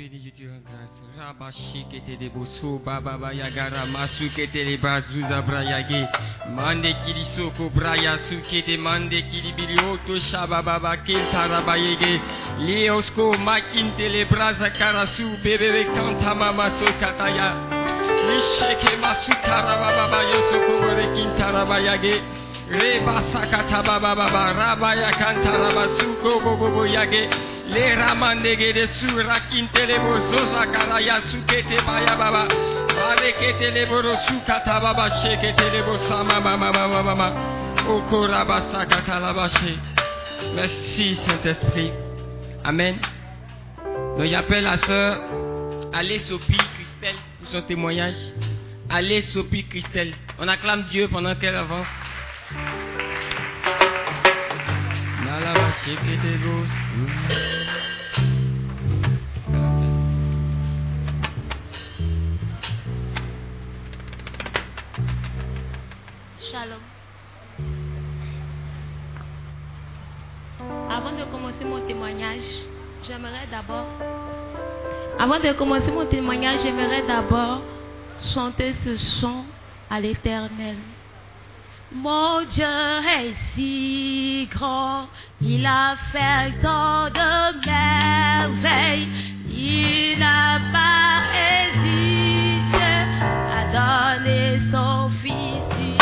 [0.00, 1.00] Saint-Esprit, je te rends grâce.
[1.18, 4.78] Rabashi kete de boso, baba baya gara masu kete
[5.28, 6.08] zabrayage.
[6.54, 12.20] Mande kili soko braya su kete mande kili bili oto shaba baba kel tarabayege.
[12.60, 17.54] Leosko makinte le braza karasu bebebe kanta mama so kataya.
[18.26, 22.39] Lisheke masu tarababa yosoko bore kintarabayage.
[22.70, 27.28] Reba sakata baba baba rabaya kantara suko bobo bo yage
[27.66, 32.46] le ramandege de sura kintele bo zoza kara ya sukete baya baba
[32.94, 35.82] barekete le boro sukata baba shekete le
[36.24, 37.28] mama mama mama
[37.88, 39.74] okora basakata la bache
[40.54, 41.90] merci Saint-Esprit
[42.62, 42.96] Amen
[44.16, 45.18] donc j'appelle la sœur
[45.92, 48.14] Allez Sophie Christelle pour son témoignage
[48.88, 51.86] Allez Sophie Christelle on acclame Dieu pendant qu'elle avance
[66.52, 66.82] Shalom.
[70.90, 72.42] Avant de commencer mon témoignage,
[73.06, 73.86] j'aimerais d'abord.
[75.18, 77.62] Avant de commencer mon témoignage, j'aimerais d'abord
[78.34, 79.46] chanter ce chant
[79.88, 80.76] à l'éternel.
[81.92, 85.08] Mon Dieu est si grand,
[85.40, 89.08] il a fait tant de merveilles,
[89.50, 93.06] il n'a pas hésité
[93.58, 95.98] à donner son fils.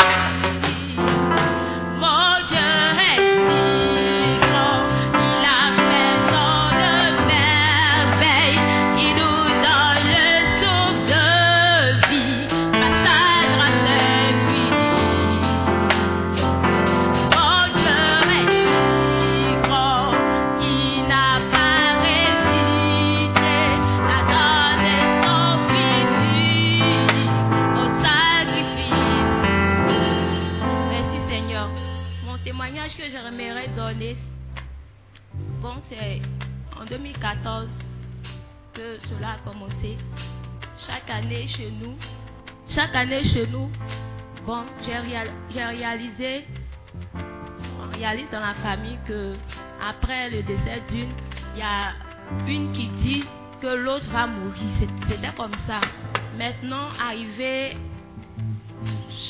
[1.97, 2.88] Mon Dieu
[37.35, 37.67] 2014
[38.73, 39.97] que cela a commencé.
[40.87, 41.95] Chaque année chez nous,
[42.69, 43.69] chaque année chez nous,
[44.45, 46.45] bon, j'ai réal- j'ai réalisé
[47.13, 49.35] on réalise dans la famille que
[49.81, 51.09] après le décès d'une,
[51.55, 51.93] il y a
[52.47, 53.25] une qui dit
[53.61, 54.69] que l'autre va mourir.
[54.79, 55.81] C'était comme ça.
[56.37, 57.75] Maintenant, arrivé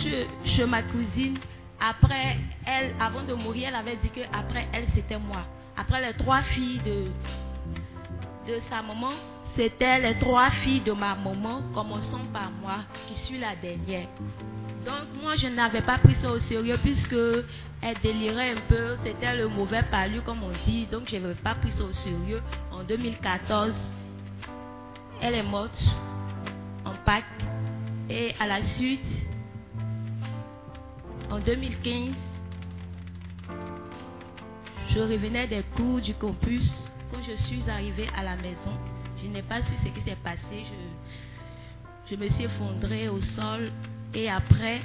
[0.03, 1.37] chez, chez ma cousine,
[1.79, 5.41] après elle, avant de mourir, elle avait dit que après elle, c'était moi.
[5.77, 7.05] Après les trois filles de,
[8.49, 9.13] de sa maman,
[9.55, 14.07] c'était les trois filles de ma maman, commençant par moi, qui suis la dernière.
[14.85, 17.13] Donc moi je n'avais pas pris ça au sérieux puisque
[17.81, 21.55] elle délirait un peu, c'était le mauvais palu comme on dit, donc je n'avais pas
[21.55, 22.41] pris ça au sérieux.
[22.71, 23.73] En 2014,
[25.21, 25.83] elle est morte
[26.85, 27.25] en Pâques
[28.09, 29.05] et à la suite,
[31.29, 32.15] en 2015,
[34.91, 36.71] je revenais des cours du campus.
[37.11, 38.77] Quand je suis arrivée à la maison,
[39.21, 40.65] je n'ai pas su ce qui s'est passé.
[42.09, 43.71] Je, me suis effondrée au sol
[44.13, 44.81] et après,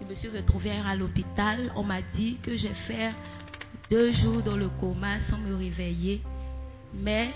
[0.00, 1.72] je me suis retrouvée à l'hôpital.
[1.76, 3.12] On m'a dit que j'ai fait
[3.90, 6.20] deux jours dans le coma sans me réveiller.
[6.92, 7.30] Mais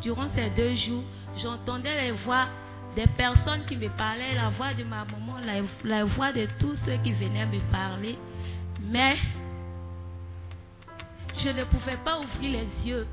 [0.00, 1.04] durant ces deux jours,
[1.42, 2.46] j'entendais les voix
[2.94, 5.38] des personnes qui me parlaient, la voix de ma maman,
[5.84, 8.16] la voix de tous ceux qui venaient me parler.
[8.80, 9.16] Mais
[11.42, 13.06] je ne pouvais pas ouvrir les yeux.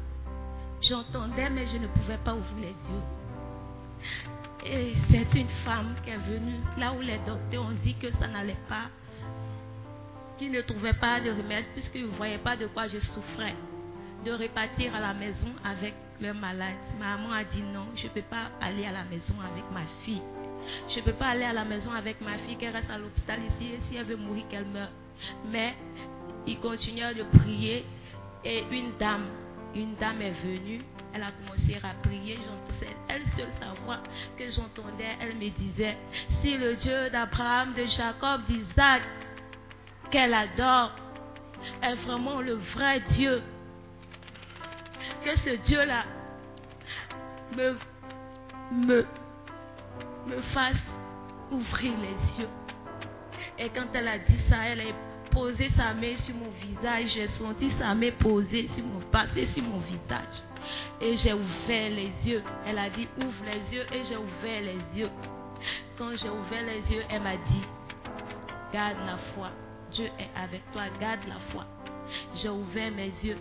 [0.81, 3.03] J'entendais, mais je ne pouvais pas ouvrir les yeux.
[4.65, 8.27] Et c'est une femme qui est venue là où les docteurs ont dit que ça
[8.27, 8.89] n'allait pas,
[10.37, 13.55] qu'ils ne trouvaient pas de remède puisqu'ils ne voyaient pas de quoi je souffrais,
[14.25, 16.75] de repartir à la maison avec le malade.
[16.99, 19.81] Ma maman a dit non, je ne peux pas aller à la maison avec ma
[20.03, 20.21] fille.
[20.89, 23.39] Je ne peux pas aller à la maison avec ma fille qui reste à l'hôpital
[23.39, 24.91] ici et si elle veut mourir, qu'elle meure.
[25.51, 25.75] Mais
[26.45, 27.85] il continuait de prier
[28.43, 29.25] et une dame,
[29.75, 30.81] une dame est venue,
[31.13, 32.39] elle a commencé à prier,
[33.07, 33.99] elle seule sa voix
[34.37, 35.97] que j'entendais, elle me disait,
[36.41, 39.01] si le Dieu d'Abraham, de Jacob, d'Isaac,
[40.09, 40.91] qu'elle adore,
[41.81, 43.41] est vraiment le vrai Dieu,
[45.23, 46.03] que ce Dieu-là
[47.55, 47.77] me,
[48.71, 49.05] me,
[50.27, 50.75] me fasse
[51.51, 52.49] ouvrir les yeux.
[53.59, 54.95] Et quand elle a dit ça, elle est
[55.31, 57.11] posé sa main sur mon visage.
[57.13, 60.37] J'ai senti sa main posée sur mon, passer sur mon visage.
[60.99, 62.43] Et j'ai ouvert les yeux.
[62.65, 65.09] Elle a dit ouvre les yeux et j'ai ouvert les yeux.
[65.97, 67.63] Quand j'ai ouvert les yeux, elle m'a dit
[68.73, 69.49] garde la foi.
[69.91, 71.65] Dieu est avec toi, garde la foi.
[72.35, 73.37] J'ai ouvert mes yeux.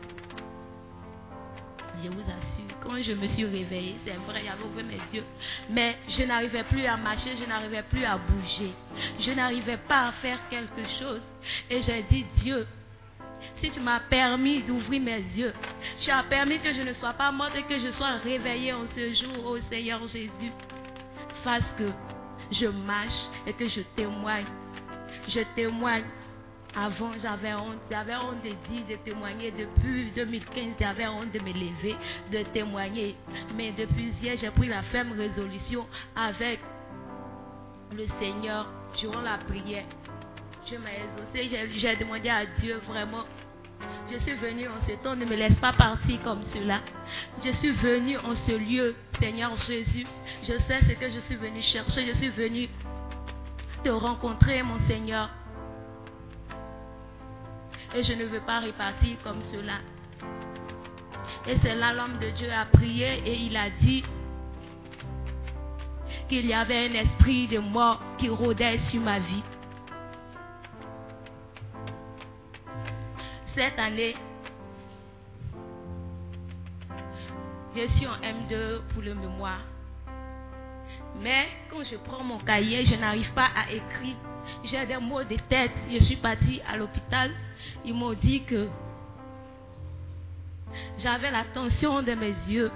[2.03, 5.25] Je vous assure, quand je me suis réveillée, c'est vrai, j'avais ouvert mes yeux.
[5.69, 8.73] Mais je n'arrivais plus à marcher, je n'arrivais plus à bouger.
[9.19, 11.21] Je n'arrivais pas à faire quelque chose.
[11.69, 12.67] Et j'ai dit, Dieu,
[13.61, 15.53] si tu m'as permis d'ouvrir mes yeux,
[16.01, 18.87] tu as permis que je ne sois pas morte et que je sois réveillée en
[18.95, 20.53] ce jour, au Seigneur Jésus,
[21.45, 21.91] fasse que
[22.53, 24.47] je marche et que je témoigne.
[25.29, 26.05] Je témoigne.
[26.77, 27.79] Avant, j'avais honte.
[27.91, 29.51] J'avais honte de dire, de témoigner.
[29.51, 31.97] Depuis 2015, j'avais honte de me lever,
[32.31, 33.17] de témoigner.
[33.57, 36.61] Mais depuis hier, j'ai pris la ferme résolution avec
[37.93, 38.67] le Seigneur
[38.99, 39.85] durant la prière.
[40.67, 41.69] Dieu m'a exaucé.
[41.77, 43.25] J'ai demandé à Dieu vraiment.
[44.13, 46.81] Je suis venu en ce temps, ne me laisse pas partir comme cela.
[47.45, 50.07] Je suis venu en ce lieu, Seigneur Jésus.
[50.43, 52.07] Je sais ce que je suis venu chercher.
[52.07, 52.69] Je suis venu
[53.83, 55.31] te rencontrer, mon Seigneur.
[57.95, 59.79] Et je ne veux pas repartir comme cela.
[61.47, 64.05] Et c'est là l'homme de Dieu a prié et il a dit
[66.29, 69.43] qu'il y avait un esprit de mort qui rôdait sur ma vie.
[73.57, 74.15] Cette année,
[77.75, 79.70] je suis en M2 pour le mémoire.
[81.21, 84.17] Mais quand je prends mon cahier, je n'arrive pas à écrire.
[84.65, 85.73] J'ai des mots de tête.
[85.91, 87.31] Je suis partie à l'hôpital.
[87.85, 88.69] Ils m'ont dit que
[90.99, 92.71] j'avais la tension de mes yeux.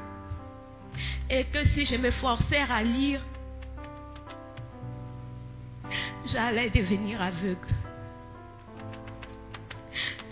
[1.30, 3.22] Et que si je me forçais à lire,
[6.26, 7.68] j'allais devenir aveugle.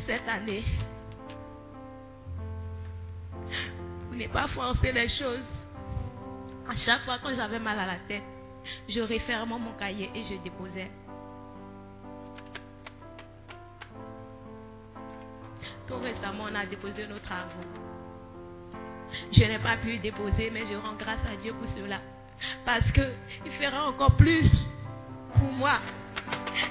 [0.07, 0.65] Cette année,
[4.09, 5.62] vous n'avez pas forcé les choses.
[6.69, 8.23] À chaque fois quand j'avais mal à la tête,
[8.89, 10.91] je refermais mon cahier et je déposais.
[15.89, 17.67] Tout récemment, on a déposé nos travaux.
[19.33, 22.01] Je n'ai pas pu déposer, mais je rends grâce à Dieu pour cela.
[22.65, 24.49] Parce qu'il fera encore plus
[25.35, 25.81] pour moi.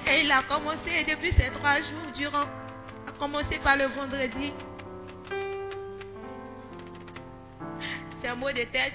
[0.07, 2.45] Et il a commencé depuis ces trois jours durant.
[3.07, 4.53] A commencé par le vendredi.
[8.21, 8.93] C'est un mot de tête.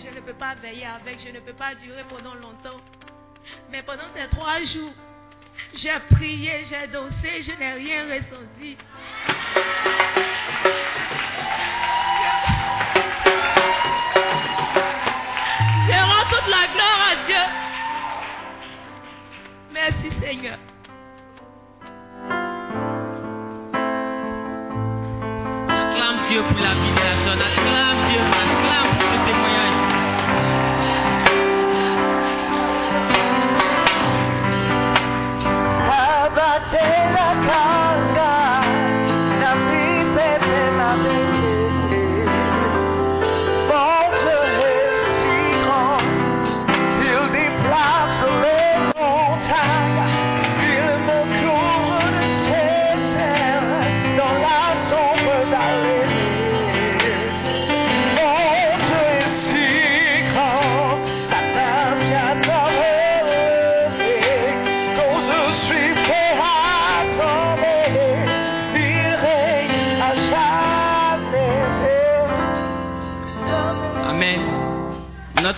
[0.00, 2.80] Je ne peux pas veiller avec, je ne peux pas durer pendant longtemps.
[3.70, 4.92] Mais pendant ces trois jours,
[5.74, 8.76] j'ai prié, j'ai dansé, je n'ai rien ressenti.
[15.88, 17.44] Je rends toute la gloire à Dieu.
[19.72, 20.58] Merci Seigneur.
[25.68, 27.08] Acclame Dieu pour la vie de la.
[27.46, 29.77] Acclame Dieu, acclame pour ce témoignage.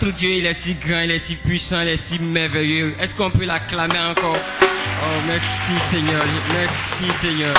[0.01, 2.95] Notre Dieu, il est si grand, il est si puissant, il est si merveilleux.
[2.99, 4.35] Est-ce qu'on peut l'acclamer encore?
[4.35, 6.25] Oh, merci Seigneur.
[6.51, 7.55] Merci Seigneur.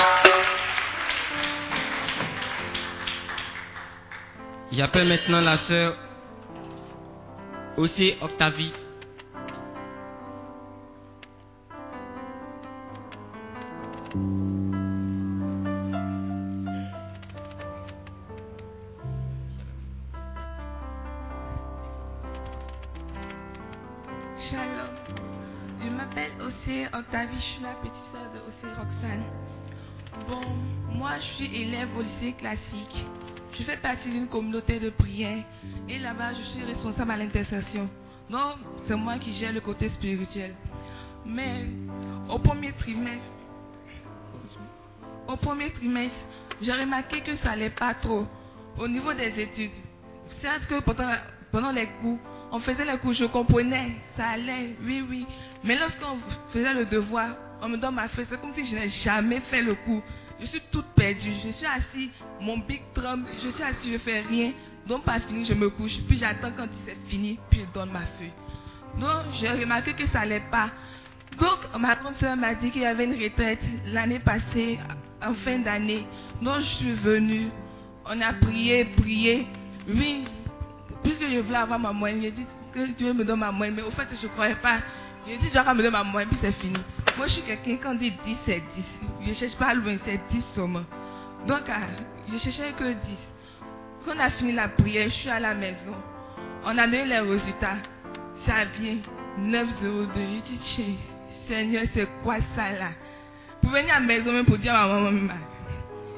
[4.73, 5.95] J'appelle maintenant la sœur
[7.77, 8.73] aussi Octavie.
[31.97, 33.05] Au lycée classique.
[33.57, 35.43] Je fais partie d'une communauté de prière
[35.87, 37.89] et là-bas je suis responsable à l'intercession.
[38.29, 38.55] Donc
[38.87, 40.55] c'est moi qui gère le côté spirituel.
[41.25, 41.65] Mais
[42.29, 43.23] au premier trimestre,
[45.27, 46.17] au premier trimestre,
[46.61, 48.25] j'ai remarqué que ça allait pas trop
[48.77, 49.71] au niveau des études.
[50.41, 51.13] Certes que pendant,
[51.51, 52.17] pendant les cours,
[52.51, 55.25] on faisait les cours, je comprenais, ça allait, oui, oui.
[55.63, 56.17] Mais lorsqu'on
[56.51, 58.25] faisait le devoir, On me donne ma feuille.
[58.29, 60.01] C'est comme si je n'ai jamais fait le cours.
[60.43, 61.33] Je suis toute perdue.
[61.45, 62.09] Je suis assis,
[62.41, 63.25] mon big tremble.
[63.41, 64.51] Je suis assis, je fais rien.
[64.85, 65.97] Donc, pas fini, je me couche.
[66.07, 68.33] Puis j'attends quand c'est fini, puis je donne ma feuille.
[68.99, 70.69] Donc, j'ai remarqué que ça n'allait pas.
[71.39, 74.79] Donc, ma grande soeur m'a dit qu'il y avait une retraite l'année passée,
[75.25, 76.05] en fin d'année.
[76.41, 77.47] Donc, je suis venue.
[78.05, 79.47] On a prié, prié.
[79.87, 80.25] Oui,
[81.03, 83.75] puisque je voulais avoir ma moyenne, j'ai dit que Dieu me donne ma moyenne.
[83.75, 84.79] Mais au fait, je ne croyais pas.
[85.25, 86.77] J'ai dit, Dieu va me donner ma moyenne, puis c'est fini.
[87.17, 88.83] Moi, je suis quelqu'un, quand on dit 10, c'est 10.
[89.21, 90.83] Je ne cherche pas loin, c'est 10 seulement.
[91.47, 91.87] Donc, ah,
[92.31, 92.95] je cherchais que 10.
[94.05, 95.93] Quand on a fini la prière, je suis à la maison.
[96.65, 97.77] On a donné les résultats.
[98.45, 98.97] Ça vient
[99.39, 100.09] 9,02.
[100.15, 100.97] Je dis,
[101.47, 102.89] Seigneur, c'est quoi ça là?
[103.61, 105.33] Pour venir à la maison même pour dire à ma maman, maman,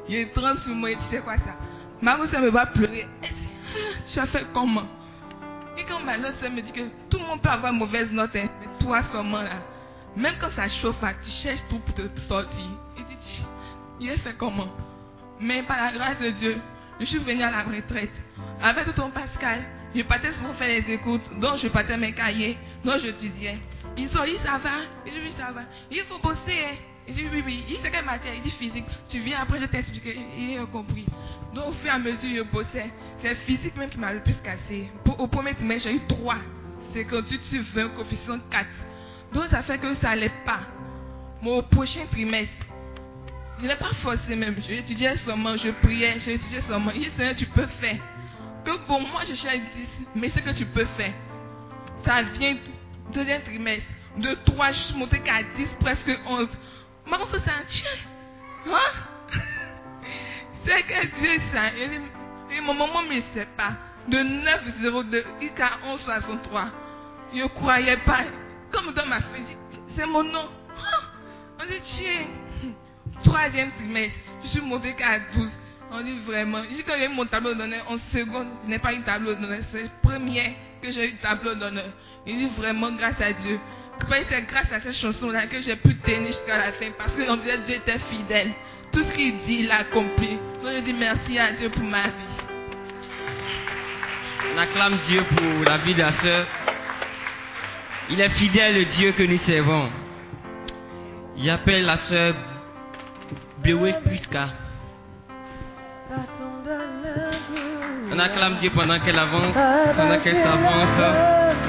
[0.10, 1.56] je tremble sur moi et tu sais quoi ça?
[2.02, 3.08] Ma soeur me va pleurer.
[3.24, 3.28] Ah,
[4.12, 4.88] Tu as fait comment?
[5.78, 8.48] Et quand ma l'autre me dit que tout le monde peut avoir mauvaise note, hein,
[8.62, 9.58] mais toi seulement là.
[10.16, 12.66] Même quand ça chauffe, tu cherches tout pour te sortir.
[12.98, 13.46] Et dit, Tiens,
[14.00, 14.70] il a fait comment?
[15.40, 16.58] Mais par la grâce de Dieu,
[17.00, 18.14] je suis venue à la retraite.
[18.62, 19.64] Avec ton Pascal,
[19.94, 23.60] je partais souvent faire les écoutes, donc je partais mes cahiers, donc j'étudiais.
[23.98, 24.70] Il dit, oui, ça va?
[25.06, 25.62] Il dit, oui, ça va.
[25.90, 26.40] Il faut bosser.
[26.50, 26.76] Hein.
[27.08, 27.64] Il dit, oui, oui.
[27.70, 28.34] Il c'est quelle matière?
[28.34, 28.86] Il dit, physique.
[29.10, 30.04] Tu viens après, je t'explique.
[30.38, 31.06] Il a compris.
[31.54, 32.92] Donc, au fur et à mesure, je bossais.
[33.26, 34.88] C'est physique même qui m'a le plus cassé.
[35.18, 36.36] Au premier trimestre, j'ai eu 3.
[36.94, 38.68] 58 sur 20, coefficient 4.
[39.34, 40.60] Donc, ça fait que ça n'allait pas.
[41.42, 42.54] Mais au prochain trimestre,
[43.60, 44.56] je n'ai pas forcé même.
[44.62, 46.92] Je étudiais seulement, je priais, je étudiais seulement.
[46.92, 47.98] Il dit, Seigneur, tu peux faire.
[48.64, 51.14] Que pour moi, je cherche 10, mais c'est que tu peux faire.
[52.06, 52.58] Ça vient
[53.12, 53.88] deuxième trimestre.
[54.18, 56.48] De 3, je suis montée qu'à 10, presque 11.
[57.08, 57.90] Ma maman, c'est un tien.
[58.68, 58.80] Hein?
[60.64, 61.70] C'est que Dieu ça.
[62.56, 63.74] Et, mon maman ne sait pas.
[64.08, 66.68] De 9,02 jusqu'à 11,63.
[67.34, 68.22] Je ne croyais pas.
[68.72, 69.58] Comme dans ma fille,
[69.96, 70.48] c'est mon nom.
[70.78, 71.04] Hein?
[71.60, 72.28] On dit, tiens.
[73.24, 75.52] Troisième trimestre, je suis montée qu'à 12.
[75.92, 76.62] On dit vraiment.
[76.70, 78.48] Dis que j'ai mon tableau d'honneur en seconde.
[78.64, 79.60] Je n'ai pas eu tableau d'honneur.
[79.72, 81.90] C'est la première que j'ai eu tableau d'honneur.
[82.26, 83.60] Il dit vraiment grâce à Dieu.
[84.10, 86.92] C'est grâce à cette chanson-là que j'ai pu tenir jusqu'à la fin.
[86.98, 88.52] Parce que Dieu était fidèle.
[88.92, 90.38] Tout ce qu'il dit, il a accompli.
[90.62, 92.45] Donc je dis merci à Dieu pour ma vie.
[94.54, 96.46] On acclame Dieu pour la vie de la sœur.
[98.10, 99.90] Il est fidèle, le Dieu que nous servons.
[101.38, 102.36] J'appelle la sœur
[103.58, 104.50] Bleué Priska.
[108.12, 109.56] On acclame Dieu pendant qu'elle avance,
[109.96, 111.16] pendant qu'elle s'avance.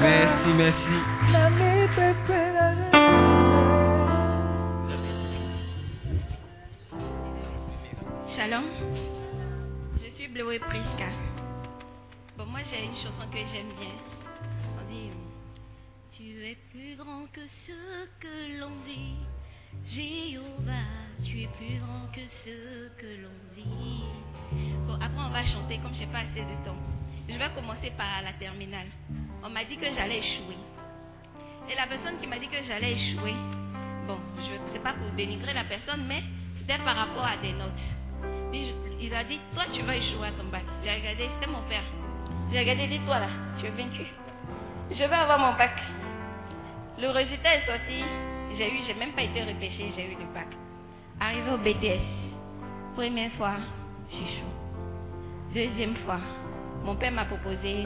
[0.01, 0.97] Merci, merci.
[8.35, 8.63] Shalom.
[10.03, 11.26] Je suis Bleué Priska.
[12.57, 13.93] Moi j'ai une chanson que j'aime bien.
[14.79, 15.11] On dit
[16.11, 19.13] Tu es plus grand que ce que l'on dit.
[19.85, 20.89] Jéhovah,
[21.23, 24.01] tu es plus grand que ce que l'on dit.
[24.87, 26.81] Bon, après on va chanter comme je n'ai pas assez de temps.
[27.29, 28.87] Je vais commencer par la terminale.
[29.43, 30.57] On m'a dit que j'allais échouer.
[31.69, 33.35] Et la personne qui m'a dit que j'allais échouer,
[34.07, 36.23] bon, je ne sais pas pour dénigrer la personne, mais
[36.57, 37.85] c'était par rapport à des notes.
[38.51, 40.63] Il il a dit, toi tu vas échouer à ton bac.
[40.83, 41.83] J'ai regardé, c'était mon père.
[42.51, 43.27] J'ai regardé, dis-toi là,
[43.59, 44.05] tu es vaincu.
[44.91, 45.73] Je vais avoir mon bac.
[46.99, 48.03] Le résultat est sorti.
[48.57, 50.47] J'ai eu, j'ai même pas été repêché, j'ai eu le bac.
[51.19, 52.01] Arrivé au BTS.
[52.95, 53.55] Première fois,
[54.09, 55.53] j'échoue.
[55.53, 56.19] Deuxième fois,
[56.83, 57.85] mon père m'a proposé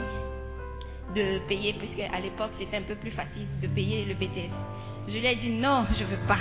[1.14, 4.52] de payer, puisque à l'époque c'était un peu plus facile de payer le BTS.
[5.08, 6.38] Je lui ai dit non, je veux pas.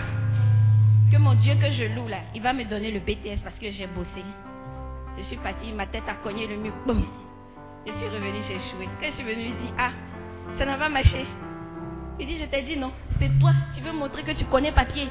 [1.12, 3.72] Que mon Dieu que je loue là, il va me donner le BTS parce que
[3.72, 4.24] j'ai bossé.
[5.18, 6.74] Je suis partie, ma tête a cogné le mur.
[6.86, 7.04] Boum.
[7.86, 8.88] Je suis revenue, j'ai échoué.
[9.00, 9.92] Quand je suis venue, il dit Ah,
[10.58, 11.26] ça n'a pas marché.
[12.20, 15.10] Il dit Je t'ai dit non, c'est toi, tu veux montrer que tu connais papier.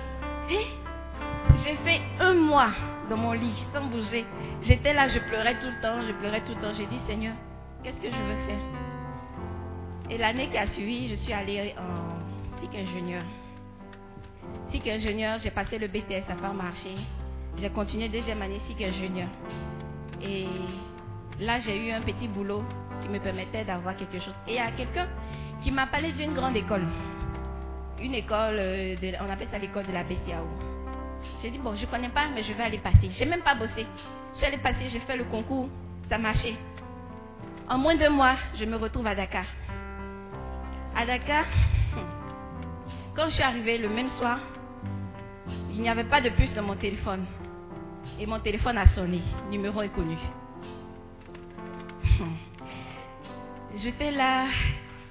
[0.48, 2.70] J'ai fait un mois
[3.08, 4.24] dans mon lit sans bouger.
[4.62, 6.72] J'étais là, je pleurais tout le temps, je pleurais tout le temps.
[6.76, 7.34] J'ai dit Seigneur,
[7.82, 8.58] qu'est-ce que je veux faire?
[10.10, 13.22] Et l'année qui a suivi, je suis allée en SIC ingénieur.
[14.70, 16.90] SIC ingénieur, j'ai passé le BTS, ça n'a pas marché.
[17.58, 19.28] J'ai continué deuxième année SIC ingénieur.
[20.22, 20.46] Et
[21.40, 22.62] là, j'ai eu un petit boulot
[23.02, 24.34] qui me permettait d'avoir quelque chose.
[24.46, 25.08] Et il y a quelqu'un
[25.62, 26.84] qui m'a parlé d'une grande école.
[28.00, 30.46] Une école, euh, on appelle ça l'école de la BCAO.
[31.42, 33.10] J'ai dit, bon, je ne connais pas, mais je vais aller passer.
[33.12, 33.86] Je n'ai même pas bossé.
[34.32, 35.68] Je suis allée passer, j'ai fait le concours,
[36.08, 36.54] ça marchait.
[37.68, 39.44] En moins de mois, je me retrouve à Dakar.
[40.96, 41.44] À Dakar,
[43.14, 44.38] quand je suis arrivée le même soir,
[45.72, 47.24] il n'y avait pas de puce dans mon téléphone.
[48.18, 49.20] Et mon téléphone a sonné.
[49.50, 50.16] Numéro inconnu.
[53.76, 54.46] J'étais là.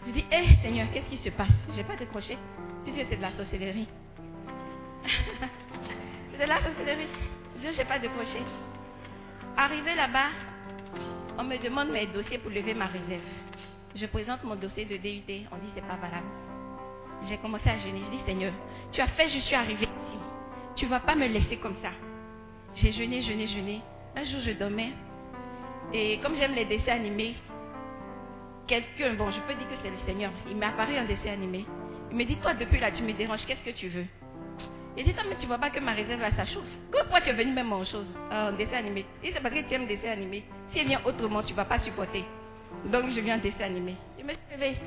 [0.06, 1.50] Je dis, hé Seigneur, qu'est-ce qui se passe?
[1.72, 2.38] Je n'ai pas décroché.
[2.84, 3.88] Puisque c'est de la sorcellerie.
[6.38, 7.08] C'est la sorcellerie.
[7.60, 8.40] Dieu, j'ai pas décroché.
[9.58, 10.30] Arrivé là-bas,
[11.38, 13.22] on me demande mes dossiers pour lever ma réserve.
[13.94, 15.48] Je présente mon dossier de DUT.
[15.52, 16.28] On dit c'est pas valable.
[17.28, 18.02] J'ai commencé à jeûner.
[18.06, 18.54] Je dis Seigneur,
[18.94, 20.18] tu as fait, je suis arrivé ici.
[20.78, 21.90] Tu vas pas me laisser comme ça.
[22.76, 23.82] J'ai jeûné, jeûné, jeûné.
[24.16, 24.94] Un jour, je dormais.
[25.94, 27.36] Et comme j'aime les dessins animés,
[28.68, 31.66] quelqu'un, bon, je peux dire que c'est le Seigneur, il m'est apparu en dessin animé.
[32.12, 34.06] Il me dit, toi, depuis là, tu me déranges, qu'est-ce que tu veux?
[34.98, 36.66] Il dit, mais tu vois pas que ma réserve là, ça chauffe.
[36.92, 39.62] Pourquoi tu es venu même en chose, en dessin animé Il dit, c'est parce que
[39.62, 40.44] tu aimes dessin animé.
[40.72, 42.24] S'il vient autrement, tu vas pas supporter.
[42.86, 43.96] Donc, je viens en dessin animé.
[44.20, 44.78] Je me suis réveillée.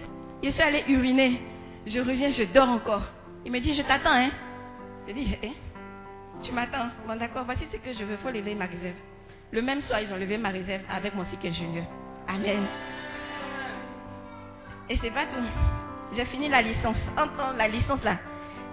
[0.43, 1.41] Je suis allée uriner.
[1.87, 3.05] Je reviens, je dors encore.
[3.45, 4.31] Il me dit, je t'attends, hein
[5.09, 5.53] Je dis, hein?
[6.43, 6.89] Tu m'attends?
[7.07, 8.13] Bon, d'accord, voici ce que je veux.
[8.13, 8.97] Il faut lever ma réserve.
[9.53, 11.85] Le même soir, ils ont levé ma réserve avec mon cycle junior.
[12.27, 12.65] Amen.
[14.89, 15.45] Et c'est pas tout.
[16.17, 16.97] J'ai fini la licence.
[17.19, 18.19] Entends la licence là,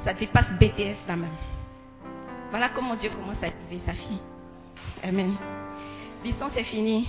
[0.05, 1.29] ça dépasse BTS là même.
[2.49, 4.21] Voilà comment Dieu commence à élever sa fille.
[5.03, 5.35] Amen.
[6.23, 7.07] Licence est finie.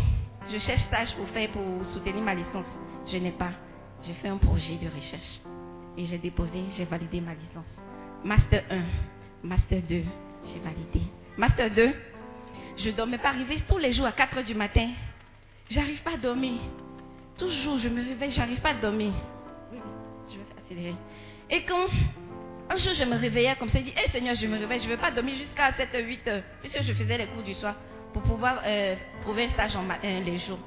[0.52, 2.66] Je cherche stage pour faire pour soutenir ma licence.
[3.06, 3.52] Je n'ai pas.
[4.02, 5.40] J'ai fait un projet de recherche.
[5.96, 7.66] Et j'ai déposé, j'ai validé ma licence.
[8.24, 10.02] Master 1, Master 2,
[10.46, 11.02] j'ai validé.
[11.36, 11.94] Master 2,
[12.80, 14.88] je ne dormais pas arriver tous les jours à 4 heures du matin.
[15.70, 16.54] J'arrive pas à dormir.
[17.38, 19.12] Toujours, je me réveille, j'arrive pas à dormir.
[19.72, 19.78] Oui,
[20.28, 20.94] je vais accélérer.
[21.50, 21.86] Et quand
[22.70, 24.86] un jour je me réveillais comme ça, je dis, hé Seigneur, je me réveille, je
[24.86, 27.54] ne veux pas dormir jusqu'à 7 h 8 heures, puisque je faisais les cours du
[27.54, 27.74] soir
[28.12, 30.58] pour pouvoir euh, trouver un stage en matin les jours.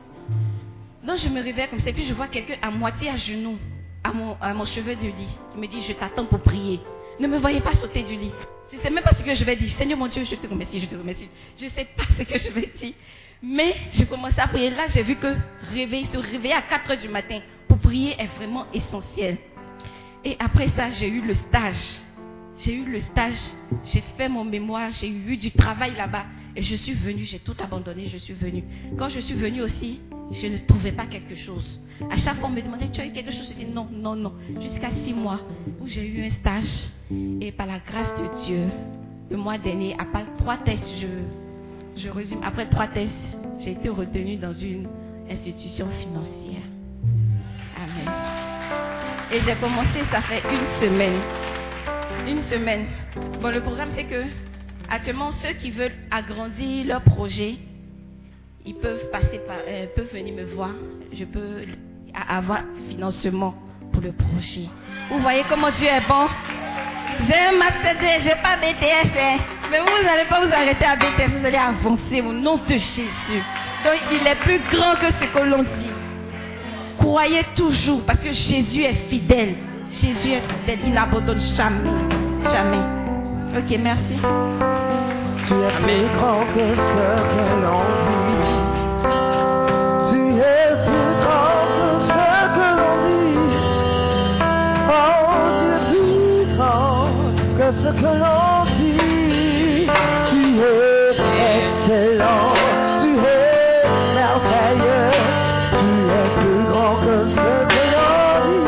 [1.03, 3.57] Donc je me réveille comme ça, et puis je vois quelqu'un à moitié à genoux,
[4.03, 5.37] à mon, à mon cheveu du lit.
[5.55, 6.79] Il me dit, je t'attends pour prier.
[7.19, 8.31] Ne me voyez pas sauter du lit.
[8.73, 9.71] Je ne sais même pas ce que je vais dire.
[9.77, 11.29] Seigneur mon Dieu, je te remercie, je te remercie.
[11.59, 12.93] Je ne sais pas ce que je vais dire.
[13.43, 14.71] Mais je commençais à prier.
[14.71, 15.35] Là, j'ai vu que
[15.71, 19.37] réveiller, se réveiller à 4 heures du matin pour prier est vraiment essentiel.
[20.25, 21.85] Et après ça, j'ai eu le stage.
[22.65, 23.37] J'ai eu le stage.
[23.85, 24.89] J'ai fait mon mémoire.
[24.99, 26.25] J'ai eu du travail là-bas.
[26.55, 27.23] Et je suis venue.
[27.25, 28.09] J'ai tout abandonné.
[28.09, 28.63] Je suis venue.
[28.97, 29.99] Quand je suis venue aussi,
[30.31, 31.79] je ne trouvais pas quelque chose.
[32.09, 33.47] À chaque fois, on me demandait, tu as eu quelque chose?
[33.49, 34.33] Je dis non, non, non.
[34.61, 35.39] Jusqu'à six mois
[35.81, 36.89] où j'ai eu un stage.
[37.41, 38.65] Et par la grâce de Dieu,
[39.29, 43.11] le mois dernier, après trois tests, je, je résume, après trois tests,
[43.59, 44.87] j'ai été retenue dans une
[45.29, 46.63] institution financière.
[47.77, 48.11] Amen.
[49.31, 51.21] Et j'ai commencé, ça fait une semaine.
[52.27, 52.85] Une semaine.
[53.41, 54.23] Bon, le programme, c'est que
[54.89, 57.55] actuellement, ceux qui veulent agrandir leur projet,
[58.65, 60.71] ils peuvent passer par, euh, venir me voir.
[61.11, 61.65] Je peux
[62.29, 63.55] avoir financement
[63.91, 64.69] pour le projet.
[65.09, 66.27] Vous voyez comment Dieu est bon.
[67.27, 69.37] J'ai un master 2, j'ai pas BTS, hein.
[69.69, 73.43] mais vous n'allez pas vous arrêter à BTS, vous allez avancer au nom de Jésus.
[73.83, 75.91] Donc il est plus grand que ce que l'on dit.
[76.97, 79.55] Croyez toujours, parce que Jésus est fidèle.
[79.91, 81.91] Jésus est fidèle, il n'abandonne jamais.
[82.43, 83.02] Jamais.
[83.55, 84.17] Ok, merci.
[85.45, 88.49] Tu es plus grand que ce que l'on dit.
[90.09, 93.37] Tu es plus grand que ce que l'on dit.
[94.89, 97.05] Oh, tu es plus grand
[97.57, 99.87] que ce que l'on dit.
[100.31, 101.13] Tu es
[101.53, 102.53] excellent.
[103.01, 103.85] Tu es
[104.15, 105.13] merveilleux.
[105.77, 108.65] Tu es plus grand que ce que l'on dit.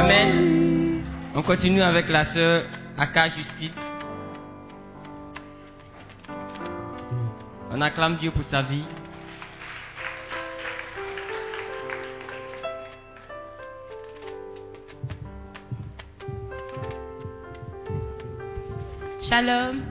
[0.00, 0.30] Amen.
[1.36, 2.64] On continue avec la sœur
[2.98, 3.72] Aka Justine.
[7.70, 8.84] On acclame Dieu pour sa vie.
[19.28, 19.82] Shalom,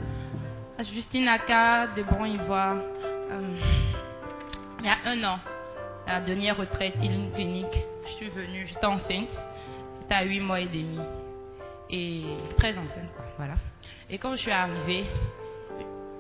[0.80, 2.78] Justine Aka de Bon-Ivoire.
[2.78, 3.58] Euh,
[4.80, 5.40] il y a un an,
[6.08, 9.30] la dernière retraite, Healing Clinique, je suis venue, j'étais enceinte,
[10.02, 11.00] j'étais à 8 mois et demi,
[11.90, 12.24] et
[12.58, 13.56] très enceinte, quoi, voilà.
[14.10, 15.06] Et quand je suis arrivée,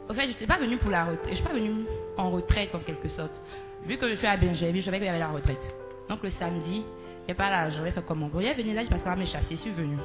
[0.07, 1.85] au fait, je n'étais pas venue pour la je suis pas venue
[2.17, 3.41] en retraite en quelque sorte.
[3.85, 5.61] Vu que je suis à Benjamin, je savais qu'il y avait la retraite.
[6.09, 8.73] Donc le samedi, il n'y a pas l'argent, je vais faire comment il est venu
[8.73, 9.97] là, je à me chasser, je suis venue.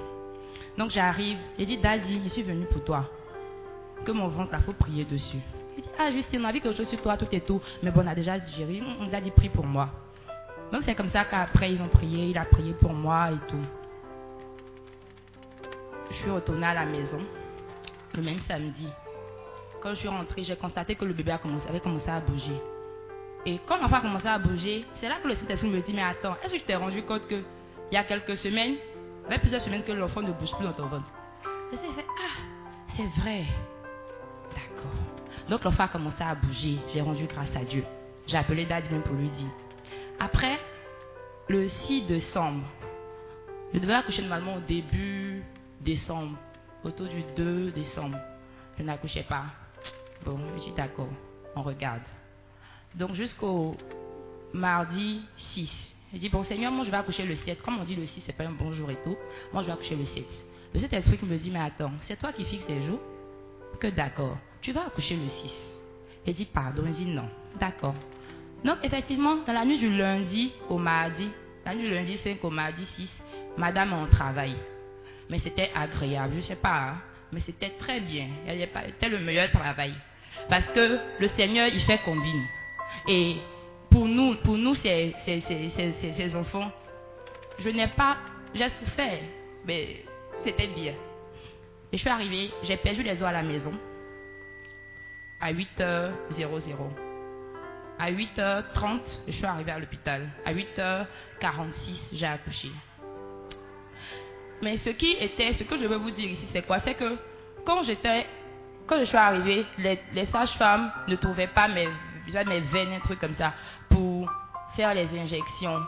[0.79, 3.11] Donc j'arrive, j'ai dit, Daddy, je suis venu pour toi.
[4.05, 5.39] Que mon ventre, il faut prier dessus.
[5.77, 7.61] Il dit, ah, Justine, on a vu quelque chose sur toi, tout et tout.
[7.83, 8.83] Mais bon, on a déjà digéré.
[8.99, 9.91] On Daddy, prie pour moi.
[10.73, 13.80] Donc c'est comme ça qu'après, ils ont prié, il a prié pour moi et tout.
[16.11, 17.21] Je suis retournée à la maison,
[18.15, 18.89] le même samedi.
[19.81, 22.61] Quand je suis rentrée, j'ai constaté que le bébé avait commencé à bouger.
[23.47, 26.03] Et quand l'enfant a commencé à bouger, c'est là que le Saint-Esprit me dit, mais
[26.03, 27.43] attends, est-ce que tu t'es rendu compte que
[27.91, 28.77] il y a quelques semaines,
[29.31, 31.07] a plusieurs semaines que l'enfant ne bouge plus dans ton ventre?
[31.73, 32.41] Et j'ai fait, ah,
[32.97, 33.45] c'est vrai.
[34.51, 34.93] D'accord.
[35.49, 36.79] Donc l'enfant a commencé à bouger.
[36.93, 37.85] J'ai rendu grâce à Dieu.
[38.27, 39.51] J'ai appelé Daddy pour lui dire.
[40.19, 40.59] Après,
[41.49, 42.65] le 6 décembre,
[43.73, 45.43] je devais accoucher normalement au début
[45.81, 46.37] décembre,
[46.85, 48.19] autour du 2 décembre.
[48.79, 49.45] je n'accouchais pas.
[50.25, 51.09] Bon, je dis d'accord,
[51.57, 52.03] on regarde.
[52.95, 53.77] Donc jusqu'au
[54.53, 55.23] mardi
[55.55, 55.71] 6,
[56.13, 57.63] je dis, bon Seigneur, moi je vais accoucher le 7.
[57.63, 59.17] Comme on dit le 6, c'est pas un bon jour et tout.
[59.53, 60.25] Moi je vais accoucher le 7.
[60.75, 63.01] Le Saint-Esprit qui me dit, mais attends, c'est toi qui fixes les jours?
[63.79, 65.53] Que d'accord, tu vas accoucher le 6.
[66.27, 67.29] Il dit, pardon, il dit non.
[67.59, 67.95] D'accord.
[68.65, 71.29] Donc effectivement, dans la nuit du lundi au mardi,
[71.65, 73.09] la nuit du lundi 5 au mardi 6,
[73.57, 74.55] madame est en travail.
[75.31, 76.97] Mais c'était agréable, je sais pas, hein,
[77.33, 78.27] mais c'était très bien.
[78.87, 79.95] C'était le meilleur travail.
[80.49, 82.45] Parce que le Seigneur, il fait combine.
[83.09, 83.37] Et
[83.91, 85.15] pour nous, pour nous, ces
[86.35, 86.71] enfants,
[87.61, 88.17] je n'ai pas,
[88.55, 89.21] j'ai souffert,
[89.65, 90.05] mais
[90.45, 90.95] c'était bien.
[91.93, 93.73] Et je suis arrivée, j'ai perdu les os à la maison
[95.41, 96.13] à 8h00.
[97.99, 100.29] À 8h30, je suis arrivée à l'hôpital.
[100.45, 102.69] À 8h46, j'ai accouché.
[104.63, 106.81] Mais ce qui était, ce que je veux vous dire ici, c'est quoi?
[106.81, 107.17] C'est que
[107.65, 108.27] quand j'étais,
[108.87, 111.89] quand je suis arrivée, les, sages-femmes ne trouvaient pas mes,
[112.27, 113.55] mes veines, un truc comme ça,
[113.89, 114.31] pour
[114.77, 115.81] faire les injections.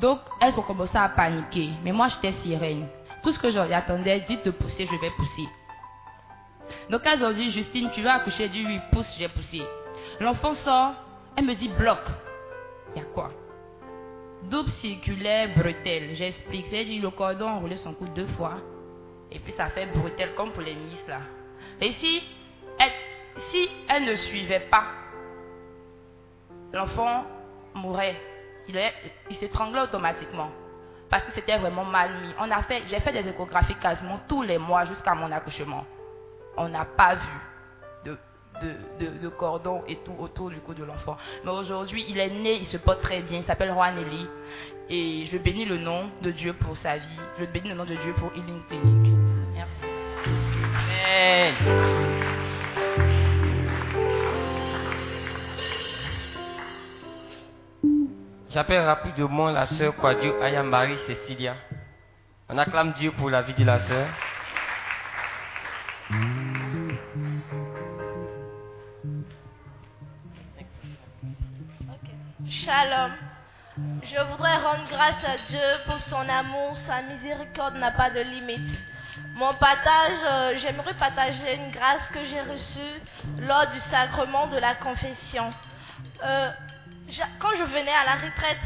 [0.00, 1.70] Donc, elles ont commencé à paniquer.
[1.82, 2.88] Mais moi, j'étais sirène.
[3.22, 5.48] Tout ce que j'attendais, dites de pousser, je vais pousser.
[6.90, 8.44] Donc, elles ont dit, Justine, tu vas accoucher.
[8.44, 9.62] J'ai dit, oui, pousse, j'ai poussé.
[10.20, 10.92] L'enfant sort,
[11.36, 12.00] elle me dit, bloc.
[12.94, 13.30] Il y a quoi?
[14.44, 16.14] Double circulaire bretelle.
[16.14, 16.66] J'explique.
[16.70, 18.58] C'est dit, le cordon enroulé son cou deux fois.
[19.30, 21.20] Et puis, ça fait bretelle, comme pour les miss, là.
[21.80, 22.22] Et si
[22.78, 22.92] elle,
[23.50, 24.84] si elle ne suivait pas,
[26.72, 27.24] l'enfant
[27.74, 28.16] mourrait.
[28.68, 28.78] Il,
[29.30, 30.50] il s'étranglait automatiquement.
[31.10, 32.34] Parce que c'était vraiment mal mis.
[32.38, 35.84] On a fait, j'ai fait des échographies quasiment tous les mois jusqu'à mon accouchement.
[36.56, 37.40] On n'a pas vu
[38.62, 41.16] de, de, de- cordon et tout autour du cou de l'enfant.
[41.44, 43.38] Mais aujourd'hui, il est né, il se porte très bien.
[43.38, 44.26] Il s'appelle Juan Eli.
[44.90, 47.20] Et je bénis le nom de Dieu pour sa vie.
[47.38, 49.12] Je bénis le nom de Dieu pour Healing Clinic.
[49.54, 49.84] Merci.
[50.74, 51.54] Amen.
[58.50, 61.54] J'appelle rapidement la sœur Quadio Ayambari Cecilia.
[62.48, 64.08] On acclame Dieu pour la vie de la sœur.
[74.02, 78.78] Je voudrais rendre grâce à Dieu pour son amour, sa miséricorde n'a pas de limite.
[79.34, 83.00] Mon partage, euh, j'aimerais partager une grâce que j'ai reçue
[83.40, 85.50] lors du sacrement de la confession.
[86.24, 86.50] Euh,
[87.38, 88.58] quand je venais à la retraite,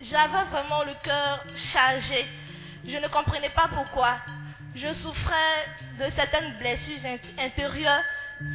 [0.00, 2.26] j'avais vraiment le cœur chargé.
[2.86, 4.16] Je ne comprenais pas pourquoi.
[4.74, 5.66] Je souffrais
[5.98, 8.02] de certaines blessures int- intérieures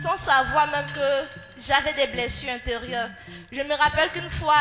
[0.03, 1.23] sans savoir même que
[1.67, 3.09] j'avais des blessures intérieures.
[3.51, 4.55] Je me rappelle qu'une fois,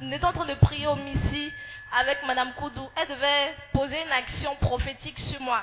[0.00, 1.52] on était en train de prier au Missi
[1.98, 2.88] avec Madame Koudou.
[2.96, 5.62] Elle devait poser une action prophétique sur moi.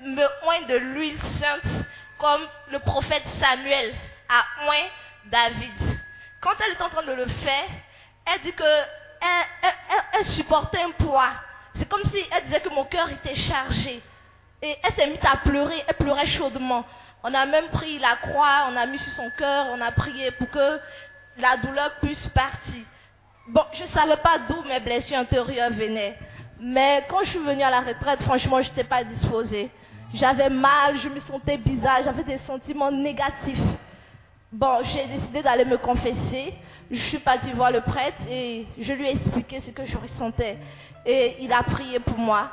[0.00, 1.86] Me oint de l'huile sainte
[2.18, 3.94] comme le prophète Samuel
[4.28, 4.88] a oint
[5.26, 5.98] David.
[6.40, 7.64] Quand elle est en train de le faire,
[8.26, 11.30] elle dit que elle, elle- elle- elle supportait un poids.
[11.76, 14.02] C'est comme si elle disait que mon cœur était chargé.
[14.62, 16.84] Et elle s'est mise à pleurer, elle pleurait chaudement.
[17.24, 20.32] On a même pris la croix, on a mis sur son cœur, on a prié
[20.32, 20.80] pour que
[21.38, 22.84] la douleur puisse partir.
[23.48, 26.18] Bon, je ne savais pas d'où mes blessures intérieures venaient.
[26.60, 29.70] Mais quand je suis venue à la retraite, franchement, je n'étais pas disposée.
[30.14, 33.58] J'avais mal, je me sentais bizarre, j'avais des sentiments négatifs.
[34.52, 36.54] Bon, j'ai décidé d'aller me confesser.
[36.90, 40.58] Je suis partie voir le prêtre et je lui ai expliqué ce que je ressentais.
[41.06, 42.50] Et il a prié pour moi.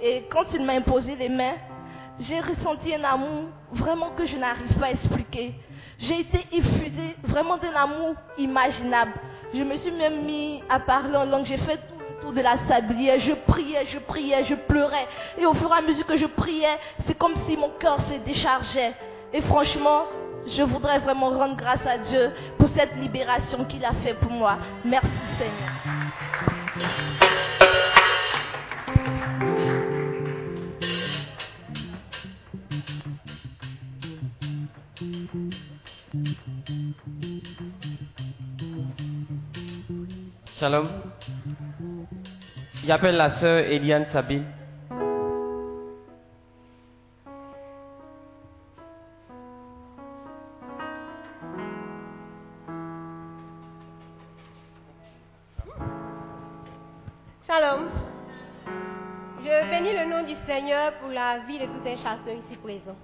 [0.00, 1.54] Et quand il m'a imposé les mains,
[2.20, 5.54] j'ai ressenti un amour vraiment que je n'arrive pas à expliquer.
[5.98, 9.12] J'ai été effusée vraiment d'un amour imaginable.
[9.52, 11.46] Je me suis même mis à parler en langue.
[11.46, 13.18] J'ai fait tout le tour de la sablière.
[13.20, 15.06] Je priais, je priais, je pleurais.
[15.38, 18.24] Et au fur et à mesure que je priais, c'est comme si mon cœur se
[18.24, 18.94] déchargeait.
[19.32, 20.04] Et franchement,
[20.46, 24.58] je voudrais vraiment rendre grâce à Dieu pour cette libération qu'il a fait pour moi.
[24.84, 25.72] Merci Seigneur.
[40.58, 40.88] Shalom.
[42.86, 44.44] J'appelle la sœur Eliane Sabine.
[57.46, 57.88] Shalom.
[59.44, 62.96] Je bénis le nom du Seigneur pour la vie de tout un chacun ici présent.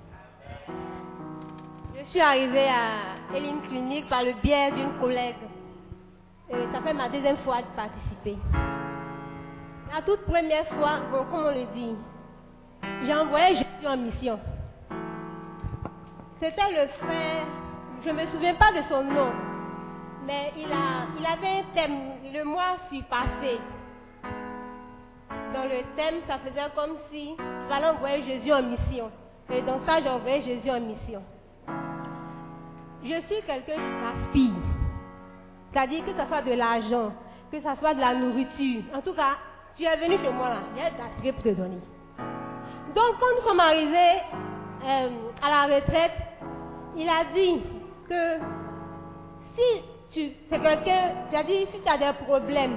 [2.01, 5.37] Je suis arrivée à Eline Clinique par le biais d'une collègue.
[6.51, 8.39] Ça fait ma deuxième fois de participer.
[9.93, 11.95] La toute première fois, bon, comme on le dit,
[13.05, 14.41] j'ai envoyé Jésus en mission.
[16.41, 17.45] C'était le frère,
[18.03, 19.33] je ne me souviens pas de son nom,
[20.25, 22.01] mais il, a, il avait un thème,
[22.33, 22.79] le mois
[23.11, 23.59] passé.
[25.53, 29.11] Dans le thème, ça faisait comme si il fallait envoyer Jésus en mission.
[29.53, 31.23] Et dans ça, j'ai envoyé Jésus en mission.
[33.03, 34.55] Je suis quelqu'un qui gaspille.
[35.73, 37.13] C'est-à-dire que ce soit de l'argent,
[37.51, 38.83] que ce soit de la nourriture.
[38.95, 39.37] En tout cas,
[39.77, 41.81] tu es venu chez moi là, j'ai gaspillé pour te donner.
[42.95, 44.21] Donc, quand nous sommes arrivés
[44.85, 45.09] euh,
[45.41, 46.13] à la retraite,
[46.97, 47.63] il a dit
[48.09, 48.39] que
[49.57, 52.77] si tu c'est quelqu'un, si tu as des problèmes,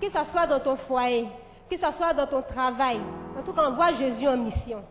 [0.00, 1.28] que ce soit dans ton foyer,
[1.70, 3.00] que ce soit dans ton travail,
[3.38, 4.82] en tout cas, on voit Jésus en mission.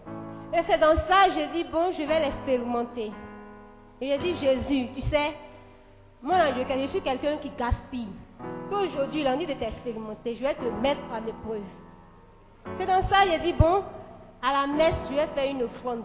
[0.54, 3.12] Et c'est dans ça que j'ai dit, bon, je vais l'expérimenter.
[4.02, 5.32] Et j'ai dit, Jésus, tu sais,
[6.24, 8.08] moi, je, suis quelqu'un qui gaspille.
[8.72, 10.36] Aujourd'hui, il a envie de t'expérimenter.
[10.38, 11.62] Je vais te mettre à l'épreuve.
[12.80, 13.84] C'est dans ça j'ai dit, bon,
[14.42, 16.04] à la messe, je vais faire une offrande.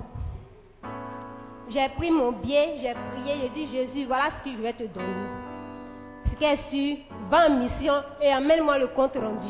[1.71, 4.85] J'ai pris mon billet, j'ai prié, j'ai dit, Jésus, voilà ce que je vais te
[4.85, 5.27] donner.
[6.31, 9.49] Ce qui est va en mission et amène-moi le compte rendu.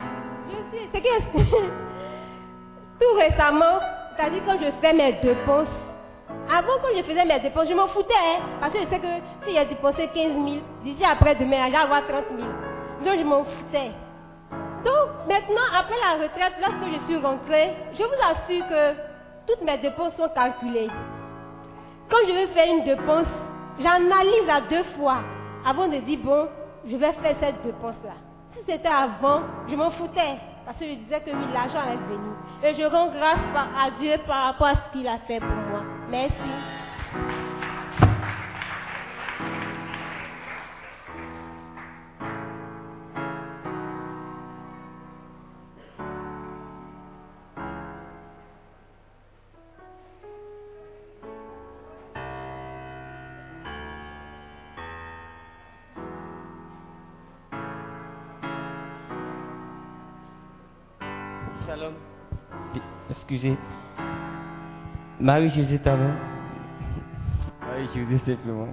[0.00, 1.18] Je c'est que
[3.00, 3.80] tout récemment,
[4.16, 5.68] c'est-à-dire quand je fais mes dépenses,
[6.52, 9.46] avant quand je faisais mes dépenses, je m'en foutais, hein, parce que je sais que
[9.46, 10.46] si j'ai dépensé 15 000,
[10.82, 12.48] d'ici après demain, j'ai avoir 30 000.
[13.04, 13.92] Donc je m'en foutais.
[14.84, 18.94] Donc maintenant, après la retraite, lorsque je suis rentrée, je vous assure que
[19.46, 20.90] toutes mes dépenses sont calculées.
[22.10, 23.28] Quand je veux faire une dépense,
[23.78, 25.18] j'analyse à deux fois
[25.64, 26.48] avant de dire, bon,
[26.84, 28.14] je vais faire cette dépense-là.
[28.56, 30.34] Si c'était avant, je m'en foutais.
[30.66, 32.30] Parce que je disais que l'argent est venu.
[32.64, 35.69] Et je rends grâce à Dieu par rapport à ce qu'il a fait pour moi.
[36.10, 36.34] Merci.
[61.66, 61.94] Shalom.
[63.10, 63.56] Excusez.
[65.20, 66.16] Marie-Josée Tavin.
[67.60, 68.68] Marie-Josée simplement.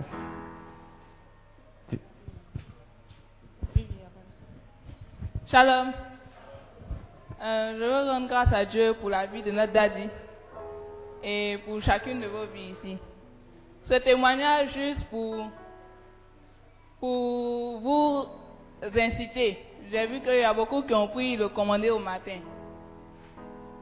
[5.51, 5.91] Shalom.
[7.43, 10.07] Euh, je veux rendre grâce à Dieu pour la vie de notre daddy
[11.21, 12.97] et pour chacune de vos vies ici.
[13.89, 15.49] Ce témoignage juste pour,
[17.01, 18.25] pour vous
[18.97, 19.57] inciter.
[19.91, 22.39] J'ai vu qu'il y a beaucoup qui ont pris le commander au matin.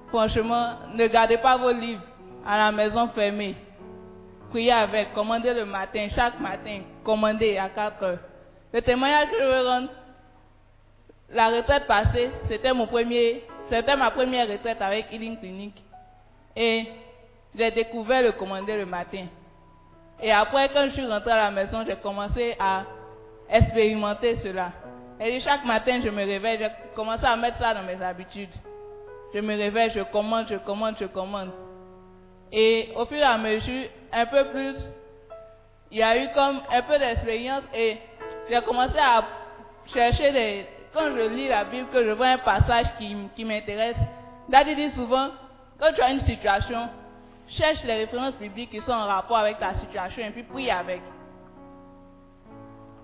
[0.08, 2.02] Franchement, ne gardez pas vos livres
[2.46, 3.56] à la maison fermée.
[4.52, 8.20] Priez avec, commandez le matin, chaque matin, commandez à 4 heures.
[8.72, 9.90] Le témoignage que je veux rendre,
[11.32, 15.74] la retraite passée, c'était mon premier, c'était ma première retraite avec Healing Clinic.
[16.56, 16.86] Et
[17.58, 19.26] j'ai découvert le commander le matin.
[20.22, 22.84] Et après, quand je suis rentrée à la maison, j'ai commencé à
[23.50, 24.72] expérimenter cela.
[25.20, 28.54] Et chaque matin, je me réveille, j'ai commencé à mettre ça dans mes habitudes.
[29.34, 31.52] Je me réveille, je commande, je commande, je commande.
[32.52, 34.76] Et au fur et à mesure, un peu plus,
[35.92, 37.98] il y a eu comme un peu d'expérience et
[38.50, 39.24] j'ai commencé à
[39.94, 40.66] chercher des...
[40.94, 43.98] Quand je lis la Bible, que je vois un passage qui, qui m'intéresse,
[44.48, 45.30] Daddy dit souvent,
[45.78, 46.88] quand tu as une situation,
[47.50, 51.02] cherche les références bibliques qui sont en rapport avec ta situation et puis prie avec.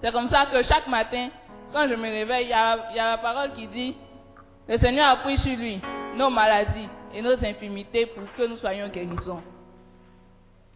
[0.02, 1.30] C'est comme ça que chaque matin,
[1.74, 3.96] quand je me réveille, il y il y a la parole qui dit,
[4.68, 5.82] le Seigneur a pris sur lui
[6.16, 9.42] nos maladies et nos infirmités pour que nous soyons guérissons.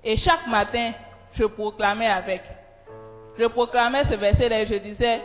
[0.03, 0.93] Et chaque matin,
[1.33, 2.41] je proclamais avec.
[3.37, 5.21] Je proclamais ce verset-là et je disais,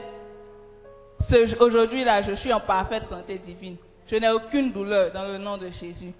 [1.60, 3.76] aujourd'hui là, je suis en parfaite santé divine.
[4.08, 6.12] Je n'ai aucune douleur dans le nom de Jésus.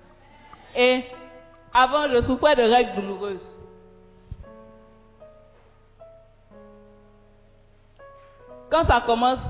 [0.77, 1.03] Et
[1.75, 3.47] avant, je souffrais de règles douloureuses.
[8.71, 9.41] Quand ça commence,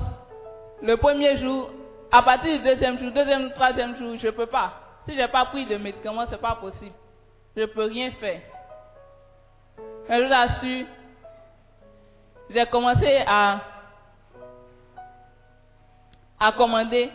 [0.81, 1.69] le premier jour,
[2.11, 4.80] à partir du deuxième jour, deuxième, troisième jour, je ne peux pas.
[5.05, 6.93] Si je n'ai pas pris de médicaments, ce n'est pas possible.
[7.55, 8.41] Je ne peux rien faire.
[10.07, 10.85] Mais je vous assure,
[12.49, 13.59] j'ai commencé à,
[16.39, 17.09] à commander.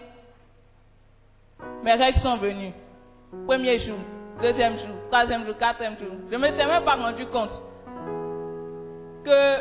[1.83, 2.72] Mes règles sont venues.
[3.46, 3.99] Premier jour,
[4.40, 6.09] deuxième jour, troisième jour, quatrième jour.
[6.31, 7.51] Je ne m'étais même pas rendu compte
[9.25, 9.59] que,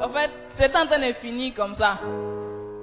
[0.00, 1.98] en fait, c'est en train de finir comme ça.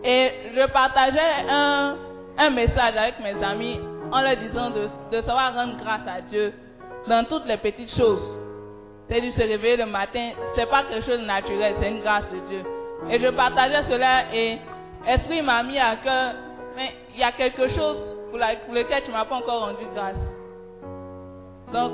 [0.04, 1.96] Et je partageais un,
[2.38, 3.80] un message avec mes amis
[4.12, 6.54] en leur disant de, savoir rendre grâce à Dieu
[7.08, 8.22] dans toutes les petites choses.
[9.10, 12.30] C'est de se réveiller le matin, c'est pas quelque chose de naturel, c'est une grâce
[12.32, 12.64] de Dieu.
[13.10, 14.58] Et je partageais cela et
[15.06, 16.34] Esprit m'a mis à cœur,
[16.76, 17.98] mais il y a quelque chose
[18.32, 20.16] pour, pour lequel tu m'as pas encore rendu grâce.
[21.74, 21.92] Donc,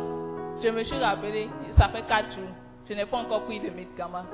[0.62, 2.50] Je me suis rappelé, ça fait quatre jours,
[2.88, 4.26] je n'ai pas encore pris de médicaments.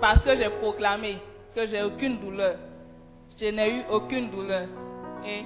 [0.00, 1.18] Parce que j'ai proclamé
[1.54, 2.54] que j'ai aucune douleur.
[3.40, 4.66] Je n'ai eu aucune douleur.
[5.26, 5.44] Et,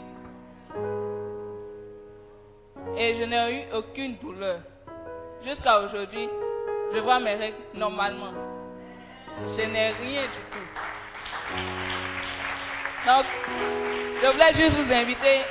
[3.19, 4.59] je n'ai eu aucune douleur.
[5.45, 6.29] Jusqu'à aujourd'hui,
[6.95, 8.33] je vois mes règles normalement.
[9.57, 10.69] Je n'ai rien du tout.
[13.07, 13.27] Donc,
[14.23, 15.43] je voulais juste vous inviter,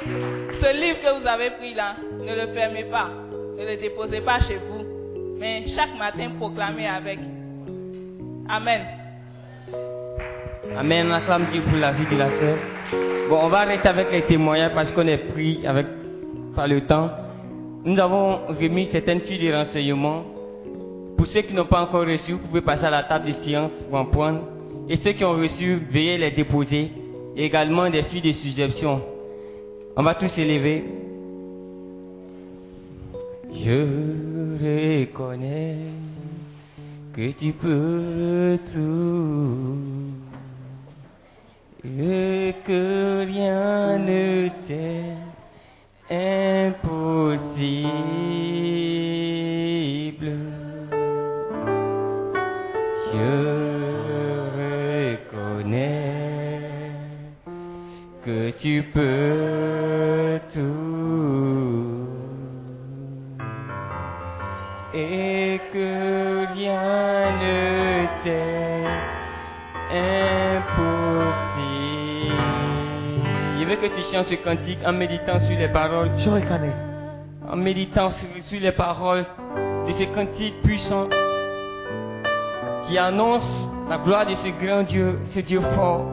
[0.62, 3.10] ce livre que vous avez pris là, ne le fermez pas,
[3.58, 4.84] ne le déposez pas chez vous,
[5.38, 7.20] mais chaque matin proclamez avec.
[8.50, 8.86] Amen.
[10.76, 11.12] Amen.
[11.12, 12.73] Acclame Dieu pour la vie de la sœur?
[13.30, 15.88] Bon, on va arrêter avec les témoignages parce qu'on est pris avec,
[16.56, 17.10] par le temps.
[17.86, 20.24] Nous avons remis certaines fiches de renseignements.
[21.18, 23.72] Pour ceux qui n'ont pas encore reçu, vous pouvez passer à la table de science
[23.90, 24.42] pour en prendre.
[24.90, 26.92] Et ceux qui ont reçu, veuillez les déposer.
[27.36, 29.02] Et également des fiches de suggestion.
[29.96, 30.84] On va tous élever.
[33.56, 35.78] Je reconnais
[37.16, 39.93] que tu peux tout
[41.86, 45.18] et que rien ne t'est
[46.10, 46.94] impossible.
[53.12, 53.34] Je
[55.12, 55.92] reconnais
[58.24, 60.64] que tu peux tout
[64.94, 68.88] et que rien ne t'est
[69.92, 70.43] impossible.
[73.76, 76.12] Veux que tu chantes ce cantique en méditant sur les paroles.
[76.20, 76.74] Je reconnais.
[77.50, 79.26] En méditant sur, sur les paroles
[79.88, 81.08] de ce cantique puissant
[82.88, 83.44] qui annonce
[83.90, 86.06] la gloire de ce grand Dieu, ce Dieu fort.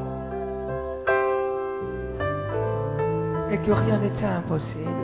[3.50, 4.99] Et que rien n'était impossible.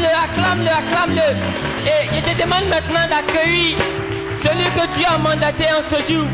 [0.00, 1.28] Acclame-le, acclame-le, acclame-le.
[1.86, 3.76] Et je te demande maintenant d'accueillir
[4.42, 6.26] celui que tu as mandaté en ce jour,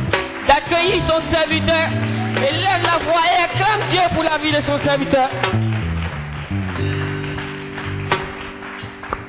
[0.46, 1.88] d'accueillir son serviteur.
[2.38, 5.30] Et lève la voix et acclame Dieu pour la vie de son serviteur.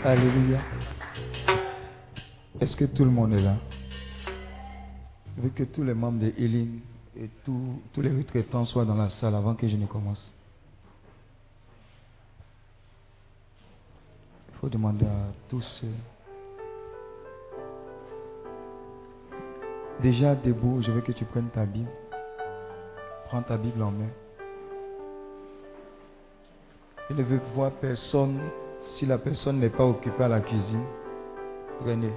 [0.06, 0.60] Alléluia.
[2.62, 3.56] Est-ce que tout le monde est là?
[5.38, 6.80] Je veux que tous les membres de Healing
[7.20, 10.32] et tous les retraitants soient dans la salle avant que je ne commence.
[14.58, 15.82] Il faut demander à tous.
[15.84, 15.88] euh,
[20.02, 21.92] Déjà debout, je veux que tu prennes ta Bible.
[23.28, 24.10] Prends ta Bible en main.
[27.08, 28.40] Je ne veux voir personne
[28.96, 30.86] si la personne n'est pas occupée à la cuisine.
[31.80, 32.14] Prenez.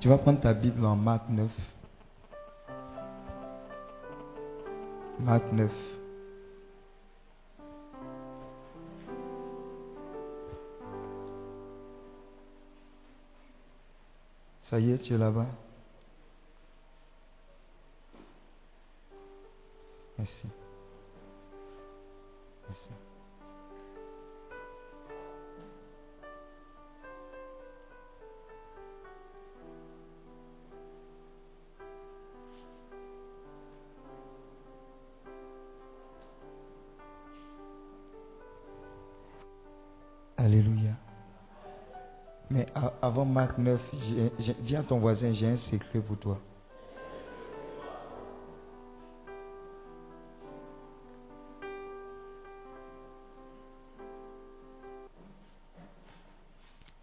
[0.00, 1.48] Tu vas prendre ta Bible en Marc 9.
[5.20, 5.70] Marc 9.
[14.70, 15.46] Ça y est, tu es là-bas.
[20.18, 20.63] Merci.
[43.04, 46.40] Avant Marc 9, j'ai- j'ai- dis à ton voisin, j'ai un secret pour toi.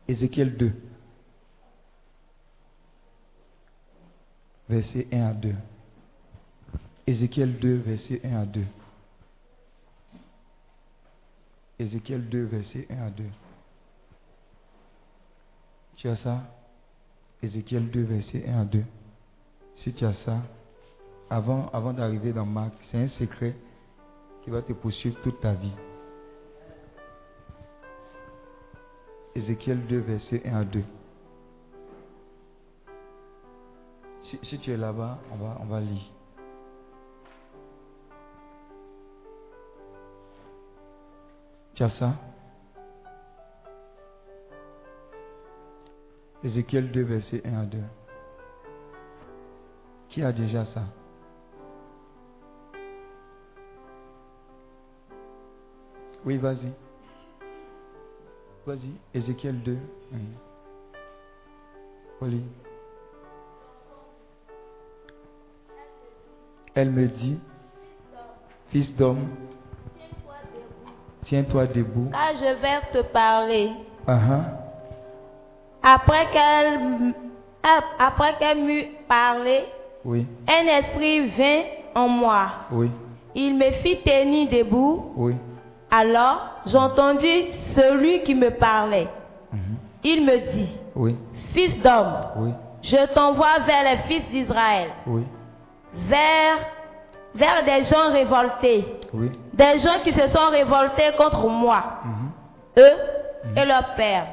[0.08, 0.74] Ézéchiel 2,
[4.68, 5.56] verset 1 à 2.
[7.08, 8.66] Ézéchiel 2, verset 1 à 2.
[11.80, 13.24] Ézéchiel 2, verset 1 à 2.
[16.02, 16.42] Tu as ça
[17.44, 18.84] Ézéchiel 2, verset 1 à 2.
[19.76, 20.42] Si tu as ça,
[21.30, 23.56] avant, d'arriver dans Marc, c'est un secret
[24.42, 25.72] qui va te poursuivre toute ta vie.
[29.36, 30.84] Ézéchiel 2, verset 1 à 2.
[34.42, 35.20] Si, tu es là-bas,
[35.60, 36.12] on va lire.
[41.76, 42.16] Tu as ça?
[46.44, 47.78] Ézéchiel 2, verset 1 à 2.
[50.10, 50.84] Qui a déjà ça?
[56.26, 56.72] Oui, vas-y.
[58.66, 59.78] Vas-y, Ézéchiel 2.
[60.12, 60.20] Mhm.
[62.22, 62.44] Oli.
[66.74, 67.38] Elle me dit,
[68.70, 69.28] fils d'homme,
[71.26, 72.10] tiens-toi debout.
[72.12, 73.72] Car je vais te parler.
[74.08, 74.61] Ah ah.
[75.84, 77.14] Après qu'elle
[78.00, 79.66] après qu'elle m'eut parlé,
[80.04, 81.62] Oui, un esprit vint
[81.96, 82.48] en moi.
[82.72, 82.90] oui,
[83.36, 85.14] Il me fit tenir debout.
[85.16, 85.36] oui.
[85.92, 89.08] Alors j'entendis celui qui me parlait.
[89.52, 89.60] Mhm.
[90.04, 90.70] Il me dit,
[91.54, 94.90] Fils d'homme, je t'envoie vers les fils d'Israël,
[95.94, 96.58] vers,
[97.36, 99.32] vers des gens révoltés, oui.
[99.54, 102.32] des gens qui se sont révoltés contre moi, Mhm.
[102.78, 102.98] eux
[103.58, 104.26] et leur père,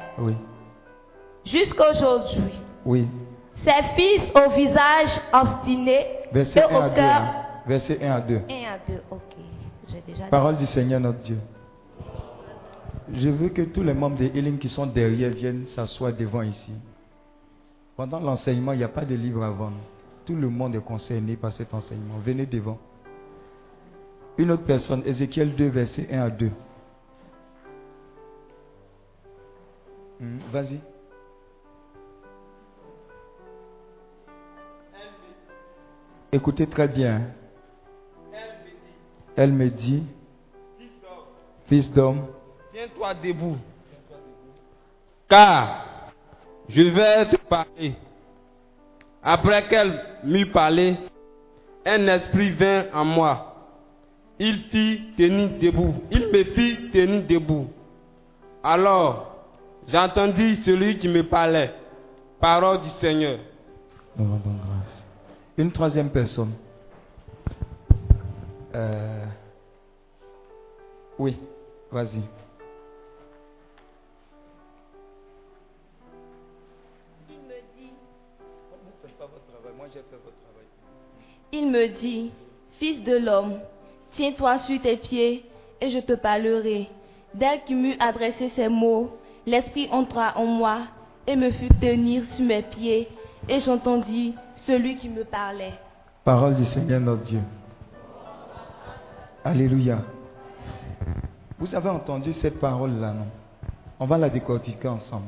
[1.45, 2.53] jusqu'aujourd'hui.
[2.85, 3.07] oui.
[3.65, 6.95] Ces fils au visage obstiné Verset et 1 à au 2.
[6.95, 7.21] cœur.
[7.21, 7.33] hein.
[7.67, 8.35] Verset 1 à 2.
[8.35, 9.19] 1 à 2, ok.
[9.87, 10.29] Déjà dit.
[10.31, 11.37] Parole du Seigneur notre Dieu.
[13.11, 16.71] Je veux que tous les membres de Healing qui sont derrière viennent s'asseoir devant ici.
[17.97, 19.75] Pendant l'enseignement, il n'y a pas de livre à vendre.
[20.25, 22.15] Tout le monde est concerné par cet enseignement.
[22.23, 22.77] Venez devant.
[24.37, 26.49] Une autre personne, Ézéchiel 2, verset 1 à 2.
[30.21, 30.79] Hmm, Vas-y.
[36.31, 37.21] Écoutez très bien.
[39.35, 40.03] Elle me dit,
[41.67, 42.27] fils d'homme,
[42.71, 43.57] Tiens-toi debout.
[45.27, 45.85] Car
[46.67, 47.95] je vais te parler.
[49.23, 50.97] Après qu'elle m'eut parlé,
[51.85, 53.55] un esprit vint en moi.
[54.37, 55.95] Il fit tenir debout.
[56.11, 57.67] Il me fit tenir debout.
[58.63, 59.35] Alors,
[59.87, 61.73] j'entendis celui qui me parlait.
[62.39, 63.39] Parole du Seigneur.
[65.59, 66.53] Une troisième personne.
[68.73, 69.25] Euh,
[71.17, 71.35] oui,
[71.91, 72.21] vas-y.
[77.29, 77.91] Il me dit,
[81.51, 82.31] Il me dit,
[82.79, 83.59] Fils de l'homme,
[84.15, 85.43] tiens-toi sur tes pieds
[85.81, 86.87] et je te parlerai.
[87.33, 89.09] Dès qu'il m'eut adressé ces mots,
[89.45, 90.83] l'Esprit entra en moi
[91.27, 93.09] et me fit tenir sur mes pieds
[93.49, 94.35] et j'entendis
[94.69, 95.73] celui qui me parlait.
[96.23, 97.41] Parole du Seigneur notre Dieu.
[99.43, 99.99] Alléluia.
[101.57, 103.25] Vous avez entendu cette parole-là, non?
[103.99, 105.25] On va la décortiquer ensemble.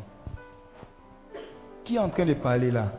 [1.83, 2.91] Qui est en train de parler là?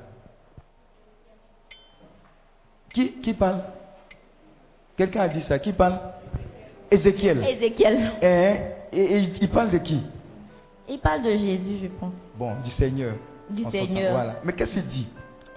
[2.92, 3.62] Qui, qui parle?
[4.96, 5.60] Quelqu'un a dit ça.
[5.60, 5.98] Qui parle?
[6.90, 7.44] Ézéchiel.
[7.44, 8.12] Ézéchiel.
[8.20, 8.56] Eh,
[8.92, 10.00] et, et il parle de qui?
[10.88, 12.12] Il parle de Jésus, je pense.
[12.36, 13.14] Bon, du Seigneur.
[13.48, 14.12] Du On Seigneur.
[14.12, 14.34] Voilà.
[14.44, 15.08] Mais qu'est-ce qu'il dit?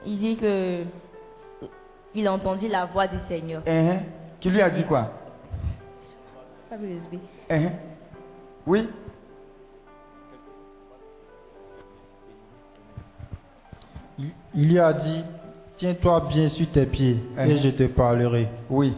[0.06, 0.84] Il dit que
[2.14, 3.62] il a entendu la voix du Seigneur.
[3.66, 3.98] Eh,
[4.40, 5.12] Qui lui a dit quoi?
[7.50, 7.68] Eh,
[8.68, 8.88] Oui
[14.18, 15.24] Il- Il lui a dit,
[15.78, 18.48] tiens-toi bien sur tes pieds et je te parlerai.
[18.70, 18.96] Oui.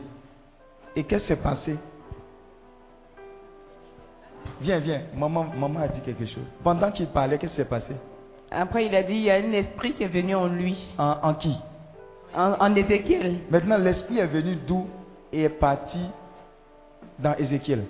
[0.95, 1.75] Et qu'est-ce qui s'est passé?
[4.61, 5.01] Viens, viens.
[5.15, 6.43] Maman, maman a dit quelque chose.
[6.63, 7.93] Pendant qu'il parlait, qu'est-ce qui s'est passé?
[8.49, 11.17] Après, il a dit, il y a un esprit qui est venu en lui, en,
[11.21, 11.55] en qui?
[12.35, 13.39] En, en Ézéchiel.
[13.49, 14.87] Maintenant, l'esprit est venu d'où
[15.33, 15.99] et est parti
[17.19, 17.83] dans Ézéchiel?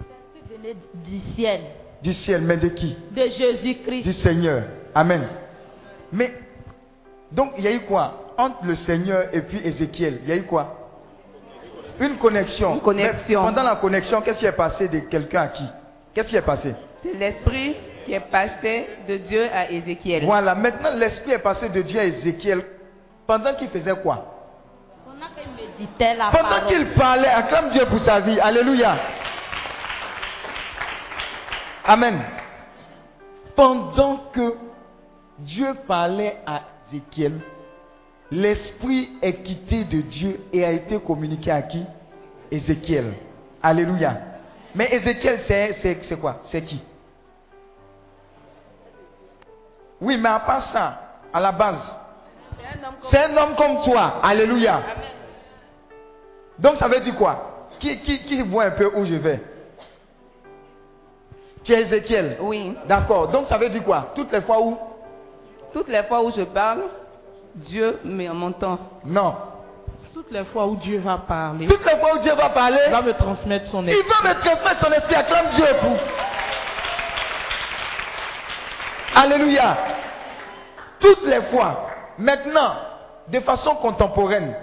[0.00, 1.60] Il venait du ciel,
[2.02, 2.96] Du ciel, mais de qui?
[3.12, 4.02] De Jésus-Christ.
[4.02, 4.64] Du Seigneur.
[4.94, 5.26] Amen.
[6.12, 6.32] Mais,
[7.32, 8.34] donc, il y a eu quoi?
[8.36, 10.90] Entre le Seigneur et puis Ézéchiel, il y a eu quoi?
[11.98, 12.74] Une connexion.
[12.74, 13.40] Une connexion.
[13.42, 15.64] Mais pendant la connexion, qu'est-ce qui est passé de quelqu'un à qui?
[16.12, 16.74] Qu'est-ce qui est passé?
[17.02, 17.74] C'est l'esprit
[18.06, 20.24] qui est passé de Dieu à Ézéchiel.
[20.24, 22.64] Voilà, maintenant l'esprit est passé de Dieu à Ézéchiel.
[23.26, 24.24] Pendant qu'il faisait quoi?
[25.04, 26.66] Pendant qu'il méditait la Pendant parole.
[26.68, 28.38] qu'il parlait, acclame Dieu pour sa vie.
[28.40, 28.96] Alléluia.
[31.84, 32.20] Amen.
[33.54, 34.54] Pendant que
[35.40, 37.40] Dieu parlait à Ézéchiel,
[38.30, 41.84] l'esprit est quitté de Dieu et a été communiqué à qui?
[42.50, 43.14] Ézéchiel.
[43.62, 44.16] Alléluia.
[44.74, 46.40] Mais Ézéchiel, c'est, c'est, c'est quoi?
[46.50, 46.80] C'est qui?
[50.00, 50.98] Oui, mais à part ça,
[51.32, 51.80] à la base,
[53.10, 54.20] c'est un homme comme toi.
[54.22, 54.80] Alléluia.
[56.58, 57.68] Donc ça veut dire quoi?
[57.80, 59.40] Qui, qui, qui voit un peu où je vais?
[61.64, 62.36] Tu es Ézéchiel?
[62.40, 62.74] Oui.
[62.86, 63.28] D'accord.
[63.28, 64.12] Donc ça veut dire quoi?
[64.14, 64.78] Toutes les fois où?
[65.72, 66.82] Toutes les fois où je parle,
[67.54, 68.78] Dieu m'entend.
[69.04, 69.34] Non.
[70.14, 72.90] Toutes les fois où Dieu va parler, Toutes les fois où Dieu va parler, il
[72.92, 74.08] va me transmettre son il esprit.
[74.22, 75.14] va me transmettre son esprit.
[75.14, 75.96] Acclame Dieu pour.
[79.16, 79.76] Alléluia.
[81.00, 81.86] Toutes les fois.
[82.18, 82.74] Maintenant,
[83.28, 84.54] de façon contemporaine,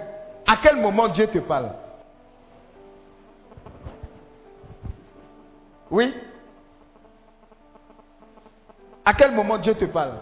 [0.46, 1.70] à quel moment Dieu te parle?
[5.90, 6.14] Oui
[9.04, 10.14] À quel moment Dieu te parle?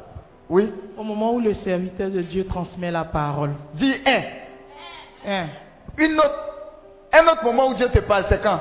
[0.49, 3.53] Oui Au moment où le serviteur de Dieu transmet la parole.
[3.75, 4.23] Dis un.
[5.27, 5.47] Un.
[5.99, 6.49] Une autre,
[7.13, 8.61] un autre moment où Dieu te parle, c'est quand?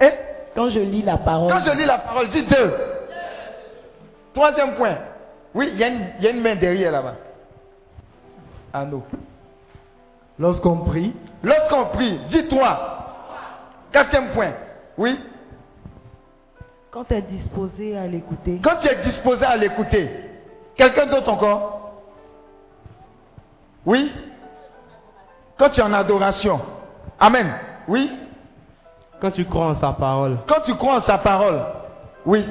[0.00, 0.10] Hein
[0.54, 1.50] Quand je lis la parole.
[1.50, 2.97] Quand je lis la parole, dis deux.
[4.38, 4.94] Troisième point.
[5.52, 7.14] Oui, il y, a une- il y a une main derrière là-bas.
[8.72, 9.02] Anneau.
[10.38, 11.12] Lorsqu'on prie,
[11.42, 13.16] Lorsqu'on prie, dis trois.
[13.90, 14.52] Quatrième point.
[14.96, 15.18] Oui.
[16.92, 18.60] Quand tu es disposé à l'écouter.
[18.62, 20.08] Quand tu es disposé à l'écouter.
[20.76, 21.94] Quelqu'un d'autre encore?
[23.86, 24.12] Oui.
[25.56, 26.60] Quand tu es en adoration.
[27.18, 27.54] Amen.
[27.88, 28.08] Oui.
[29.20, 31.60] quand tu crois en sa parole, Quand tu crois en sa parole.
[32.24, 32.46] Oui.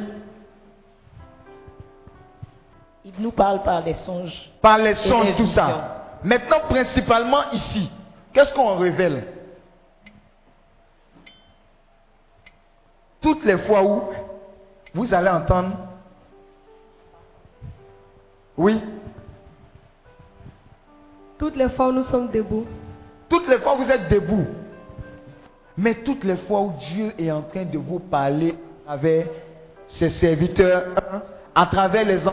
[3.08, 4.52] Il nous parle par les songes.
[4.62, 4.94] Par les les
[5.36, 5.48] tout visions.
[5.48, 6.20] ça.
[6.24, 7.90] Maintenant, principalement ici,
[8.34, 9.24] qu'est-ce qu'on révèle?
[13.22, 14.04] Toutes les fois où
[14.94, 15.78] vous allez entendre,
[18.58, 18.82] oui,
[21.38, 22.66] Toutes les fois où nous sommes debout,
[23.30, 24.48] toutes les fois où vous êtes debout,
[25.78, 28.56] mais toutes les fois où Dieu est en train de vous parler
[28.88, 29.28] avec
[30.00, 30.86] ses serviteurs,
[31.54, 32.26] à travers les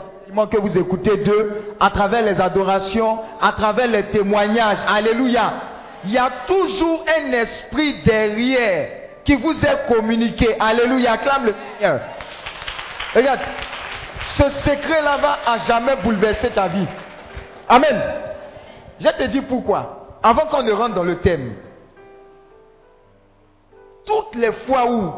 [0.51, 5.53] que vous écoutez d'eux, à travers les adorations, à travers les témoignages, alléluia.
[6.05, 8.89] Il y a toujours un esprit derrière
[9.25, 12.01] qui vous est communiqué, alléluia, acclame le Seigneur.
[13.15, 13.41] Regarde,
[14.37, 16.87] ce secret-là va à jamais bouleverser ta vie.
[17.69, 18.03] Amen.
[19.01, 20.19] Je te dis pourquoi.
[20.23, 21.55] Avant qu'on ne rentre dans le thème,
[24.05, 25.13] toutes les fois où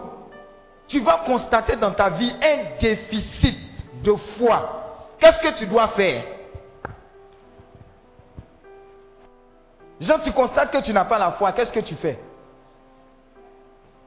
[0.88, 3.58] tu vas constater dans ta vie un déficit
[4.02, 4.85] de foi,
[5.18, 6.24] qu'est-ce que tu dois faire?
[10.00, 12.18] Jean, tu constates que tu n'as pas la foi, qu'est-ce que tu fais?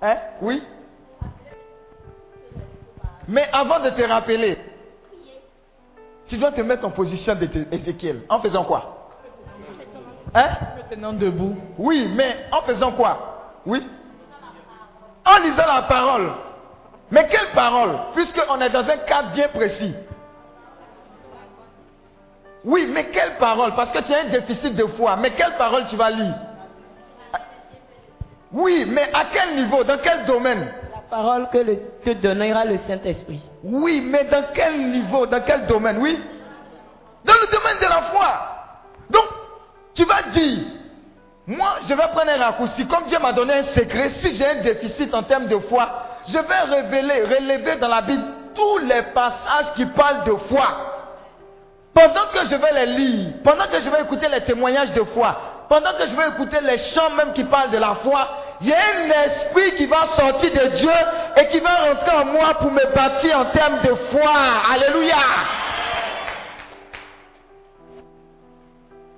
[0.01, 0.18] Hein?
[0.41, 0.64] Oui.
[3.28, 4.57] Mais avant de te rappeler,
[6.28, 8.22] tu dois te mettre en position d'Ézéchiel.
[8.30, 9.10] En faisant quoi?
[10.34, 10.49] Hein?
[10.78, 11.57] Maintenant debout.
[11.78, 13.60] Oui, mais en faisant quoi?
[13.66, 13.86] Oui.
[15.26, 16.32] En lisant la parole.
[17.12, 17.97] Mais quelle parole?
[18.14, 19.95] Puisqu'on est dans un cadre bien précis.
[22.66, 23.74] Oui, mais quelle parole?
[23.76, 25.16] Parce que tu as un déficit de foi.
[25.16, 26.34] Mais quelle parole tu vas lire?
[28.51, 29.84] Oui, mais à quel niveau?
[29.84, 30.72] Dans quel domaine?
[30.93, 33.41] La parole que le- te donnera le Saint-Esprit.
[33.64, 35.26] Oui, mais dans quel niveau?
[35.28, 35.97] Dans quel domaine?
[35.99, 36.20] Oui
[37.24, 38.28] Dans le domaine de la foi.
[39.10, 39.26] Donc,
[39.93, 40.60] tu vas dire,
[41.45, 42.88] moi, je vais prendre un raccourci.
[42.88, 45.88] Comme Dieu m'a donné un secret, si j'ai un déficit en termes de foi,
[46.28, 48.24] je vais révéler, relever dans la Bible
[48.55, 50.68] tous les passages qui parlent de foi.
[51.93, 55.65] Pendant que je vais les lire, pendant que je vais écouter les témoignages de foi,
[55.67, 58.27] pendant que je vais écouter les chants même qui parlent de la foi,
[58.61, 60.91] il y a un esprit qui va sortir de Dieu
[61.37, 64.33] et qui va rentrer en moi pour me bâtir en termes de foi.
[64.71, 65.15] Alléluia.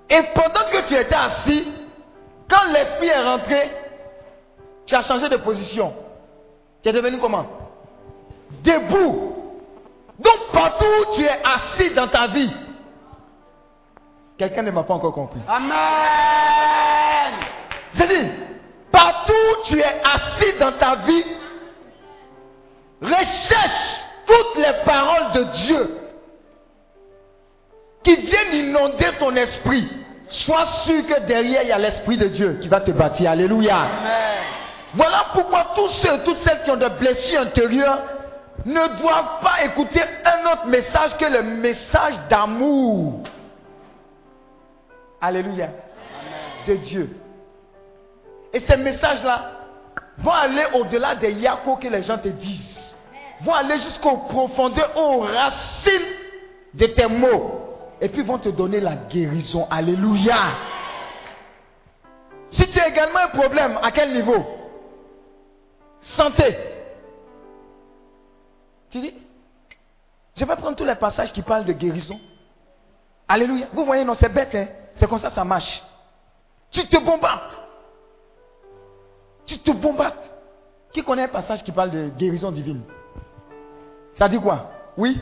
[0.10, 1.68] Et pendant que tu étais assis,
[2.50, 3.72] quand l'esprit est rentré,
[4.86, 5.94] tu as changé de position.
[6.84, 7.46] Tu es devenu comment?
[8.64, 9.41] Debout.
[10.22, 12.52] Donc partout où tu es assis dans ta vie,
[14.38, 15.40] quelqu'un ne m'a pas encore compris.
[15.48, 15.72] Amen.
[17.96, 18.30] C'est dit,
[18.92, 21.26] partout où tu es assis dans ta vie,
[23.02, 25.98] recherche toutes les paroles de Dieu
[28.04, 29.90] qui viennent inonder ton esprit.
[30.30, 33.32] Sois sûr que derrière il y a l'esprit de Dieu qui va te bâtir.
[33.32, 33.88] Alléluia.
[34.94, 38.00] Voilà pourquoi tous ceux et toutes celles qui ont des blessures intérieures
[38.66, 43.24] ne doivent pas écouter un autre message que le message d'amour.
[45.20, 45.70] Alléluia.
[46.68, 47.10] De Dieu.
[48.54, 49.52] Et ces messages-là
[50.18, 52.94] vont aller au-delà des yakos que les gens te disent.
[53.42, 56.14] Vont aller jusqu'aux profondeurs, aux racines
[56.74, 57.62] de tes mots.
[58.00, 59.68] Et puis vont te donner la guérison.
[59.70, 60.38] Alléluia.
[62.52, 64.46] Si tu as également un problème, à quel niveau?
[66.02, 66.71] Santé.
[68.92, 69.14] Tu dis,
[70.36, 72.20] je vais prendre tous les passages qui parlent de guérison.
[73.28, 73.68] Alléluia.
[73.74, 74.68] Vous voyez, non, c'est bête, hein?
[74.96, 75.82] C'est comme ça ça marche.
[76.72, 77.58] Tu te bombardes.
[79.46, 80.16] Tu te bombardes.
[80.94, 82.82] Qui connaît un passage qui parle de guérison divine?
[84.18, 84.70] Ça dit quoi?
[84.98, 85.20] Oui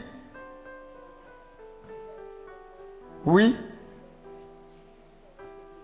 [3.25, 3.55] Oui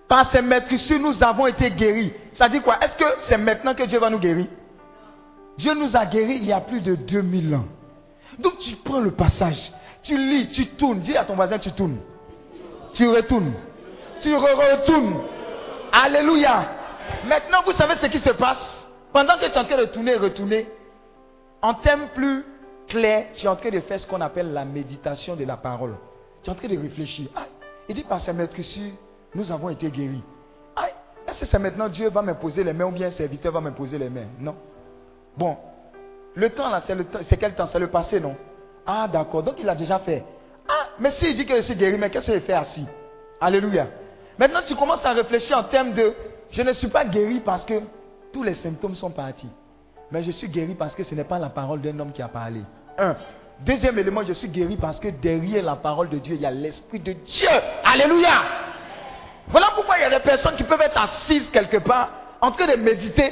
[0.07, 2.13] Par ces maîtresses, nous avons été guéris.
[2.37, 2.83] Ça dit quoi?
[2.83, 4.47] Est-ce que c'est maintenant que Dieu va nous guérir?
[5.57, 7.65] Dieu nous a guéris il y a plus de 2000 ans.
[8.39, 9.71] Donc tu prends le passage,
[10.03, 10.99] tu lis, tu tournes.
[10.99, 11.97] Dis à ton voisin, tu tournes.
[12.93, 13.53] Tu retournes.
[14.21, 15.21] Tu re-retournes.
[15.91, 16.65] Alléluia.
[17.27, 18.57] Maintenant, vous savez ce qui se passe
[19.13, 20.67] Pendant que tu es en train de tourner et retourner,
[21.61, 22.43] en termes plus
[22.87, 25.95] clairs, tu es en train de faire ce qu'on appelle la méditation de la parole.
[26.43, 27.27] Tu es en train de réfléchir.
[27.87, 28.55] Il dit par sa maître
[29.33, 30.23] nous avons été guéris.
[31.27, 33.97] Est-ce que c'est maintenant Dieu va m'imposer les mains ou bien un serviteur va m'imposer
[33.97, 34.27] les mains?
[34.39, 34.55] Non.
[35.37, 35.57] Bon,
[36.35, 37.67] le temps là, c'est, le temps- c'est quel temps?
[37.67, 38.35] C'est le passé, non?
[38.85, 39.43] Ah, d'accord.
[39.43, 40.23] Donc il a déjà fait.
[40.67, 42.85] Ah, mais s'il dit que je suis guéri, mais qu'est-ce qu'il fait assis?
[43.39, 43.87] Alléluia.
[44.37, 46.13] Maintenant, tu commences à réfléchir en termes de
[46.51, 47.81] je ne suis pas guéri parce que
[48.33, 49.49] tous les symptômes sont partis.
[50.11, 52.27] Mais je suis guéri parce que ce n'est pas la parole d'un homme qui a
[52.27, 52.61] parlé.
[52.97, 53.15] Un.
[53.61, 56.51] Deuxième élément, je suis guéri parce que derrière la parole de Dieu, il y a
[56.51, 57.49] l'Esprit de Dieu.
[57.83, 58.41] Alléluia.
[59.47, 62.09] Voilà pourquoi il y a des personnes qui peuvent être assises quelque part,
[62.41, 63.31] en train de méditer.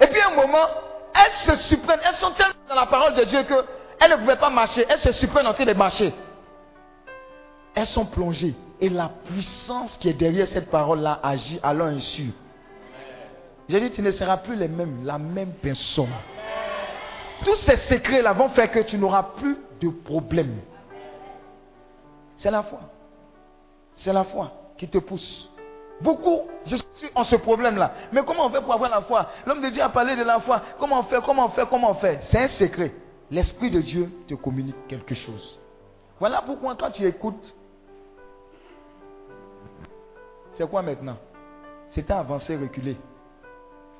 [0.00, 0.66] Et puis à un moment,
[1.14, 2.00] elles se surprennent.
[2.04, 4.84] Elles sont tellement dans la parole de Dieu qu'elles ne pouvaient pas marcher.
[4.88, 6.12] Elles se surprennent en train de marcher.
[7.74, 8.54] Elles sont plongées.
[8.80, 12.32] Et la puissance qui est derrière cette parole-là agit à leur insu.
[13.68, 16.10] J'ai dit, tu ne seras plus les mêmes, la même personne.
[17.44, 20.60] Tous ces secrets-là vont faire que tu n'auras plus de problème.
[22.38, 22.80] C'est la foi.
[23.96, 25.48] C'est la foi qui te pousse.
[26.02, 27.92] Beaucoup, je suis en ce problème-là.
[28.12, 29.28] Mais comment on fait pour avoir la foi?
[29.46, 30.60] L'homme de Dieu a parlé de la foi.
[30.78, 32.20] Comment on fait Comment on fait Comment on fait?
[32.30, 32.92] C'est un secret.
[33.30, 35.58] L'Esprit de Dieu te communique quelque chose.
[36.18, 37.54] Voilà pourquoi quand tu écoutes,
[40.56, 41.16] c'est quoi maintenant?
[41.94, 42.96] C'était avancer, reculer.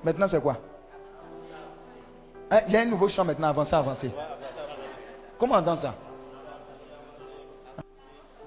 [0.03, 0.57] Maintenant, c'est quoi?
[2.50, 4.11] Hein, Il y a un nouveau chant maintenant, avancer, avancer.
[5.38, 5.94] Comment on ça?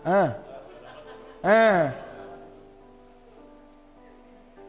[0.06, 0.34] Hein?
[1.43, 1.91] Hein?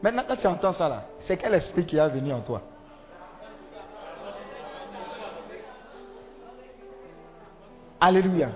[0.01, 2.61] Maintenant, quand tu entends ça là, c'est quel esprit qui est venu en toi?
[7.99, 8.49] Alléluia.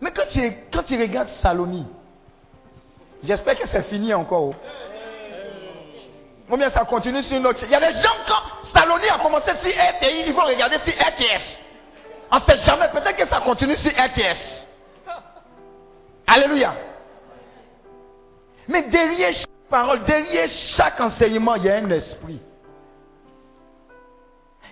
[0.00, 1.84] Mais quand tu, quand tu regardes Saloni,
[3.24, 4.42] j'espère que c'est fini encore.
[4.50, 4.54] oh.
[6.50, 7.60] Ou bien ça continue sur une autre.
[7.64, 10.92] Il y a des gens, quand Saloni a commencé sur RTI, ils vont regarder sur
[10.92, 11.58] RTS.
[12.32, 14.62] On ne sait jamais, peut-être que ça continue sur RTS.
[16.26, 16.74] Alléluia.
[18.70, 22.40] Mais derrière chaque parole, derrière chaque enseignement, il y a un esprit.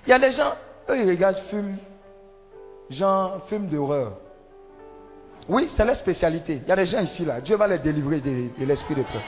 [0.07, 0.53] Il y a des gens,
[0.89, 1.77] eux, ils regardent film,
[2.91, 4.13] genre film d'horreur.
[5.49, 6.61] Oui, c'est leur spécialité.
[6.63, 7.41] Il y a des gens ici, là.
[7.41, 9.23] Dieu va les délivrer de, l'esprit de peur.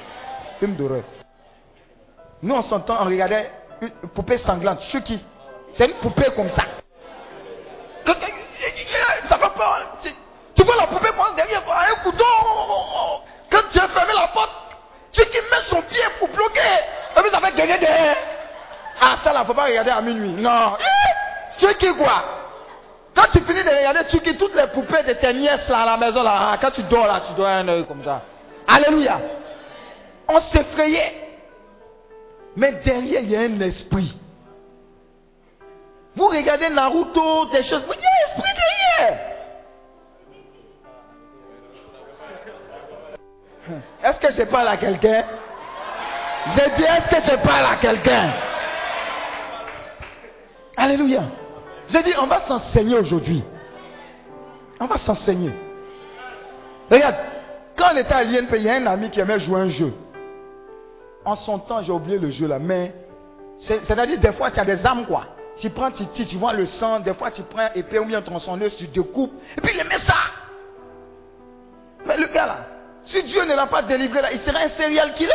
[0.61, 1.03] Film d'horreur.
[2.43, 3.51] Nous, on s'entend, on regardait
[3.83, 4.81] une poupée sanglante.
[4.93, 5.19] Chucky.
[5.75, 6.65] C'est une poupée comme ça.
[9.29, 9.99] Ça pas.
[10.03, 10.11] Tu-
[10.55, 12.25] Tu vois la poupée prendre derrière un couteau.
[13.51, 14.51] Quand tu as fermé la porte,
[15.13, 16.61] Chucky met son pied pour bloquer.
[17.17, 18.17] Et puis ça fait gagner derrière.
[19.01, 20.31] Ah, ça là, faut pas regarder à minuit.
[20.31, 20.77] Non.
[20.79, 22.25] Eh, Chucky quoi?
[23.15, 25.97] Quand tu finis de regarder Chucky, toutes les poupées de tes nièces là à la
[25.97, 28.23] maison là, ah, quand tu dors là, tu dois un œil comme ça.
[28.69, 29.19] Alléluia.
[30.29, 31.29] On s'effrayait.
[32.57, 34.15] Mais derrière, il y a un esprit.
[36.15, 39.19] Vous regardez Naruto, des choses, il y a un esprit derrière.
[44.03, 45.25] Est-ce que je parle à quelqu'un?
[46.47, 48.33] Je dis, est-ce que je parle à quelqu'un?
[50.77, 51.23] Alléluia.
[51.89, 53.43] Je dis, on va s'enseigner aujourd'hui.
[54.81, 55.53] On va s'enseigner.
[56.91, 57.17] Regarde,
[57.77, 59.93] quand on était à l'INP, il y a un ami qui aimait jouer un jeu.
[61.25, 62.95] En son temps, j'ai oublié le jeu là, mais
[63.61, 65.27] c'est- c'est-à-dire des fois tu as des armes quoi.
[65.59, 68.75] Tu prends, tu tu vois le sang, des fois tu prends épée ou bien tronçonneuse,
[68.79, 70.15] tu découpes, et puis il met ça.
[72.07, 72.57] Mais le gars là,
[73.05, 75.33] si Dieu ne l'a pas délivré là, il serait un serial killer.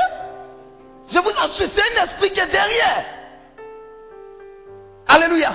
[1.11, 3.05] Je vous assure, c'est un esprit qui est derrière.
[5.07, 5.51] Alléluia.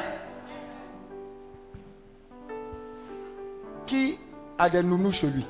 [3.86, 4.18] Qui
[4.58, 5.46] a des nounous chez lui?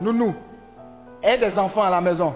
[0.00, 0.34] Nounou.
[1.22, 2.34] Et des enfants à la maison.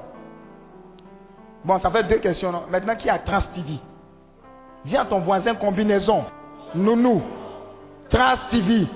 [1.65, 2.53] Bon, ça fait deux questions.
[2.69, 3.79] Maintenant, qui a Trans TV
[4.85, 6.25] Dis à ton voisin combinaison.
[6.75, 7.23] Nounou.
[8.11, 8.87] Trans TV.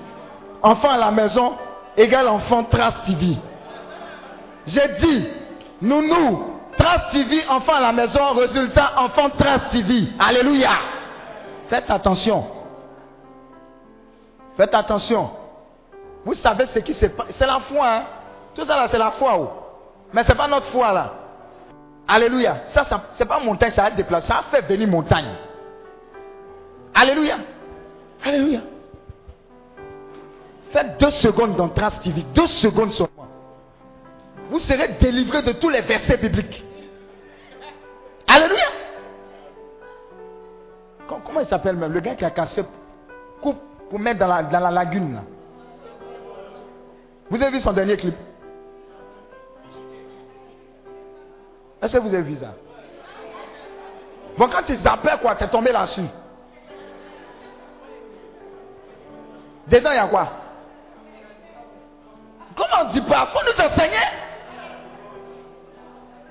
[0.61, 1.53] Enfant à la maison
[1.97, 3.37] égale enfant Trans TV.
[4.67, 5.27] J'ai dit,
[5.81, 10.09] nounou, Trans TV, enfant à la maison, résultat, enfant Trans TV.
[10.19, 10.71] Alléluia.
[11.69, 12.45] Faites attention.
[14.55, 15.29] Faites attention.
[16.23, 17.27] Vous savez ce qui se passe.
[17.37, 17.87] C'est la foi.
[17.87, 18.03] Hein?
[18.53, 19.37] Tout ça là, c'est la foi.
[19.39, 19.49] oh.
[20.13, 21.13] Mais ce n'est pas notre foi là.
[22.07, 22.57] Alléluia.
[22.73, 24.27] Ça, ça c'est pas montagne, ça a déplacé.
[24.27, 25.33] Ça a fait venir montagne.
[26.93, 27.37] Alléluia.
[28.23, 28.61] Alléluia.
[30.71, 32.23] Faites deux secondes dans Trans TV.
[32.33, 33.27] Deux secondes seulement.
[34.49, 36.63] Vous serez délivré de tous les versets bibliques.
[38.27, 38.65] Alléluia.
[41.07, 41.91] Com- Comment il s'appelle même?
[41.93, 42.63] Le gars qui a cassé
[43.41, 43.57] coupe
[43.89, 45.15] pour mettre dans la, dans la lagune.
[45.15, 45.21] là.
[47.29, 48.15] Vous avez vu son dernier clip?
[51.81, 52.53] Est-ce que vous avez vu ça?
[54.37, 56.05] Bon, quand il zappait, quoi, t'es tombé là-dessus.
[59.67, 60.27] Dedans, il y a quoi?
[62.57, 64.07] Comment on dit pas faut nous enseigner.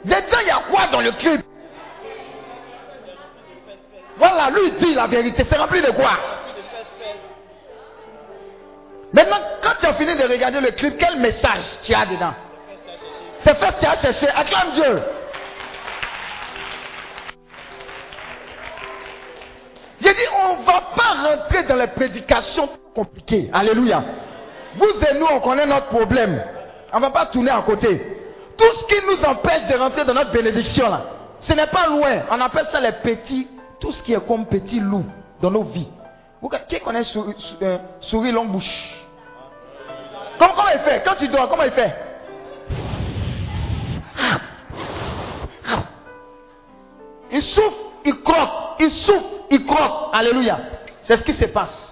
[0.04, 1.40] Dedans, il y a quoi dans le clip
[4.18, 5.46] Voilà, lui dit la vérité.
[5.48, 6.18] C'est rempli de quoi
[9.12, 12.34] Maintenant, quand tu as fini de regarder le clip, quel message tu as dedans
[13.44, 14.28] C'est fait tu as cherché.
[14.28, 15.02] Acclame Dieu.
[20.00, 23.48] J'ai dit, on ne va pas rentrer dans les prédications compliquées.
[23.52, 24.02] Alléluia.
[24.76, 26.42] Vous et nous, on connaît notre problème.
[26.92, 28.22] On ne va pas tourner à côté.
[28.56, 31.02] Tout ce qui nous empêche de rentrer dans notre bénédiction, là,
[31.40, 32.22] ce n'est pas loin.
[32.30, 33.46] On appelle ça les petits,
[33.80, 35.04] tout ce qui est comme petit loup
[35.40, 35.88] dans nos vies.
[36.40, 38.94] Vous, qui connaît souris, sou- euh, souris longue bouche?
[40.38, 41.02] Comment, comment il fait?
[41.04, 41.94] Quand tu dors, comment il fait?
[47.32, 48.50] Il souffle, il croque,
[48.80, 50.10] il souffle, il croque.
[50.12, 50.58] Alléluia.
[51.02, 51.85] C'est ce qui se passe.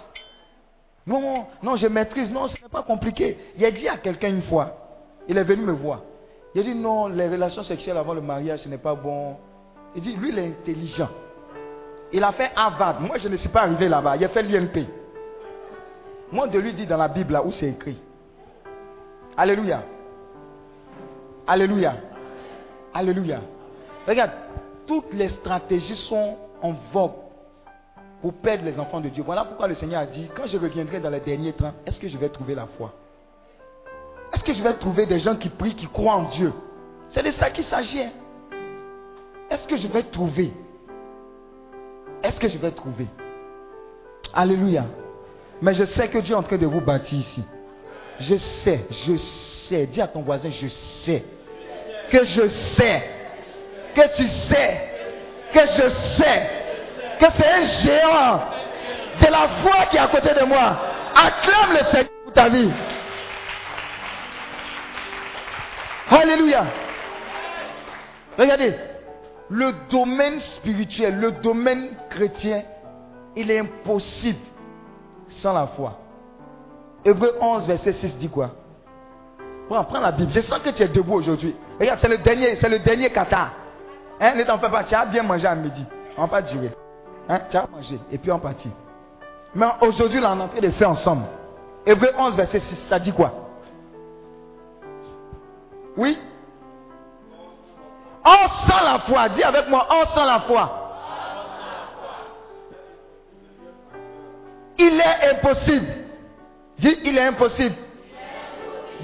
[1.07, 2.30] Non, non, je maîtrise.
[2.30, 3.36] Non, ce n'est pas compliqué.
[3.57, 4.76] Il a dit à quelqu'un une fois,
[5.28, 6.00] il est venu me voir.
[6.55, 9.36] Il a dit non, les relations sexuelles avant le mariage, ce n'est pas bon.
[9.96, 11.09] Il dit, lui, il est intelligent.
[12.12, 13.00] Il a fait Harvard.
[13.00, 14.16] Moi, je ne suis pas arrivé là-bas.
[14.16, 14.86] Il a fait l'INP.
[16.32, 18.00] Moi, de lui dit dans la Bible, là où c'est écrit.
[19.36, 19.82] Alléluia.
[21.46, 21.94] Alléluia.
[22.92, 23.40] Alléluia.
[24.07, 24.32] Regarde,
[24.86, 27.24] toutes les stratégies sont en vogue
[28.25, 29.22] pour perdre les enfants de Dieu.
[29.22, 32.09] Voilà pourquoi le Seigneur a dit, quand je reviendrai dans les derniers temps, est-ce que
[32.09, 32.91] je vais trouver la foi?
[34.33, 36.51] Est-ce que je vais trouver des gens qui prient, qui croient en Dieu?
[37.11, 38.01] C'est de ça qu'il s'agit.
[38.01, 38.12] hein.
[39.51, 40.55] Est-ce que je vais trouver?
[42.22, 43.09] Est-ce que je vais trouver?
[44.33, 44.87] Alléluia.
[45.61, 47.45] Mais je sais que Dieu est en train de vous bâtir ici.
[48.20, 49.16] Je sais, je
[49.68, 49.85] sais.
[49.85, 50.68] Dis à ton voisin, je
[51.05, 51.22] sais.
[52.11, 53.03] Que je sais.
[53.95, 54.81] Que tu sais.
[55.53, 56.64] Que je sais.
[57.21, 58.41] Que c'est un géant
[59.21, 60.77] de la foi qui est à côté de moi.
[61.15, 62.71] Acclame le Seigneur pour ta vie.
[66.11, 66.65] Alléluia.
[68.39, 68.75] Regardez,
[69.49, 72.62] le domaine spirituel, le domaine chrétien,
[73.37, 74.39] il est impossible
[75.43, 75.99] sans la foi.
[77.05, 78.51] Hébreu 11, verset 6 dit quoi?
[79.69, 80.33] Prends, prends la Bible.
[80.33, 81.55] Je sens que tu es debout aujourd'hui.
[81.79, 83.51] Regarde, c'est le dernier, c'est le dernier kata.
[84.21, 85.85] Hein, ne t'en fais pas, tu as bien mangé à midi.
[86.17, 86.71] On va pas durer.
[87.29, 88.70] Hein, tu as mangé et puis on partit.
[89.55, 91.25] Mais aujourd'hui, on est en train de faire ensemble.
[91.87, 93.33] Hébreu 11, verset 6, ça dit quoi?
[95.97, 96.18] Oui?
[98.25, 100.81] Or sans la foi, dis avec moi, or sans la foi.
[104.79, 105.87] Il est impossible.
[106.79, 107.77] Dis, il est impossible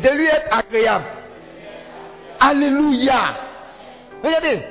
[0.02, 1.04] de lui être agréable.
[2.40, 3.36] Alléluia.
[4.24, 4.62] Regardez,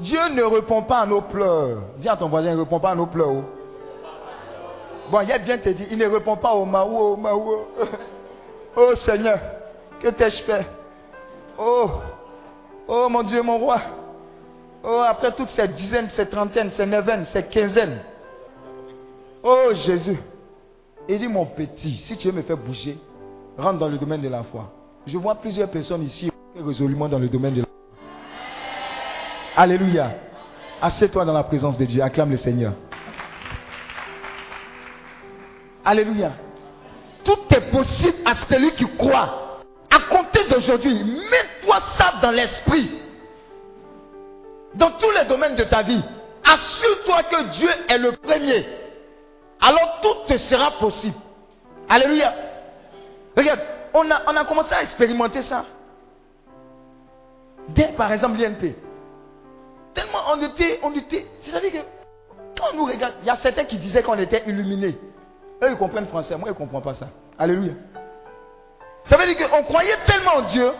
[0.00, 1.78] Dieu ne répond pas à nos pleurs.
[1.98, 3.28] Dis à ton voisin, il ne répond pas à nos pleurs.
[3.28, 3.42] oh.
[5.10, 7.58] Bon, bien te dit, il ne répond pas au Maou, au Maou.
[8.76, 9.40] Oh Seigneur,
[10.00, 10.64] que t'ai-je fait?
[11.58, 11.90] Oh,
[12.86, 13.80] oh mon Dieu, mon roi.
[14.84, 17.98] Oh, après toutes ces dizaines, ces trentaines, ces neuvaines, ces quinzaines.
[19.42, 20.18] Oh Jésus.
[21.08, 22.98] Il dit, mon petit, si tu veux me faire bouger,
[23.56, 24.70] rentre dans le domaine de la foi.
[25.06, 27.67] Je vois plusieurs personnes ici résolument dans le domaine de la foi.
[29.58, 30.12] Alléluia.
[30.80, 32.00] Assieds-toi dans la présence de Dieu.
[32.00, 32.74] Acclame le Seigneur.
[35.84, 36.30] Alléluia.
[37.24, 39.58] Tout est possible à celui qui croit.
[39.90, 43.00] À compter d'aujourd'hui, mets-toi ça dans l'esprit.
[44.76, 46.04] Dans tous les domaines de ta vie.
[46.44, 48.64] Assure-toi que Dieu est le premier.
[49.60, 51.16] Alors tout te sera possible.
[51.88, 52.32] Alléluia.
[53.36, 53.60] Regarde,
[53.92, 55.64] on a, on a commencé à expérimenter ça.
[57.70, 58.87] Dès par exemple l'INP.
[59.98, 61.26] Tellement on était, on était.
[61.40, 61.78] C'est-à-dire que
[62.56, 64.96] quand on nous regarde, il y a certains qui disaient qu'on était illuminés.
[65.60, 66.36] Eux, ils comprennent français.
[66.36, 67.08] Moi, je ne comprends pas ça.
[67.36, 67.72] Alléluia.
[69.06, 70.70] Ça veut dire qu'on croyait tellement en Dieu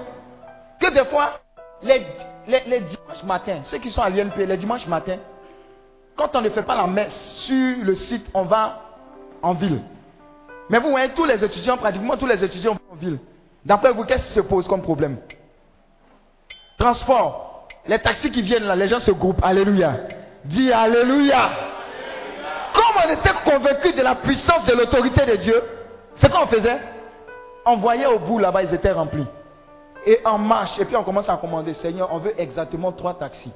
[0.81, 1.41] que des fois,
[1.83, 2.07] les,
[2.47, 5.19] les, les dimanches matins, ceux qui sont à l'INP, les dimanches matins,
[6.15, 7.13] quand on ne fait pas la messe
[7.47, 8.83] sur le site, on va
[9.43, 9.83] en ville.
[10.71, 13.19] Mais vous voyez, tous les étudiants, pratiquement tous les étudiants vont en ville.
[13.65, 15.19] D'après vous, qu'est-ce qui se pose comme problème?
[16.79, 17.48] Transport.
[17.89, 19.43] Les taxis qui viennent là, les gens se groupent.
[19.43, 19.97] Alléluia.
[20.45, 21.51] Dis Alléluia.
[22.75, 25.63] Comme on était convaincus de la puissance de l'autorité de Dieu,
[26.17, 26.79] c'est qu'on faisait?
[27.65, 29.27] On voyait au bout là-bas, ils étaient remplis.
[30.07, 33.53] Et en marche, et puis on commence à commander Seigneur, on veut exactement trois taxis.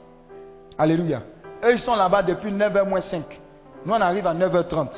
[0.79, 1.21] Alléluia.
[1.63, 3.23] Eux, ils sont là-bas depuis 9h moins 5.
[3.85, 4.89] Nous, on arrive à 9h30.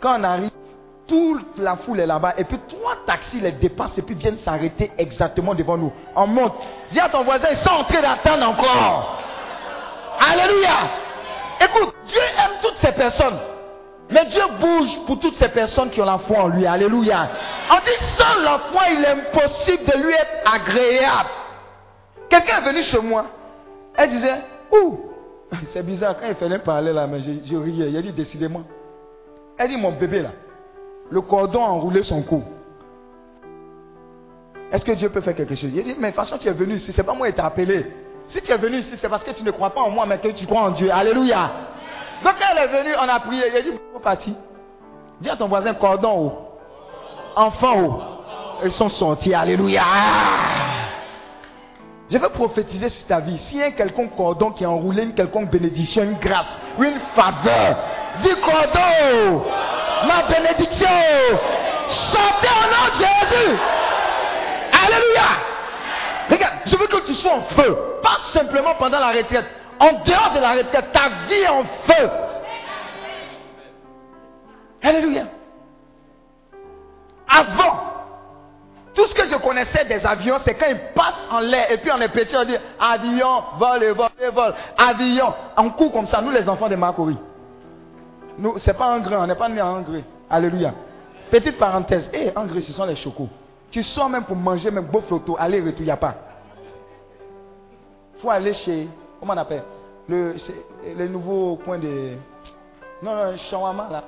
[0.00, 0.50] Quand on arrive,
[1.06, 2.34] toute la foule est là-bas.
[2.38, 5.92] Et puis trois taxis les dépassent et puis viennent s'arrêter exactement devant nous.
[6.14, 6.54] On monte.
[6.92, 9.22] Dis à ton voisin, ils sont en train d'attendre encore.
[10.20, 10.76] Alléluia.
[11.60, 13.38] Écoute, Dieu aime toutes ces personnes.
[14.10, 16.66] Mais Dieu bouge pour toutes ces personnes qui ont la foi en lui.
[16.66, 17.28] Alléluia.
[17.70, 21.30] On dit sans la foi, il est impossible de lui être agréable.
[22.28, 23.26] Quelqu'un est venu chez moi.
[23.96, 24.40] Elle disait,
[24.72, 25.00] ouh,
[25.72, 27.90] c'est bizarre, quand il fallait parler là, mais je, je riais.
[27.90, 28.62] Il a dit, décidément.
[29.58, 30.30] Elle dit, mon bébé là,
[31.10, 32.42] le cordon a enroulé son cou.
[34.72, 35.70] Est-ce que Dieu peut faire quelque chose?
[35.72, 37.40] Il dit, mais de toute façon, tu es venu ici, c'est pas moi qui t'ai
[37.42, 37.86] appelé.
[38.28, 40.18] Si tu es venu ici, c'est parce que tu ne crois pas en moi, mais
[40.18, 40.90] que tu crois en Dieu.
[40.92, 41.50] Alléluia.
[42.24, 43.44] Donc quand elle est venue, on a prié.
[43.48, 44.34] Il a dit, bon, parti.
[45.20, 46.32] Dis à ton voisin, cordon haut.
[47.36, 48.02] Enfant haut.
[48.64, 49.32] Ils sont sortis.
[49.32, 49.82] Alléluia.
[52.10, 53.38] Je veux prophétiser sur ta vie.
[53.38, 56.46] S'il y a un quelconque cordon qui a enroulé une quelconque bénédiction, une grâce,
[56.78, 57.76] une faveur,
[58.22, 59.42] dis cordon.
[60.04, 60.88] Ma bénédiction.
[61.88, 63.58] Chantez au nom de Jésus.
[64.72, 65.28] Alléluia.
[66.30, 67.78] Regarde, je veux que tu sois en feu.
[68.02, 69.46] Pas simplement pendant la retraite.
[69.78, 72.10] En dehors de la retraite, ta vie est en feu.
[74.82, 75.24] Alléluia.
[77.28, 77.80] Avant,
[78.94, 81.90] tout ce que je connaissais des avions, c'est quand ils passent en l'air et puis
[81.92, 84.54] on est petit, on dit avion, vol et vol et vol.
[84.78, 85.34] Avion.
[85.56, 87.16] En cours comme ça, nous les enfants de Macori.
[88.38, 90.04] Nous, c'est pas Angré, on n'est pas né en Angré.
[90.28, 90.74] Alléluia.
[91.30, 93.28] Petite parenthèse, hé, hey, Angré, ce sont les chocos.
[93.70, 96.14] Tu sors même pour manger, même beau photo, aller, retour, il n'y a pas.
[98.20, 99.62] Faut aller chez, comment on appelle?
[100.08, 102.16] Le, nouveau coin de.
[103.02, 104.04] Non, non, shawarma là.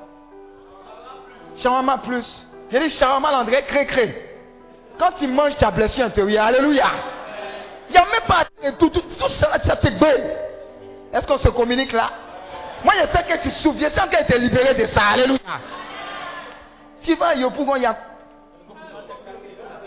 [1.56, 2.46] Shawarma plus.
[2.70, 4.24] J'ai dit shawarma l'André, cré, cré.
[4.98, 6.86] Quand tu manges ta blessure intérieure, alléluia.
[7.88, 8.44] Il n'y a même pas
[8.78, 12.10] tout, tout, tout ça, ça te Est-ce qu'on se communique là?
[12.84, 13.80] Moi, je sais que tu souffres.
[13.80, 15.00] Je sens qu'elle es libérée de ça.
[15.12, 15.38] Alléluia.
[17.02, 17.96] Tu vas à Yopougon, il y a.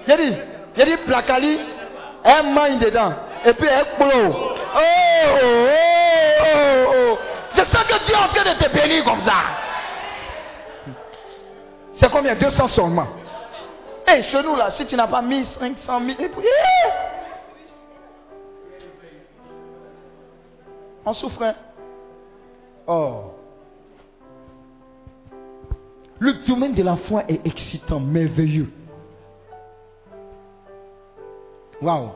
[0.07, 0.37] J'ai dit,
[0.75, 1.59] j'ai dit, Plakali,
[2.23, 3.13] elle mange dedans.
[3.45, 4.35] Et puis elle pleure.
[4.35, 5.67] Oh, oh, oh,
[6.41, 7.17] oh, oh.
[7.55, 9.33] Je sens que Dieu est en train de te bénir comme ça.
[11.99, 12.35] C'est combien?
[12.35, 13.07] 200 seulement.
[14.07, 16.19] Et chez nous, là, si tu n'as pas mis 500 000.
[16.19, 16.93] Et puis, yeah.
[21.05, 21.43] On souffre.
[21.43, 21.55] Hein.
[22.93, 23.23] Oh.
[26.19, 28.69] Le domaine de la foi est excitant, merveilleux.
[31.81, 32.09] Waouh.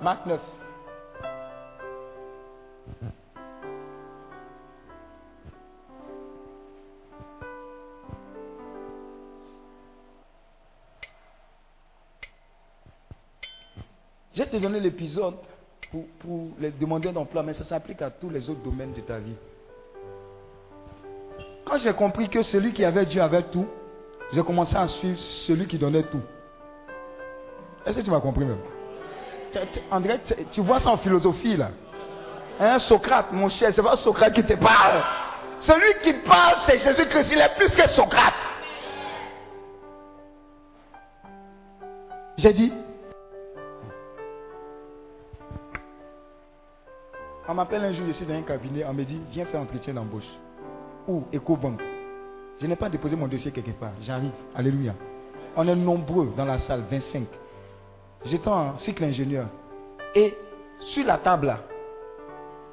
[0.00, 0.40] Marc 9.
[14.50, 15.34] Te donner l'épisode
[15.90, 19.18] pour, pour les demandeurs d'emploi, mais ça s'applique à tous les autres domaines de ta
[19.18, 19.36] vie.
[21.64, 23.66] Quand j'ai compris que celui qui avait Dieu avait tout,
[24.32, 26.22] j'ai commencé à suivre celui qui donnait tout.
[27.86, 28.60] Est-ce que tu m'as compris même?
[29.90, 30.20] André,
[30.52, 31.70] tu vois ça en philosophie là.
[32.60, 35.02] Hein, Socrate, mon cher, c'est pas Socrate qui te parle.
[35.60, 37.28] Celui qui parle, c'est Jésus-Christ.
[37.32, 38.34] Il est plus que Socrate.
[42.36, 42.72] J'ai dit,
[47.50, 49.92] On m'appelle un jour, je suis dans un cabinet, on me dit, viens faire entretien
[49.92, 50.22] d'embauche.
[51.08, 51.80] Ou EcoBank.
[52.60, 53.90] Je n'ai pas déposé mon dossier quelque part.
[54.02, 54.30] J'arrive.
[54.54, 54.94] Alléluia.
[55.56, 57.24] On est nombreux dans la salle, 25.
[58.26, 59.46] J'étais en cycle ingénieur.
[60.14, 60.32] Et
[60.92, 61.58] sur la table là,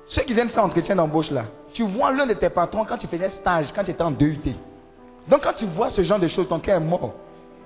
[0.09, 3.07] ceux qui viennent faire entretien d'embauche là, tu vois l'un de tes patrons quand tu
[3.07, 4.37] faisais stage, quand tu étais en DUT.
[5.27, 7.15] Donc quand tu vois ce genre de choses, ton cœur est mort.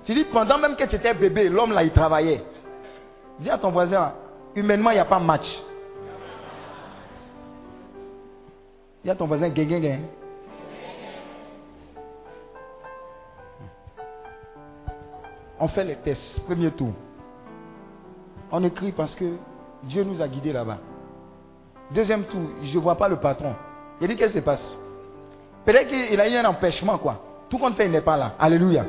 [0.06, 2.42] Tu dis, pendant même que tu étais bébé, l'homme là, il travaillait.
[3.38, 4.14] Dis à ton voisin,
[4.56, 5.44] humainement, il n'y a pas match.
[9.04, 9.98] Dis à ton voisin, gain, gain.
[15.58, 16.92] On fait les tests, premier tour.
[18.50, 19.36] On écrit parce que
[19.84, 20.78] Dieu nous a guidés là-bas.
[21.92, 23.54] Deuxième tour, je ne vois pas le patron.
[24.00, 24.62] Il dit qu'est-ce qui se passe?
[25.64, 27.20] Peut-être qu'il a eu un empêchement, quoi.
[27.48, 28.34] Tout compte fait, il n'est pas là.
[28.38, 28.84] Alléluia.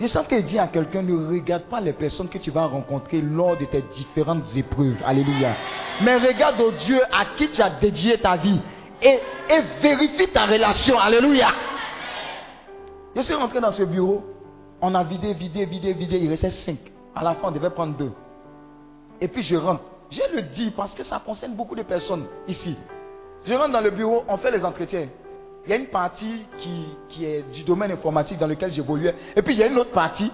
[0.00, 3.20] Je sens qu'il dit à quelqu'un, ne regarde pas les personnes que tu vas rencontrer
[3.20, 4.96] lors de tes différentes épreuves.
[5.04, 5.54] Alléluia.
[6.02, 8.60] Mais regarde au Dieu à qui tu as dédié ta vie.
[9.02, 9.18] Et,
[9.80, 10.98] vérifie ta relation.
[10.98, 11.48] Alléluia.
[13.16, 14.22] Je suis rentré dans ce bureau.
[14.80, 16.18] On a vidé, vidé, vidé, vidé.
[16.18, 16.78] Il restait cinq.
[17.14, 18.12] À la fin, on devait prendre deux.
[19.20, 19.82] Et puis je rentre.
[20.10, 22.76] Je le dis parce que ça concerne beaucoup de personnes ici.
[23.44, 25.08] Je rentre dans le bureau, on fait les entretiens.
[25.64, 29.14] Il y a une partie qui, qui est du domaine informatique dans lequel j'évoluais.
[29.36, 30.32] Et puis il y a une autre partie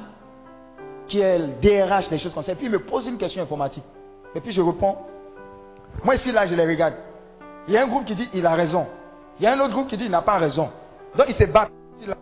[1.08, 2.52] qui est le DRH, des choses comme ça.
[2.52, 3.84] Et puis il me pose une question informatique.
[4.34, 4.96] Et puis je réponds.
[6.04, 6.94] Moi ici, là, je les regarde.
[7.68, 8.86] Il y a un groupe qui dit il a raison.
[9.38, 10.70] Il y a un autre groupe qui dit il n'a pas raison.
[11.16, 11.70] Donc ils se battent.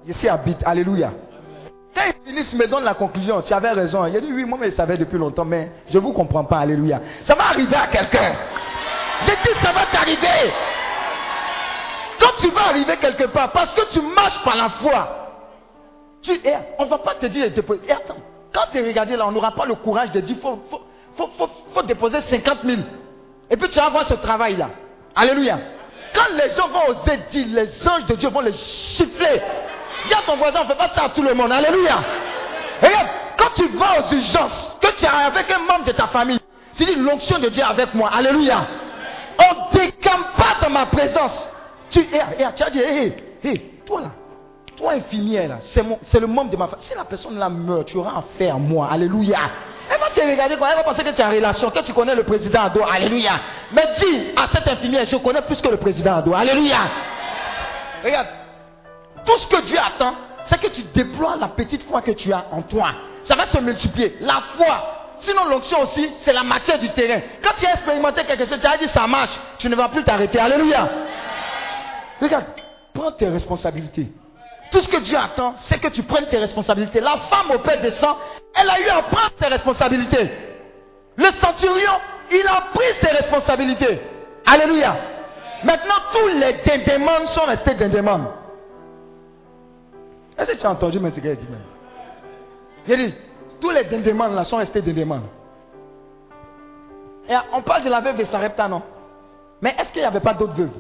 [0.07, 0.59] Ici habite.
[0.65, 1.13] Alléluia.
[1.95, 3.43] Quand ils finissent, me donnent la conclusion.
[3.43, 4.07] Tu avais raison.
[4.07, 6.45] Il a dit oui, moi, mais je savais depuis longtemps, mais je ne vous comprends
[6.45, 6.59] pas.
[6.59, 7.01] Alléluia.
[7.27, 8.35] Ça va arriver à quelqu'un.
[9.27, 10.53] J'ai dit ça va t'arriver.
[12.21, 15.25] Quand tu vas arriver quelque part, parce que tu marches par la foi,
[16.23, 16.41] tu,
[16.79, 18.17] on ne va pas te dire, attends,
[18.53, 20.81] quand tu es regardé là, on n'aura pas le courage de dire, faut, faut,
[21.17, 22.81] faut, faut, déposer 50 000.
[23.51, 24.71] Et puis tu vas voir ce travail-là.
[25.15, 25.59] Alléluia.
[26.15, 29.43] Quand les gens vont oser dire, les anges de Dieu vont les chiffler.
[30.07, 31.51] Dis à ton voisin, on ne fait pas ça à tout le monde.
[31.51, 31.99] Alléluia.
[32.83, 33.09] Regarde,
[33.39, 36.39] quand tu vas aux urgences, que tu es avec un membre de ta famille,
[36.77, 38.11] tu dis l'onction de Dieu avec moi.
[38.13, 38.67] Alléluia.
[39.39, 41.49] On ne décampe pas dans ma présence.
[41.91, 44.11] Tu, eh, eh, as dit, hé, hé, hé, toi là,
[44.77, 45.59] toi infirmière là,
[46.11, 46.87] c'est le membre de ma famille.
[46.87, 48.89] Si la personne là meurt, tu auras affaire à moi.
[48.91, 49.39] Alléluia.
[49.91, 51.93] Elle va te regarder quand elle va penser que tu es en relation, que tu
[51.93, 52.83] connais le président Ado.
[52.91, 53.33] Alléluia.
[53.73, 56.35] Mais dis à cette infirmière, je connais plus que le président Ado.
[56.35, 56.79] Alléluia.
[58.03, 58.29] Regarde,
[59.25, 60.15] tout ce que Dieu attend,
[60.47, 62.89] c'est que tu déploies la petite foi que tu as en toi.
[63.25, 64.17] Ça va se multiplier.
[64.21, 65.01] La foi.
[65.21, 67.21] Sinon, l'onction aussi, c'est la matière du terrain.
[67.43, 70.05] Quand tu as expérimenté quelque chose, tu as dit ça marche, tu ne vas plus
[70.05, 70.39] t'arrêter.
[70.39, 70.89] Alléluia.
[72.21, 72.45] Regarde,
[72.93, 74.09] prends tes responsabilités.
[74.75, 76.99] Tout ce que Dieu attend, c'est que tu prennes tes responsabilités.
[76.99, 78.17] La femme au père des sang,
[78.61, 80.33] elle a eu à prendre ses responsabilités.
[81.15, 81.93] Le centurion,
[82.33, 84.01] il a pris ses responsabilités.
[84.45, 84.97] Alléluia.
[85.63, 88.33] Maintenant, tous les dindémons sont restés dindémons.
[90.37, 91.47] Est-ce que tu as entendu qu'il a dit
[92.89, 93.15] J'ai dit,
[93.61, 95.23] tous les dindémons là sont restés dindémons.
[97.29, 98.83] Et on parle de la veuve de Sarepta, non?
[99.63, 100.71] Mais est-ce qu'il n'y avait pas d'autres veuves?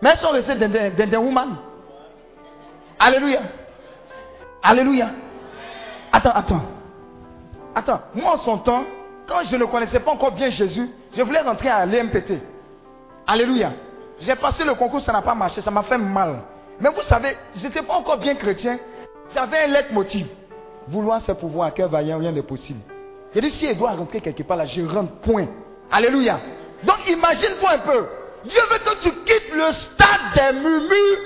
[0.00, 1.65] Mais elles sont restées dindéwoman.
[2.98, 3.40] Alléluia.
[4.62, 5.10] Alléluia.
[6.12, 6.62] Attends, attends.
[7.74, 8.84] Attends, moi en son temps,
[9.26, 12.40] quand je ne connaissais pas encore bien Jésus, je voulais rentrer à l'EMPT.
[13.26, 13.72] Alléluia.
[14.20, 16.42] J'ai passé le concours, ça n'a pas marché, ça m'a fait mal.
[16.80, 18.78] Mais vous savez, je n'étais pas encore bien chrétien.
[19.34, 20.26] J'avais un leitmotiv.
[20.88, 22.80] Vouloir c'est pouvoir, cœur vaillant, rien n'est possible.
[23.34, 25.46] J'ai dit, si elle doit rentrer quelque part là, je rentre, point.
[25.90, 26.40] Alléluia.
[26.82, 28.06] Donc imagine-toi un peu.
[28.44, 31.18] Dieu veut que tu quittes le stade des murmures,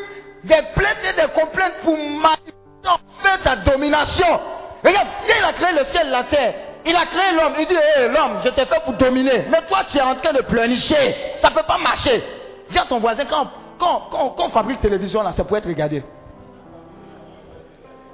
[0.45, 4.41] des plaintes et des complaintes pour manifester ta domination.
[4.85, 6.55] Regarde, il a créé le ciel, la terre,
[6.87, 7.53] il a créé l'homme.
[7.59, 9.45] Il dit, hé, l'homme, je t'ai fait pour dominer.
[9.51, 11.17] Mais toi, tu es en train de pleurnicher.
[11.43, 12.23] Ça ne peut pas marcher.
[12.71, 16.03] Dis à ton voisin, quand, quand, quand, on fabrique télévision, là, c'est pour être regardé.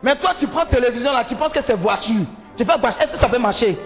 [0.02, 2.26] Mais toi, tu prends télévision, là, tu penses que c'est voiture.
[2.56, 3.78] Tu fais, est-ce que ça peut marcher?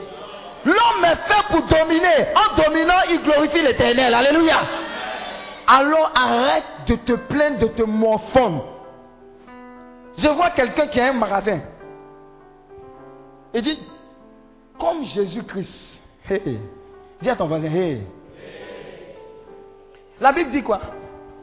[0.65, 2.29] L'homme est fait pour dominer.
[2.35, 4.13] En dominant, il glorifie l'éternel.
[4.15, 4.61] Alléluia.
[5.73, 8.65] Alors arrête de te plaindre de te morfondre.
[10.19, 11.61] Je vois quelqu'un qui a un magasin.
[13.55, 13.79] Il dit,
[14.81, 16.01] comme Jésus-Christ.
[16.29, 16.59] Hey.
[17.23, 18.03] Dis à ton voisin, hey.
[20.21, 20.81] La Bible dit quoi?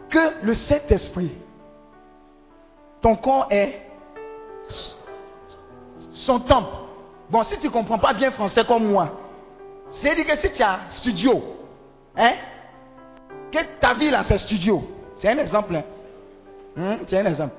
[0.09, 1.31] Que le Saint-Esprit,
[3.01, 3.81] ton corps est
[6.25, 6.75] son temple.
[7.29, 9.09] Bon, si tu ne comprends pas bien français comme moi,
[9.93, 11.41] c'est-à-dire que si tu as studio,
[12.17, 12.33] hein,
[13.51, 14.83] que ta vie là c'est studio,
[15.19, 15.75] c'est un exemple.
[15.75, 15.83] Hein?
[16.77, 17.55] Hein, C'est un exemple.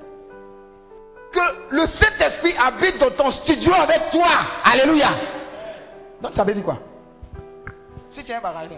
[1.31, 4.29] Que le Saint-Esprit habite dans ton studio avec toi.
[4.63, 5.09] Alléluia.
[6.21, 6.79] Donc ça veut dire quoi?
[8.11, 8.75] Si tu es un magasin,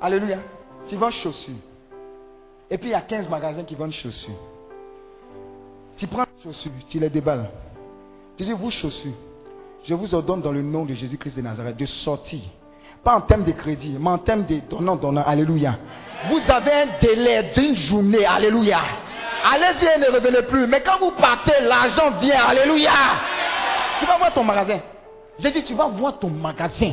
[0.00, 0.38] Alléluia,
[0.88, 1.54] tu vends chaussures.
[2.70, 4.34] Et puis il y a 15 magasins qui vendent chaussures.
[5.96, 7.50] Tu prends les chaussures, tu les déballes.
[8.36, 9.12] Tu dis, vous chaussures,
[9.84, 12.40] je vous ordonne dans le nom de Jésus-Christ de Nazareth de sortir.
[13.02, 15.22] Pas en termes de crédit, mais en termes de donnant, donnant.
[15.26, 15.78] Alléluia.
[16.28, 18.26] Vous avez un délai d'une journée.
[18.26, 18.80] Alléluia.
[19.42, 20.66] Allez-y et ne revenez plus.
[20.66, 22.44] Mais quand vous partez, l'argent vient.
[22.44, 22.92] Alléluia.
[23.98, 24.80] Tu vas voir ton magasin.
[25.38, 26.92] J'ai dit, tu vas voir ton magasin.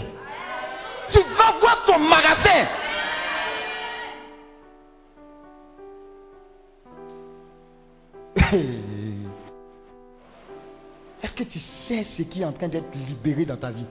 [1.11, 2.67] Tu vas voir ton magasin.
[11.21, 13.85] Est-ce que tu sais ce qui est en train d'être libéré dans ta vie?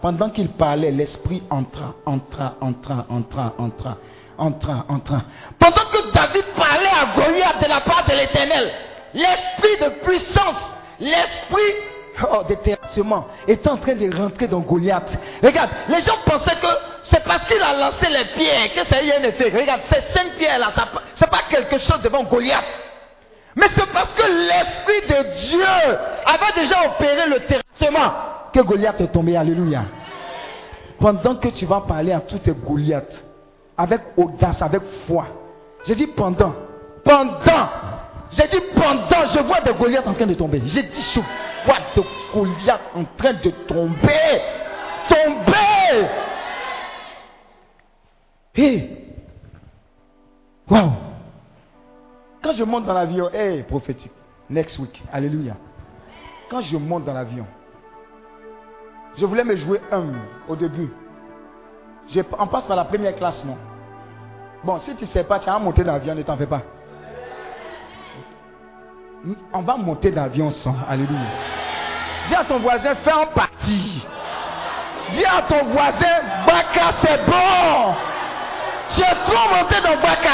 [0.00, 3.98] Pendant qu'il parlait, l'esprit entra, entra, entra, entra, entra,
[4.36, 5.22] entra, entra.
[5.58, 8.72] Pendant que David parlait à Goliath de la part de l'éternel,
[9.14, 10.56] l'esprit de puissance,
[10.98, 11.72] l'esprit
[12.32, 15.10] oh, de terrassement est en train de rentrer dans Goliath.
[15.40, 16.66] Regarde, les gens pensaient que
[17.04, 19.52] c'est parce qu'il a lancé les pierres que ça a eu un effet.
[19.56, 20.72] Regarde, ces cinq pierres-là,
[21.14, 22.64] c'est pas quelque chose devant Goliath.
[23.58, 27.40] Mais c'est parce que l'Esprit de Dieu avait déjà opéré le
[27.78, 28.12] terrassement
[28.52, 29.36] que Goliath est tombé.
[29.36, 29.84] Alléluia.
[30.98, 33.24] Pendant que tu vas parler à tous tes Goliaths,
[33.76, 35.26] avec audace, avec foi.
[35.86, 36.54] J'ai dit pendant.
[37.04, 37.68] Pendant.
[38.32, 40.60] J'ai dit pendant, je vois des Goliaths en train de tomber.
[40.66, 41.20] J'ai dit je
[41.64, 42.02] vois des
[42.34, 44.42] Goliaths en train de tomber.
[45.08, 46.08] Tomber.
[48.54, 48.90] Hé.
[50.68, 50.90] Wow.
[52.42, 54.12] Quand je monte dans l'avion, hé, prophétique,
[54.50, 55.54] next week, alléluia.
[56.50, 57.46] Quand je monte dans l'avion,
[59.18, 60.04] je voulais me jouer un
[60.48, 60.90] au début.
[62.38, 63.58] On passe par la première classe, non?
[64.64, 66.62] Bon, si tu ne sais pas, tu as monté dans l'avion, ne t'en fais pas.
[69.52, 70.74] On va monter dans l'avion sans.
[70.88, 71.18] Alléluia.
[72.28, 74.04] Dis à ton voisin, fais un parti.
[75.12, 76.16] Dis à ton voisin,
[76.46, 77.94] Baka, c'est bon.
[78.94, 80.30] Tu es trop monté dans Baka.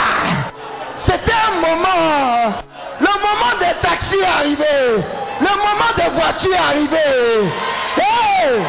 [1.07, 2.55] C'était un moment.
[3.01, 5.05] Le moment des taxis est arrivé.
[5.41, 7.51] Le moment des voitures est arrivé.
[7.97, 8.65] Hey!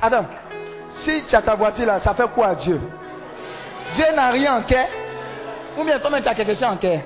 [0.00, 0.26] Adam,
[1.04, 2.80] si tu as ta voiture là, ça fait quoi à Dieu?
[3.94, 4.86] Dieu n'a rien en cœur.
[5.78, 7.00] Ou bien toi-même tu as quelque chose en cœur?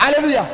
[0.00, 0.46] Alléluia.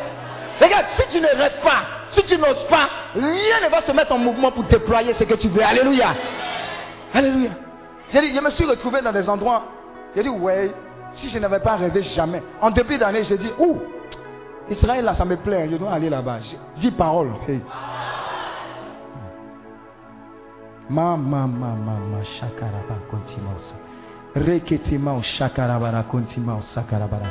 [0.60, 4.12] Regarde, si tu ne rêves pas, si tu n'oses pas, rien ne va se mettre
[4.12, 5.62] en mouvement pour déployer ce que tu veux.
[5.62, 6.14] Alléluia.
[7.14, 7.50] Alléluia.
[8.12, 9.64] J'ai dit, je me suis retrouvé dans des endroits.
[10.16, 10.72] J'ai dit, ouais,
[11.12, 12.42] si je n'avais pas rêvé jamais.
[12.60, 13.82] En début d'année, j'ai dit, ouh,
[14.70, 16.38] Israël là, ça me plaît, je dois aller là-bas.
[16.78, 17.30] Dis parole.
[17.46, 17.60] Hey.
[20.90, 23.74] Ma, ma, ma, ma, ma, shakaraba, kontimausa.
[24.34, 27.26] Rekete mao shakarabara, kontimao sakarabara.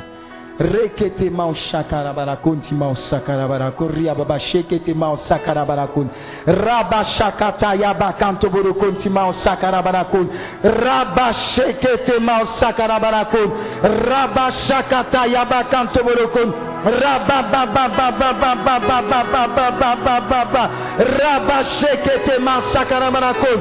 [0.58, 3.70] Rekete mao shakarabara, kontimao sakarabara.
[3.72, 6.10] Koria baba, shekete mao sakarabara kun.
[6.46, 10.28] Raba shakata yaba kantoboro kontimao sakarabara kun.
[10.62, 13.50] Raba shekete mao sakarabara kun.
[13.82, 16.67] Raba shakata yaba kantoboro kun.
[16.84, 20.62] Raba ba ba ba ba ba ba ba ba ba ba ba ba ba ba
[21.18, 23.58] Raba shekete ma sakarabarakon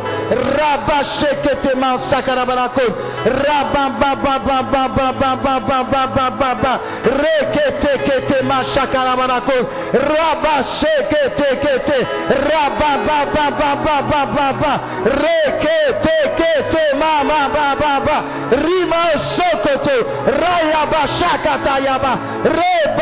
[0.58, 2.92] Raba shekete ma sakarabarakon
[3.26, 6.74] Raba ba ba ba ba ba ba ba ba ba ba ba ba
[7.04, 9.66] Rekete kete ma sakarabarakon
[9.98, 11.98] Raba shekete kete
[12.38, 14.74] Raba ba ba ba ba ba ba ba
[15.10, 18.18] Rekete kete ma ma ba ba ba
[18.62, 19.04] Rima
[19.34, 19.98] sokoto
[20.38, 21.02] Raya ba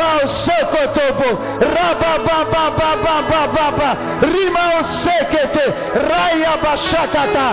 [0.06, 1.30] Rimao Sokotobo,
[1.60, 3.90] Rabababababababa,
[4.22, 5.66] Rimao Sekete,
[6.08, 7.46] Raya Bashakata,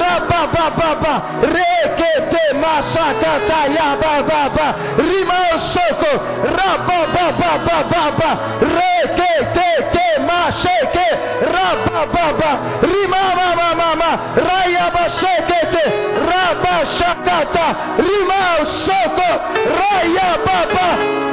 [0.00, 4.66] Rababababa, Rekete Masakata, Yabababa,
[4.98, 6.12] Rimao Soko,
[6.58, 8.30] Rabababababa,
[8.60, 11.08] Rekete Maseke,
[11.54, 12.50] Rabababa,
[12.82, 15.84] Rimama Mama, Raya Bashakete,
[16.26, 17.66] Rabashakata,
[17.98, 19.30] Rimao Soko,
[19.78, 20.88] Raya Baba,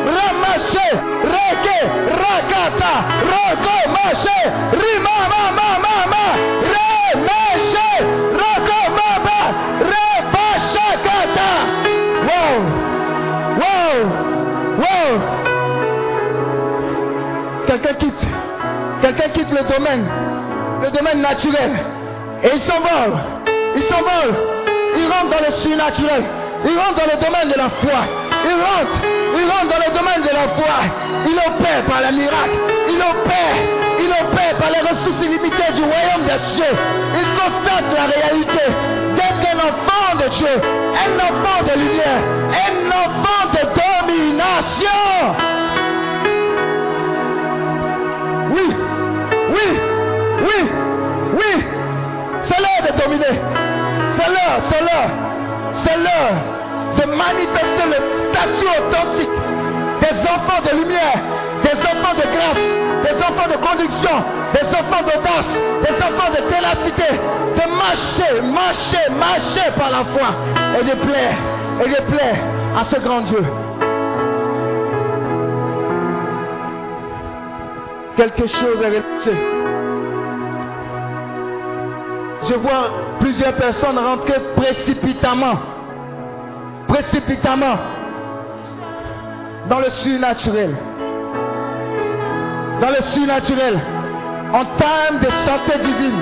[0.07, 0.87] Ramas ramashe,
[1.23, 1.79] reke,
[2.21, 2.93] rakata,
[3.29, 4.39] roko mashe,
[4.73, 5.67] rima mama,
[6.71, 7.89] remeshe,
[8.33, 8.79] roko
[9.91, 11.49] rebashakata.
[12.27, 12.55] Wow,
[13.61, 13.95] wow,
[14.79, 15.11] wow.
[17.67, 18.25] Quelqu'un quitte,
[19.01, 20.05] quelqu'un quitte le domaine,
[20.81, 21.71] le domaine naturel,
[22.43, 23.17] et il s'envole,
[23.75, 24.35] il s'envole,
[24.97, 26.23] il rentre dans le surnaturel,
[26.65, 28.07] il rentre dans le domaine de la foi,
[28.45, 29.01] il rentre,
[29.39, 30.77] il rentre dans le domaine de la foi,
[31.25, 32.57] il opère par le miracle,
[32.89, 33.57] il opère,
[33.99, 36.75] il opère par les ressources illimitées du royaume des cieux,
[37.15, 38.65] il constate la réalité
[39.15, 40.61] d'être un enfant de Dieu,
[41.05, 45.01] un enfant de lumière, un enfant de domination.
[48.51, 48.75] Oui,
[49.53, 49.79] oui,
[50.41, 50.69] oui,
[51.33, 51.65] oui.
[52.43, 53.39] C'est l'heure de dominer.
[54.17, 55.09] C'est l'heure, c'est l'heure.
[55.83, 56.56] C'est l'heure
[56.97, 57.99] de manifester le
[58.29, 59.29] statut authentique
[60.01, 61.19] des enfants de lumière,
[61.63, 62.63] des enfants de grâce,
[63.03, 65.51] des enfants de conduction, des enfants d'audace,
[65.83, 67.09] des enfants de ténacité,
[67.55, 70.29] de marcher, marcher, marcher par la foi
[70.79, 71.37] et de plaire,
[71.83, 72.37] et de plaire
[72.79, 73.43] à ce grand Dieu.
[78.17, 79.37] quelque chose est relâché.
[82.49, 85.57] Je vois plusieurs personnes rentrer précipitamment,
[86.87, 87.77] précipitamment
[89.69, 90.75] dans le surnaturel.
[92.81, 93.79] Dans le surnaturel,
[94.53, 96.21] en termes de santé divine,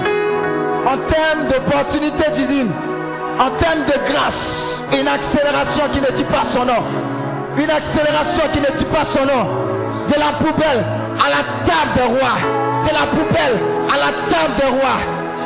[0.86, 2.72] en termes d'opportunité divine,
[3.40, 6.84] en termes de grâce, une accélération qui ne dit pas son nom,
[7.58, 9.46] une accélération qui ne dit pas son nom,
[10.08, 10.86] de la poubelle
[11.20, 12.38] à la table des rois,
[12.88, 13.60] de la poubelle
[13.92, 15.00] à la table des rois.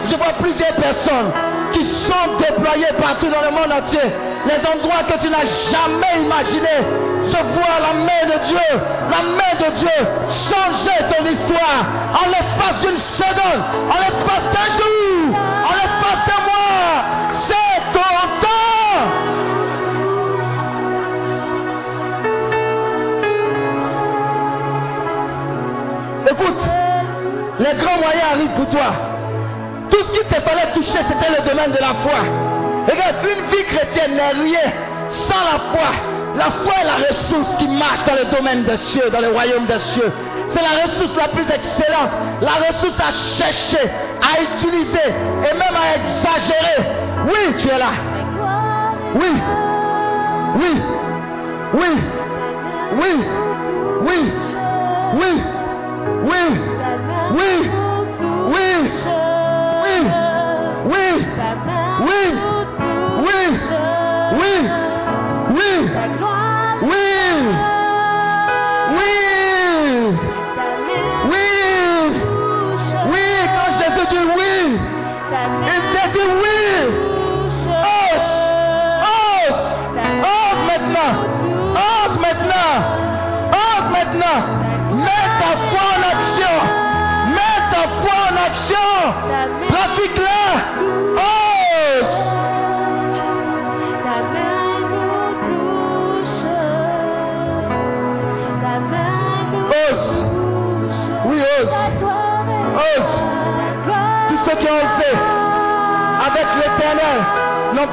[0.05, 1.31] Je vois plusieurs personnes
[1.73, 4.11] qui sont déployées partout dans le monde entier,
[4.45, 6.81] les endroits que tu n'as jamais imaginés.
[7.25, 8.69] Je vois la main de Dieu,
[9.11, 9.99] la main de Dieu
[10.49, 11.81] changer ton histoire
[12.13, 16.95] en l'espace d'une seconde, en l'espace d'un jour, en l'espace d'un mois.
[17.47, 18.09] C'est ton
[18.41, 19.05] temps.
[26.31, 26.63] Écoute,
[27.59, 28.91] les grands moyens arrivent pour toi.
[29.89, 32.48] Tout ce qui te fallait toucher, c'était le domaine de la foi.
[32.89, 34.71] Regarde, une vie chrétienne n'est rien
[35.27, 35.89] sans la foi.
[36.35, 39.65] La foi est la ressource qui marche dans le domaine des cieux, dans le royaume
[39.65, 40.11] des cieux.
[40.49, 42.09] C'est la ressource la plus excellente,
[42.41, 43.89] la ressource à chercher,
[44.21, 46.89] à utiliser et même à exagérer.
[47.27, 47.91] Oui, tu es là.
[49.15, 49.41] Oui.
[50.55, 50.81] Oui.
[51.73, 51.91] Oui.
[52.93, 53.13] Oui.
[54.01, 54.01] Oui.
[54.01, 54.31] Oui.
[55.13, 55.43] Oui.
[56.23, 56.43] Oui.
[57.31, 57.69] Oui.
[58.11, 58.49] Oui.
[59.75, 60.05] Oui.
[60.85, 61.25] Oui.
[62.01, 62.48] Oui.
[65.99, 67.08] We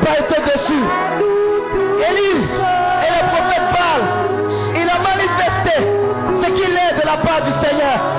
[0.05, 0.87] pas été déçus.
[2.09, 2.43] Élie
[3.05, 4.09] et le prophète parlent.
[4.75, 5.75] Il a manifesté
[6.43, 8.16] ce qu'il est de la part du Seigneur.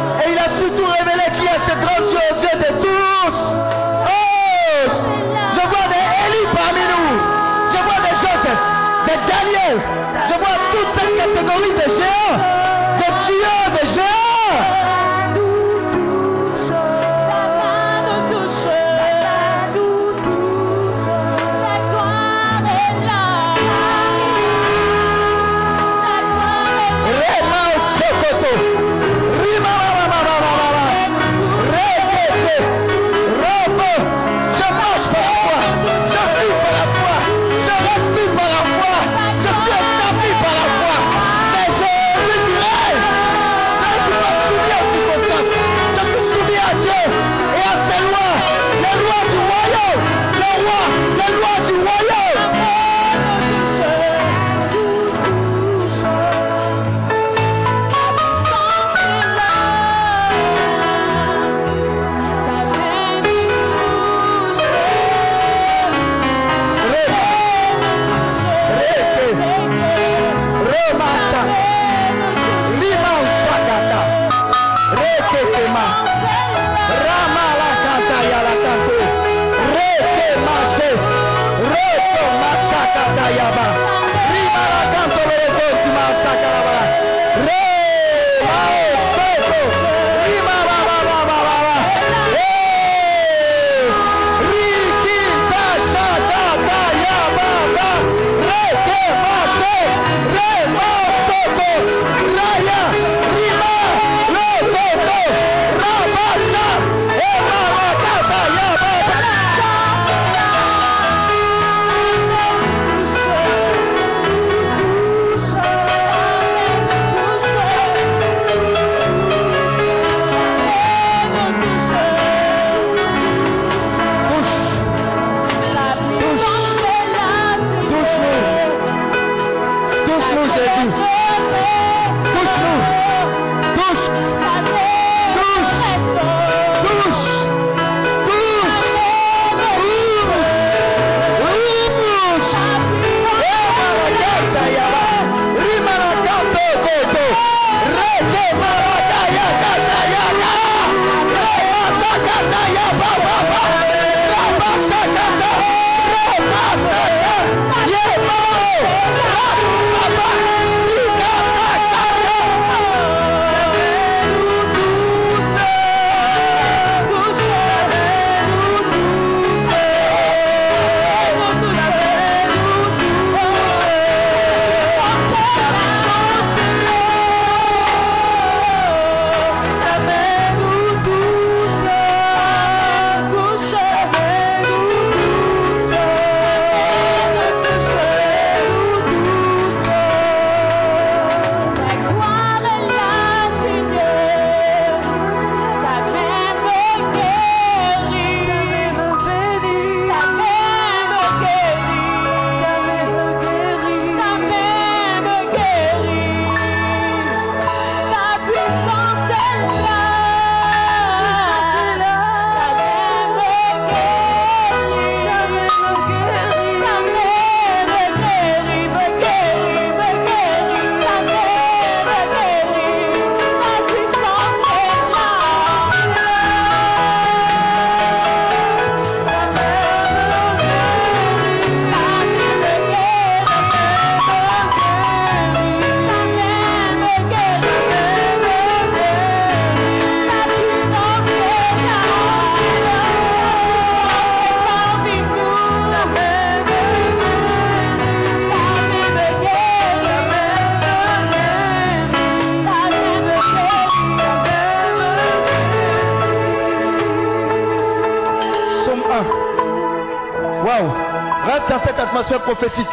[262.36, 262.88] Prophétique.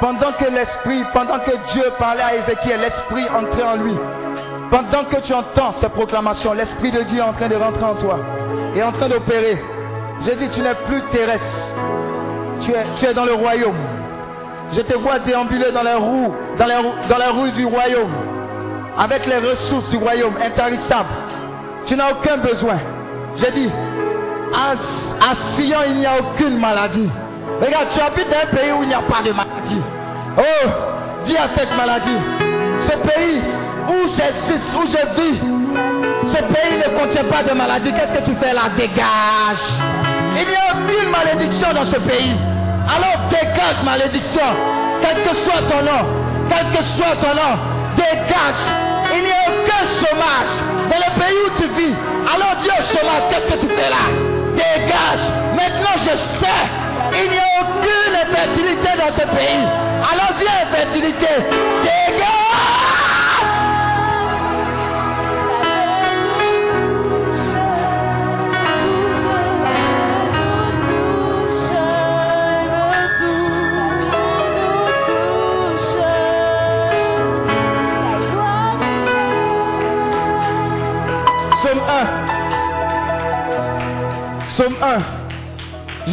[0.00, 3.94] Pendant que l'esprit, pendant que Dieu parlait à Ézéchiel, l'esprit entrait en lui.
[4.70, 7.94] Pendant que tu entends ces proclamations, l'esprit de Dieu est en train de rentrer en
[7.94, 8.18] toi
[8.74, 9.62] et en train d'opérer.
[10.26, 11.44] Je dis, tu n'es plus terrestre.
[12.62, 13.76] Tu es, dans le royaume.
[14.72, 18.10] Je te vois déambuler dans les roues, dans roues- dans rues du royaume,
[18.98, 21.08] avec les ressources du royaume, intarissables.
[21.86, 22.78] Tu n'as aucun besoin.
[23.36, 23.70] Je dis,
[24.52, 24.74] à
[25.54, 27.08] Sion, il n'y a aucune maladie.
[27.60, 29.82] Regarde, tu habites dans un pays où il n'y a pas de maladie.
[30.38, 30.68] Oh,
[31.24, 32.18] dis à cette maladie,
[32.80, 33.40] ce pays
[33.88, 35.40] où j'existe, où je vis,
[36.32, 37.92] ce pays ne contient pas de maladie.
[37.92, 38.68] Qu'est-ce que tu fais là?
[38.76, 39.64] Dégage.
[40.36, 42.36] Il n'y a aucune malédiction dans ce pays.
[42.88, 44.48] Alors dégage malédiction.
[45.00, 46.04] Quel que soit ton nom,
[46.48, 47.58] quel que soit ton nom,
[47.96, 48.62] dégage.
[49.16, 50.54] Il n'y a aucun chômage
[50.90, 51.94] dans le pays où tu vis.
[52.32, 54.04] Alors dis au chômage, qu'est-ce que tu fais là?
[54.54, 55.24] Dégage.
[55.54, 59.66] Maintenant je sais, il n'y aucune infertilité dans ce pays.
[60.12, 61.34] Alors dis infertilité,
[61.82, 63.05] dégage.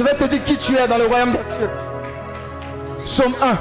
[0.04, 1.70] Je vais te dire qui tu es dans le royaume des cieux.
[3.06, 3.58] Somme 1.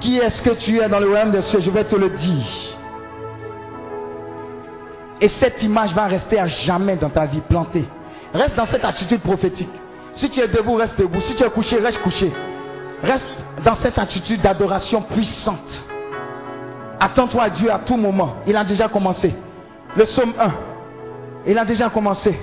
[0.00, 1.60] Qui est-ce que tu es dans le royaume des cieux?
[1.60, 2.46] Je vais te le dire.
[5.20, 7.84] Et cette image va rester à jamais dans ta vie plantée.
[8.32, 9.68] Reste dans cette attitude prophétique.
[10.14, 11.20] Si tu es debout, reste debout.
[11.20, 12.32] Si tu es couché, reste couché.
[13.02, 13.28] Reste
[13.62, 15.84] dans cette attitude d'adoration puissante.
[16.98, 18.36] Attends-toi à Dieu à tout moment.
[18.46, 19.34] Il a déjà commencé.
[19.96, 20.52] Le psaume 1.
[21.46, 22.34] Il a déjà commencé.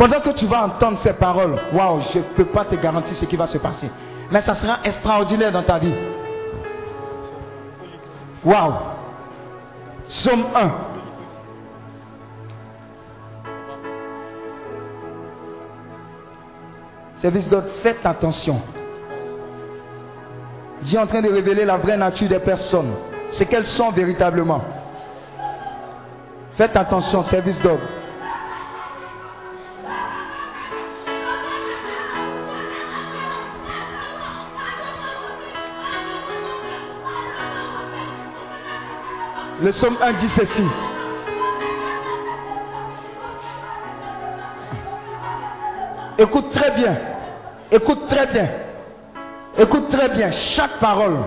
[0.00, 3.26] Pendant que tu vas entendre ces paroles, waouh, je ne peux pas te garantir ce
[3.26, 3.90] qui va se passer.
[4.30, 5.92] Mais ça sera extraordinaire dans ta vie.
[8.42, 8.72] Waouh.
[10.08, 10.70] Psaume 1.
[17.20, 18.62] Service d'ordre, faites attention.
[20.80, 22.94] Dieu est en train de révéler la vraie nature des personnes.
[23.32, 24.62] Ce qu'elles sont véritablement.
[26.56, 27.99] Faites attention, service d'ordre.
[39.62, 40.64] Le psaume 1 dit ceci.
[46.18, 46.96] Écoute très bien.
[47.70, 48.48] Écoute très bien.
[49.58, 50.30] Écoute très bien.
[50.30, 51.18] Chaque parole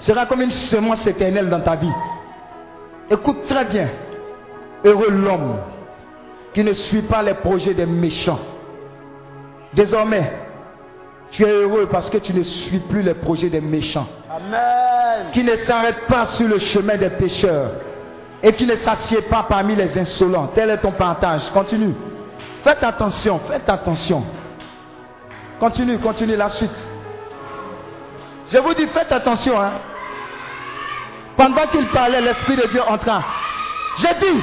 [0.00, 1.92] sera comme une semence éternelle dans ta vie.
[3.10, 3.88] Écoute très bien.
[4.84, 5.56] Heureux l'homme
[6.52, 8.40] qui ne suit pas les projets des méchants.
[9.72, 10.30] Désormais,
[11.34, 14.06] tu es heureux parce que tu ne suis plus les projets des méchants.
[14.30, 15.32] Amen.
[15.32, 17.70] Qui ne s'arrête pas sur le chemin des pécheurs
[18.42, 20.48] et qui ne s'assied pas parmi les insolents.
[20.54, 21.42] Tel est ton partage.
[21.52, 21.94] Continue.
[22.62, 24.24] Faites attention, faites attention.
[25.58, 26.88] Continue, continue la suite.
[28.52, 29.60] Je vous dis, faites attention.
[29.60, 29.72] Hein.
[31.36, 33.24] Pendant qu'il parlait, l'Esprit de Dieu entra.
[33.98, 34.40] J'ai dit,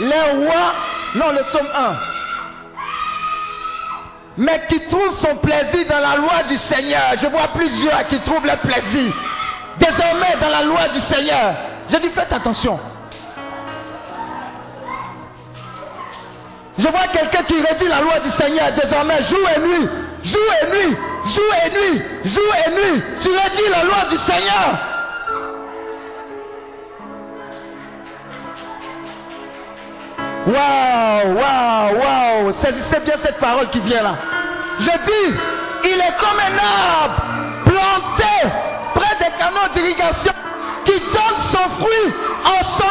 [0.00, 0.72] les rois,
[1.16, 1.96] non, le psaume 1,
[4.36, 7.14] mais qui trouvent son plaisir dans la loi du Seigneur.
[7.20, 9.12] Je vois plusieurs qui trouvent le plaisir
[9.78, 11.54] désormais dans la loi du Seigneur.
[11.90, 12.78] Je dis, faites attention.
[16.76, 19.88] Je vois quelqu'un qui redit la loi du Seigneur désormais, jour et nuit,
[20.24, 20.96] jour et nuit,
[21.26, 23.02] jour et nuit, jour et nuit.
[23.20, 24.93] Tu redis la loi du Seigneur.
[30.46, 32.54] Waouh, waouh, waouh.
[32.62, 34.14] Saisissez bien cette parole qui vient là.
[34.78, 35.38] Je dis,
[35.84, 37.22] il est comme un arbre
[37.64, 38.48] planté
[38.94, 40.32] près des canaux d'irrigation
[40.84, 42.14] qui donne son fruit
[42.44, 42.84] en son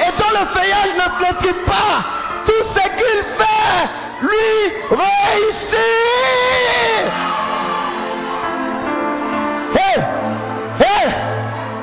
[0.00, 2.04] et dont le feuillage ne flétrit pas.
[2.46, 3.88] Tout ce qu'il fait,
[4.20, 5.78] lui réussit.
[9.74, 10.00] Hé,
[10.80, 11.08] hé,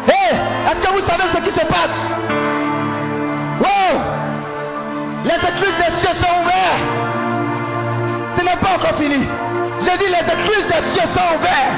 [0.07, 0.35] hé,
[0.69, 1.99] est-ce que vous savez ce qui se passe?
[3.59, 4.20] Wow!
[5.23, 6.85] Les écluses des cieux sont ouvertes.
[8.37, 9.27] Ce n'est pas encore fini.
[9.83, 11.77] J'ai dit les écluses des cieux sont ouvertes.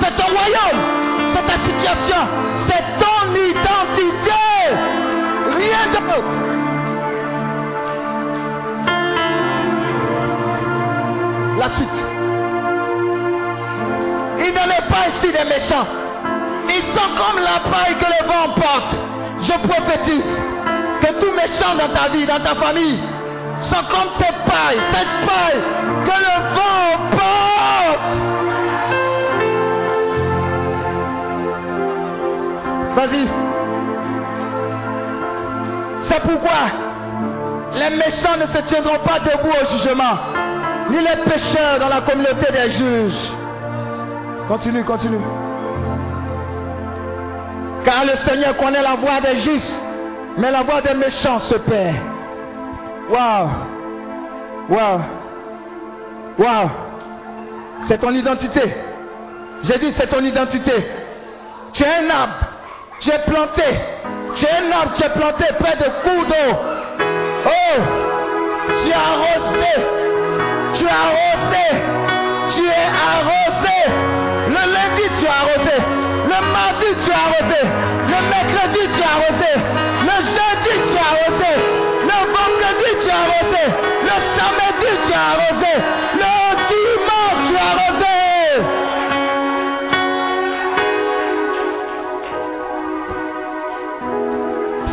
[0.00, 0.80] C'est ton royaume.
[1.34, 2.28] C'est ta situation.
[2.68, 4.42] C'est ton identité.
[5.56, 6.32] Rien d'autre.
[11.58, 11.88] La suite.
[14.38, 15.86] Il n'en est pas ici des méchants.
[16.68, 18.96] Ils sont comme la paille que le vent emporte.
[19.40, 20.55] Je prophétise
[21.00, 22.98] que tout méchant dans ta vie, dans ta famille,
[23.62, 25.62] sont comme ces pailles, cette paille
[26.04, 28.36] que le vent porte.
[32.96, 33.28] Vas-y.
[36.08, 36.62] C'est pourquoi
[37.74, 40.16] les méchants ne se tiendront pas debout au jugement,
[40.90, 43.32] ni les pécheurs dans la communauté des juges.
[44.48, 45.20] Continue, continue.
[47.84, 49.82] Car le Seigneur connaît la voix des justes,
[50.36, 51.96] mais la voix des méchants se perd.
[53.10, 53.48] Waouh!
[54.68, 55.00] Waouh!
[56.38, 56.70] Waouh!
[57.88, 58.74] C'est ton identité.
[59.62, 60.72] J'ai dit c'est ton identité.
[61.72, 62.34] Tu es un arbre.
[63.00, 63.62] Tu es planté.
[64.34, 66.58] Tu es un arbre, tu es planté près de cours d'eau.
[67.46, 67.80] Oh!
[68.82, 69.74] Tu es arrosé.
[70.74, 71.66] Tu es arrosé.
[72.54, 73.78] Tu es arrosé.
[74.48, 76.05] Le lundi, tu es arrosé.
[76.26, 77.60] Le mardi, tu es arrosé.
[78.12, 79.52] Le mercredi, tu es arrosé.
[80.08, 81.52] Le jeudi, tu es arrosé.
[82.10, 83.64] Le vendredi, tu es arrosé.
[84.02, 85.72] Le samedi, tu es arrosé.
[86.22, 86.34] Le
[86.70, 88.16] dimanche, tu es arrosé.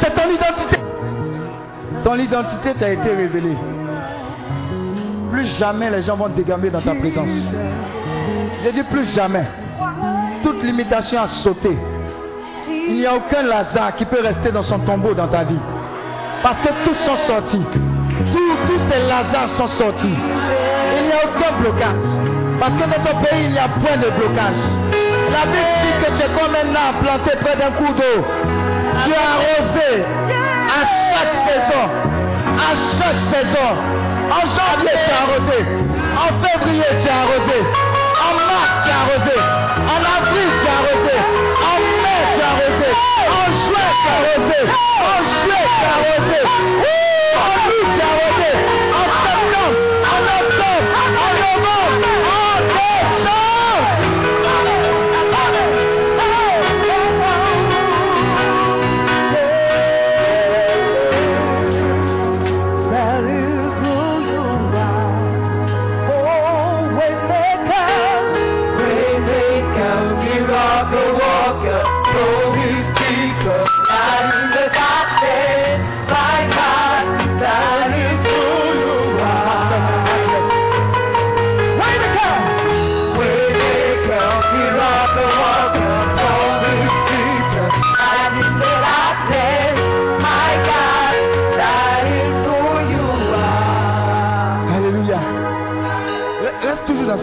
[0.01, 0.79] C'est ton identité.
[2.03, 3.57] Ton identité t'a été révélée.
[5.31, 7.29] Plus jamais les gens vont te dégamer dans ta présence.
[8.63, 9.45] J'ai dit plus jamais.
[10.43, 11.77] Toute limitation a sauté.
[12.67, 15.59] Il n'y a aucun Lazare qui peut rester dans son tombeau dans ta vie.
[16.43, 17.63] Parce que tous sont sortis.
[17.71, 20.13] Tous, tous ces Lazars sont sortis.
[20.97, 22.09] Il n'y a aucun blocage.
[22.59, 24.61] Parce que dans ton pays, il n'y a point de blocage.
[25.31, 28.25] La Bible dit que tu es comme un arbre planté près d'un cours d'eau.
[29.05, 30.03] Tu es arrosé
[30.67, 31.83] à chaque saison.
[32.53, 33.69] À chaque saison.
[34.29, 35.65] En janvier, tu es arrosé.
[36.15, 37.59] En février, tu es arrosé.
[38.19, 39.39] En mars, tu es arrosé.
[39.83, 41.17] En avril, tu es arrosé.
[41.73, 42.91] En mai, tu es arrosé.
[43.27, 44.59] En juin, tu es arrosé.
[45.03, 46.41] En juillet, tu es arrosé.
[47.33, 48.52] En août, tu es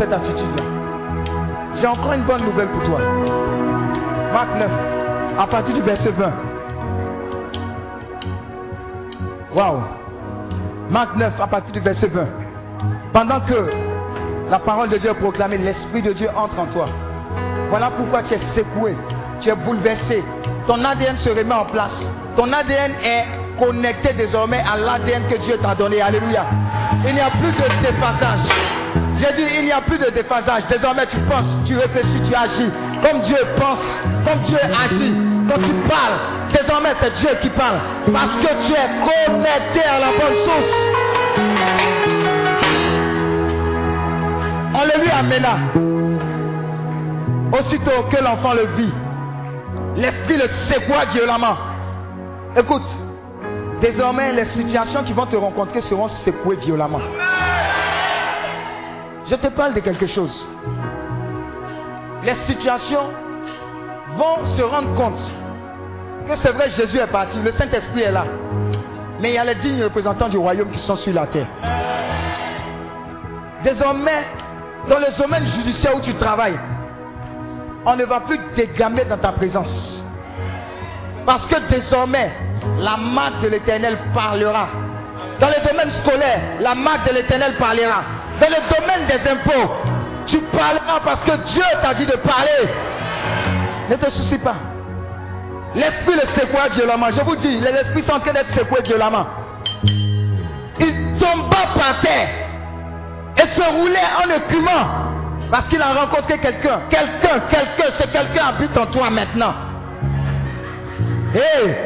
[0.01, 0.62] cette attitude-là.
[1.77, 3.01] J'ai encore une bonne nouvelle pour toi.
[4.32, 4.70] Marc 9,
[5.39, 6.32] à partir du verset 20.
[9.55, 9.81] Waouh.
[10.89, 12.27] Marc 9, à partir du verset 20.
[13.12, 13.70] Pendant que
[14.48, 16.86] la parole de Dieu est proclamée, l'Esprit de Dieu entre en toi.
[17.68, 18.97] Voilà pourquoi tu es secoué,
[19.40, 20.24] tu es bouleversé.
[20.66, 22.01] Ton ADN se remet en place.
[22.36, 23.24] Ton ADN est
[23.59, 26.01] connecté désormais à l'ADN que Dieu t'a donné.
[26.01, 26.47] Alléluia.
[27.06, 28.80] Il n'y a plus de déphasage.
[29.21, 30.63] J'ai dit, il n'y a plus de déphasage.
[30.69, 32.71] Désormais, tu penses, tu réfléchis, tu agis.
[33.03, 35.15] Comme Dieu pense, comme Dieu agit.
[35.47, 36.19] Quand tu parles,
[36.53, 37.81] désormais, c'est Dieu qui parle.
[38.13, 40.75] Parce que tu es connecté à la bonne source.
[44.73, 45.59] On le lui amena.
[47.59, 48.93] Aussitôt que l'enfant le vit,
[49.97, 51.57] l'esprit le secoua violemment.
[52.57, 52.89] Écoute,
[53.83, 57.01] désormais les situations qui vont te rencontrer seront secouées violemment.
[59.31, 60.44] Je te parle de quelque chose.
[62.24, 63.05] Les situations
[64.16, 65.20] vont se rendre compte
[66.27, 68.24] que c'est vrai Jésus est parti, le Saint-Esprit est là.
[69.20, 71.47] Mais il y a les dignes représentants du royaume qui sont sur la terre.
[73.62, 74.24] Désormais,
[74.89, 76.59] dans le domaine judiciaire où tu travailles,
[77.86, 80.02] on ne va plus dégamer dans ta présence.
[81.24, 82.32] Parce que désormais,
[82.81, 84.70] la marque de l'éternel parlera.
[85.39, 88.02] Dans le domaine scolaire, la marque de l'éternel parlera.
[88.41, 89.71] Dans le domaine des impôts,
[90.27, 92.69] tu parleras parce que Dieu t'a dit de parler.
[93.91, 94.55] Ne te soucie pas.
[95.75, 97.11] L'esprit le secoua violemment.
[97.12, 99.27] Je vous dis, les esprits sont en train d'être secoués violemment.
[100.79, 102.29] Il tomba par terre
[103.37, 104.87] et se roulait en écumant
[105.51, 106.81] parce qu'il a rencontré quelqu'un.
[106.89, 109.55] Quelqu'un, quelqu'un, ce quelqu'un habite en toi maintenant.
[111.35, 111.77] Hé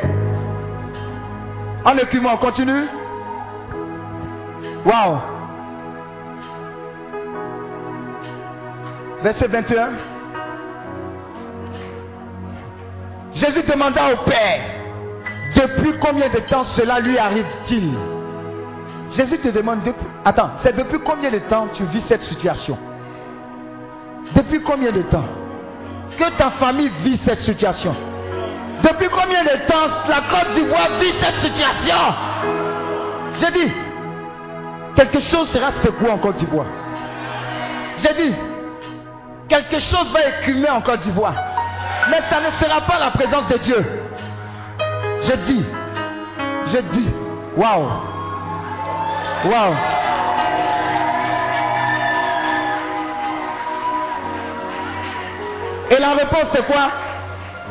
[1.85, 2.87] En écumant, on continue.
[4.85, 5.34] Waouh
[9.25, 9.89] Verset 21.
[13.37, 14.61] Jésus demanda au Père,
[15.57, 17.95] depuis combien de temps cela lui arrive-t-il?
[19.17, 22.77] Jésus te demande, depuis- attends, c'est depuis combien de temps tu vis cette situation?
[24.37, 25.25] Depuis combien de temps?
[26.19, 27.95] Que ta famille vit cette situation?
[28.83, 31.97] Depuis combien de temps la Côte d'Ivoire vit cette situation?
[33.41, 33.73] J'ai dit,
[34.97, 36.67] quelque chose sera secoué en Côte d'Ivoire.
[38.03, 38.35] J'ai dit,
[39.49, 41.35] quelque chose va écumer en Côte d'Ivoire.
[42.11, 43.85] Mais ça ne sera pas la présence de Dieu.
[45.23, 45.65] Je dis,
[46.67, 47.09] je dis,
[47.57, 47.89] waouh,
[49.47, 49.75] waouh.
[55.91, 56.91] Et la réponse c'est quoi?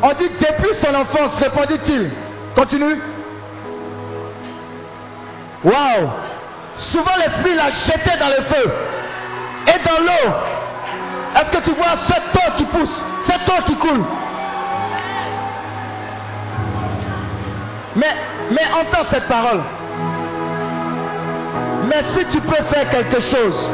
[0.01, 2.11] On dit depuis son enfance, répondit-il.
[2.55, 3.01] Continue.
[5.63, 6.09] Waouh.
[6.77, 8.71] Souvent l'esprit l'a jeté dans le feu
[9.67, 10.52] et dans l'eau.
[11.35, 14.03] Est-ce que tu vois cette eau qui pousse, cette eau qui coule?
[17.95, 18.15] Mais,
[18.51, 19.61] mais entends cette parole.
[21.87, 23.71] Mais si tu peux faire quelque chose,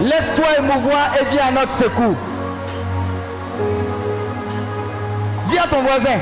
[0.00, 2.16] laisse-toi émouvoir et viens à notre secours.
[5.48, 6.18] Dis à ton voisin,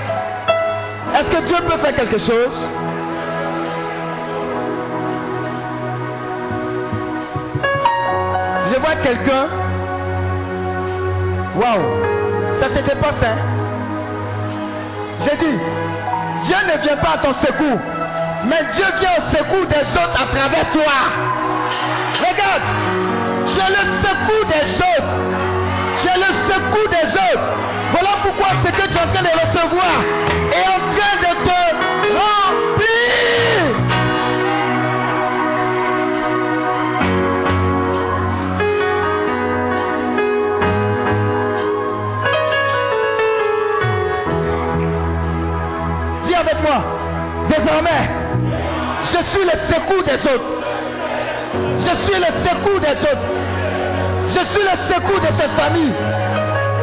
[1.14, 2.68] est-ce que Dieu peut faire quelque chose?
[8.72, 9.65] Je vois quelqu'un.
[11.56, 13.36] Waouh, ça t'était pas fait.
[15.24, 15.58] J'ai dit,
[16.44, 17.80] Dieu ne vient pas à ton secours,
[18.44, 20.92] mais Dieu vient au secours des autres à travers toi.
[22.20, 22.62] Regarde,
[23.46, 25.14] tu es le secours des autres.
[26.02, 27.48] Tu es le secours des autres.
[27.92, 29.94] Voilà pourquoi ce que tu es en train de recevoir
[30.52, 31.58] est en train de te
[32.12, 33.35] remplir.
[46.36, 46.82] Avec moi,
[47.48, 48.10] désormais,
[49.04, 50.52] je suis le secours des autres.
[51.78, 53.28] Je suis le secours des autres.
[54.28, 55.92] Je suis le secours de cette famille.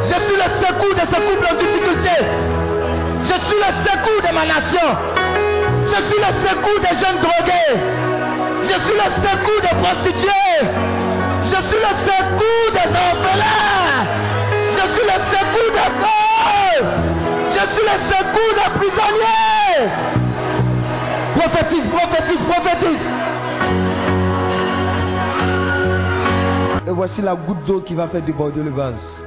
[0.04, 2.16] Je suis le secours de ce couple en difficulté.
[3.24, 4.88] Je suis le secours de ma nation.
[5.86, 7.76] Je suis le secours des jeunes drogués.
[8.64, 10.62] Je suis le secours des prostituées.
[11.44, 14.08] Je suis le secours des orphelins.
[14.72, 17.13] Je suis le secours des pauvres.
[17.54, 19.92] Je suis le secours des prisonniers.
[21.36, 23.08] Prophétise, prophétise, prophétise.
[26.88, 29.24] Et voici la goutte d'eau qui va faire déborder le vase.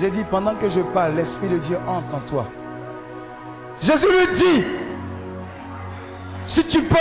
[0.00, 2.46] J'ai dit, pendant que je parle, l'Esprit de Dieu entre en toi.
[3.80, 4.64] Jésus lui dit,
[6.46, 6.96] si tu peux,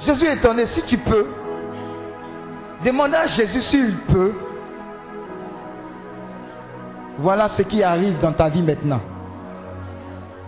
[0.00, 1.26] Jésus est étonné, si tu peux,
[2.84, 4.32] demande à Jésus s'il peut.
[7.22, 9.00] Voilà ce qui arrive dans ta vie maintenant.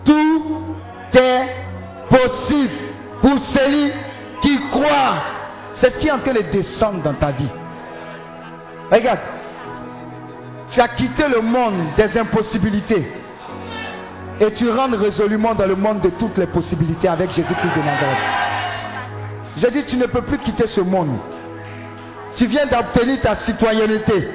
[0.03, 0.41] Tout
[1.13, 1.47] est
[2.09, 2.73] possible
[3.21, 3.93] pour celui
[4.41, 5.15] qui croit.
[5.75, 7.49] C'est ce qui est en train de descendre dans ta vie.
[8.91, 9.19] Regarde,
[10.71, 13.09] tu as quitté le monde des impossibilités
[14.41, 18.17] et tu rentres résolument dans le monde de toutes les possibilités avec Jésus-Christ de Nazareth.
[19.57, 21.17] J'ai dit, tu ne peux plus quitter ce monde.
[22.35, 24.29] Tu viens d'obtenir ta citoyenneté.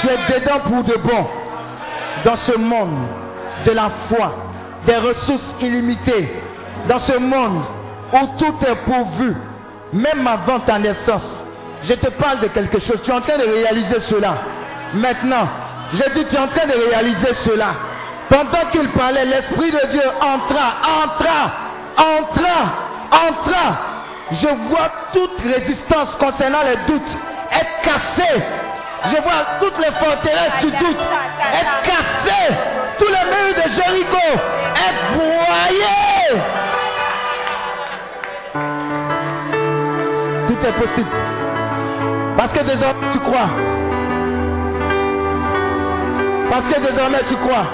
[0.00, 1.26] Tu es dedans pour de bon.
[2.24, 3.06] Dans ce monde
[3.66, 4.34] de la foi,
[4.86, 6.32] des ressources illimitées.
[6.88, 7.64] Dans ce monde
[8.12, 9.34] où tout est pourvu,
[9.92, 11.44] même avant ta naissance.
[11.82, 13.00] Je te parle de quelque chose.
[13.02, 14.34] Tu es en train de réaliser cela.
[14.94, 15.48] Maintenant,
[15.92, 17.74] j'ai dit, tu es en train de réaliser cela.
[18.28, 21.52] Pendant qu'il parlait, l'Esprit de Dieu entra, entra,
[21.98, 23.78] entra, entra.
[24.32, 27.16] Je vois toute résistance concernant les doutes
[27.52, 28.42] être cassée.
[29.06, 31.00] Je vois toutes les forteresses du doute
[31.52, 32.54] être cassées.
[32.98, 34.26] Tous les murs de Jéricho
[34.76, 36.40] être broyés.
[40.46, 41.10] Tout est possible.
[42.36, 43.48] Parce que désormais tu crois.
[46.50, 47.66] Parce que désormais tu crois.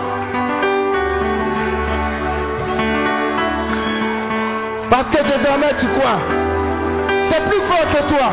[4.91, 6.19] Parce que désormais tu crois.
[7.31, 8.33] C'est plus fort que toi.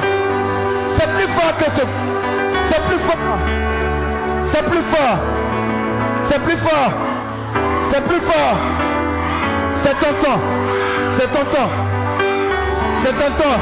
[0.98, 1.88] C'est plus fort que toi.
[2.69, 3.38] C'est plus fort.
[4.52, 5.18] C'est plus fort.
[6.30, 6.91] C'est plus fort.
[7.91, 8.57] C'est plus fort.
[9.84, 10.41] C'est ton temps.
[11.18, 11.72] C'est ton temps.
[13.03, 13.60] C'est ton temps.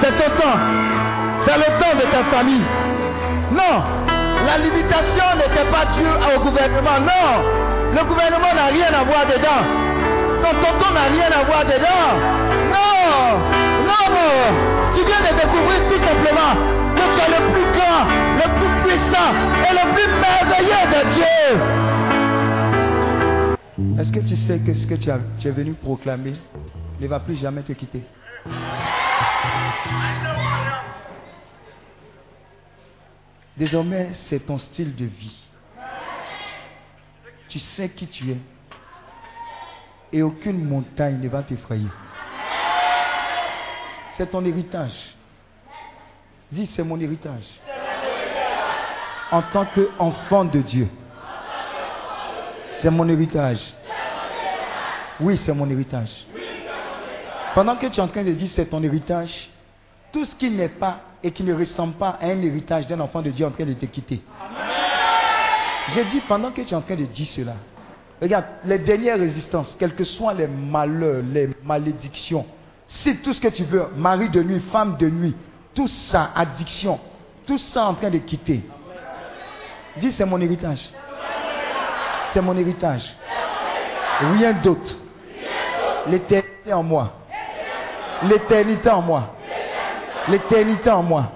[0.00, 0.58] C'est ton temps.
[1.44, 2.64] C'est le temps de ta famille.
[3.52, 3.82] Non.
[4.46, 6.98] La limitation n'était pas due au gouvernement.
[7.00, 7.94] Non.
[7.94, 9.62] Le gouvernement n'a rien à voir dedans.
[10.42, 12.08] Ton tonton n'a rien à voir dedans.
[12.72, 13.38] Non.
[13.86, 13.96] Non.
[14.94, 18.04] Tu viens de découvrir tout simplement que tu es le plus grand,
[18.42, 19.30] le plus puissant
[19.66, 21.38] et le plus merveilleux de Dieu.
[24.00, 25.10] Est-ce que tu sais que ce que tu,
[25.40, 26.34] tu es venu proclamer
[27.00, 28.02] ne va plus jamais te quitter?
[33.56, 35.36] Désormais, c'est ton style de vie.
[37.48, 38.38] Tu sais qui tu es.
[40.12, 41.88] Et aucune montagne ne va t'effrayer.
[44.16, 45.15] C'est ton héritage.
[46.52, 47.44] Dis, c'est mon héritage.
[49.30, 50.88] En tant qu'enfant de Dieu.
[52.80, 53.60] C'est mon héritage.
[55.20, 56.10] Oui, c'est mon héritage.
[57.54, 59.32] Pendant que tu es en train de dire c'est ton héritage,
[60.12, 63.22] tout ce qui n'est pas et qui ne ressemble pas à un héritage d'un enfant
[63.22, 64.20] de Dieu est en train de te quitter.
[65.94, 67.54] J'ai dit pendant que tu es en train de dire cela,
[68.20, 72.44] regarde, les dernières résistances, quels que soient les malheurs, les malédictions,
[72.88, 75.34] si tout ce que tu veux, mari de nuit, femme de nuit,
[75.76, 76.98] tout ça, addiction,
[77.46, 78.62] tout ça en train de quitter.
[79.98, 80.80] Dis c'est mon héritage.
[82.32, 83.04] C'est mon héritage.
[84.20, 84.94] Rien d'autre.
[86.08, 87.12] L'éternité en moi.
[88.22, 89.34] L'éternité en moi.
[90.28, 91.32] L'éternité en moi.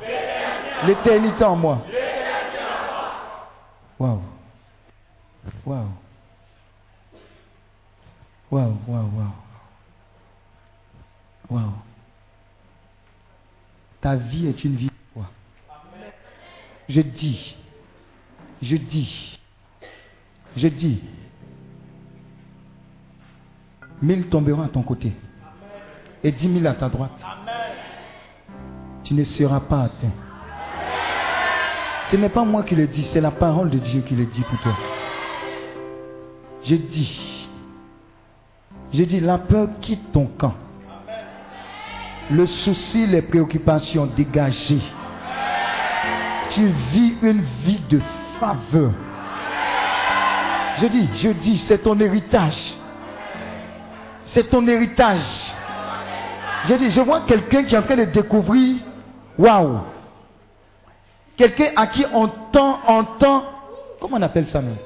[0.84, 1.78] L'éternité en moi.
[3.98, 4.22] Waouh.
[5.66, 5.86] Waouh.
[8.50, 9.34] Waouh, waouh, waouh.
[11.50, 11.89] Waouh.
[14.01, 15.31] Ta vie est une vie de foi.
[16.89, 17.56] Je dis,
[18.62, 19.39] je dis,
[20.56, 21.02] je dis,
[24.02, 25.12] mille tomberont à ton côté
[26.24, 27.20] et dix mille à ta droite.
[29.05, 30.12] Tu ne seras pas atteint.
[32.10, 34.43] Ce n'est pas moi qui le dis, c'est la parole de Dieu qui le dit
[34.43, 34.77] pour toi.
[36.64, 37.48] Je dis,
[38.93, 40.55] je dis, la peur quitte ton camp.
[42.31, 44.81] Le souci, les préoccupations dégagées.
[46.51, 48.01] Tu vis une vie de
[48.39, 48.93] faveur.
[50.81, 52.57] Je dis, je dis, c'est ton héritage.
[54.27, 55.20] C'est ton héritage.
[56.66, 58.77] Je dis, je vois quelqu'un qui est en train de découvrir,
[59.39, 59.81] waouh,
[61.36, 63.44] quelqu'un à qui on tend, on tend,
[64.01, 64.77] comment on appelle ça même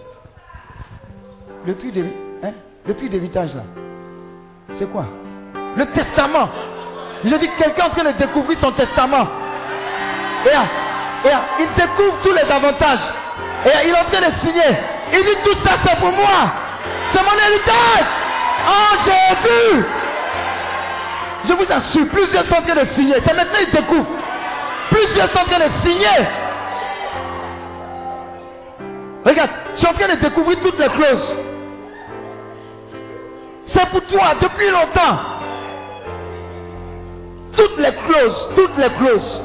[1.67, 2.13] Le truc d'héri-
[2.43, 2.53] hein?
[2.87, 3.65] Le truc d'héritage là.
[4.79, 5.07] C'est quoi?
[5.77, 6.49] Le testament.
[7.25, 9.27] Je dis quelqu'un en train de découvrir son testament.
[10.45, 11.31] Et,
[11.61, 13.01] il découvre tous les avantages.
[13.65, 14.79] Et il est en train de signer.
[15.13, 16.53] Il dit tout ça c'est pour moi.
[17.13, 18.07] C'est mon héritage.
[18.69, 19.87] Oh Jésus.
[21.47, 23.17] Je vous assure, plusieurs sont en train de signer.
[23.25, 24.07] C'est maintenant qu'ils découvrent.
[24.91, 26.27] Plusieurs sont en train de signer.
[29.25, 31.37] Regarde, je suis en train de découvrir toutes les clauses.
[33.69, 35.34] C'est pour toi depuis longtemps.
[37.57, 39.43] Toutes les clauses, toutes les clauses.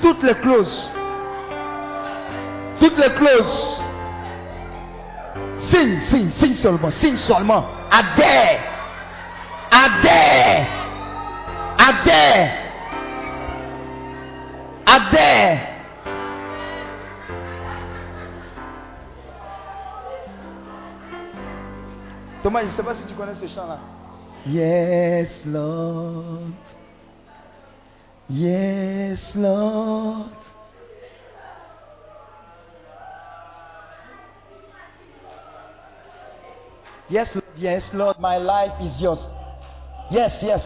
[0.00, 0.90] Toutes les clauses.
[2.80, 3.82] Toutes les clauses.
[5.58, 7.66] Signe, signe, signe seulement, signe seulement.
[7.90, 8.60] Adhère.
[9.70, 10.66] Adhère.
[11.78, 12.52] Adhère.
[14.86, 15.58] Adhère.
[22.42, 23.97] Thomas, je ne sais pas si tu connais ce chant-là.
[24.48, 26.54] Yes, Lord.
[28.30, 30.30] Yes, Lord.
[37.10, 39.18] Yes, yes, Lord, my life is yours.
[40.10, 40.62] Yes, yes.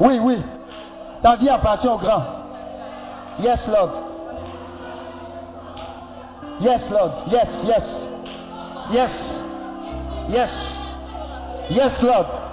[0.00, 0.36] Oui, oui.
[1.22, 2.24] Ta vie appartient au grand.
[3.40, 3.90] Yes, Lord.
[6.60, 7.12] Yes, Lord.
[7.32, 7.82] Yes, yes.
[8.92, 9.10] Yes.
[10.28, 10.50] Yes.
[11.70, 12.43] Yes, Lord.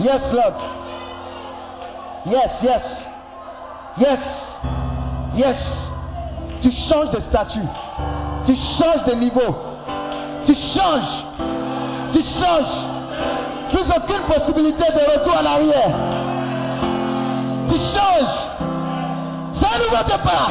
[0.00, 0.54] Yes, Lord.
[2.26, 2.82] Yes, yes.
[3.98, 4.20] Yes.
[5.34, 5.58] Yes.
[6.62, 7.68] Tu changes de statut.
[8.46, 9.56] Tu changes de niveau.
[10.46, 11.24] Tu changes.
[12.12, 12.86] Tu changes.
[13.70, 15.90] Plus aucune possibilité de retour en arrière.
[17.68, 18.38] Tu changes.
[19.54, 20.50] C'est un nouveau départ.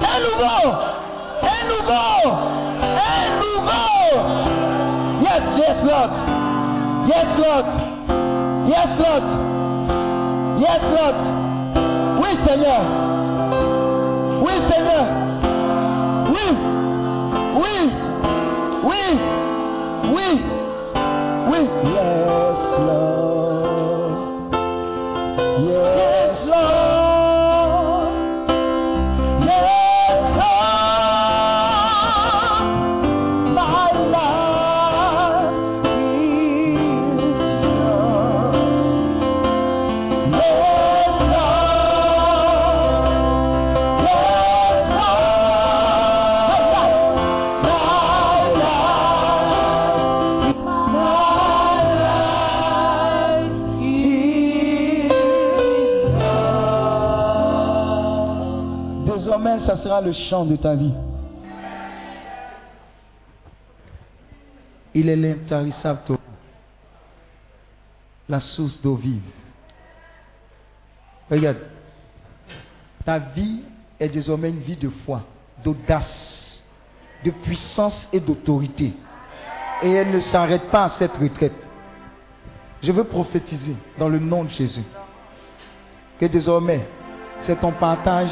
[0.00, 0.68] Un nouveau.
[1.42, 2.30] Un nouveau.
[2.82, 3.86] Un nouveau.
[5.22, 6.10] Yes, yes, Lord.
[7.06, 7.95] Yes, Lord.
[8.66, 9.22] Yes, Lord.
[10.58, 11.18] Yes, Lord.
[12.20, 12.82] Oui, Seigneur.
[14.42, 15.06] Oui, Seigneur.
[16.34, 16.46] Oui.
[17.62, 17.76] Oui.
[18.84, 19.02] Oui.
[20.14, 20.28] Oui.
[21.48, 21.60] Oui.
[21.94, 24.16] Yes, Lord.
[25.68, 25.95] Yes,
[59.86, 60.92] le chant de ta vie.
[64.94, 66.18] Il est l'intarissable
[68.28, 69.22] la source d'eau vive.
[71.30, 71.58] Regarde,
[73.04, 73.62] ta vie
[74.00, 75.22] est désormais une vie de foi,
[75.62, 76.62] d'audace,
[77.24, 78.92] de puissance et d'autorité.
[79.82, 81.54] Et elle ne s'arrête pas à cette retraite.
[82.82, 84.84] Je veux prophétiser dans le nom de Jésus
[86.18, 86.86] que désormais,
[87.44, 88.30] c'est ton partage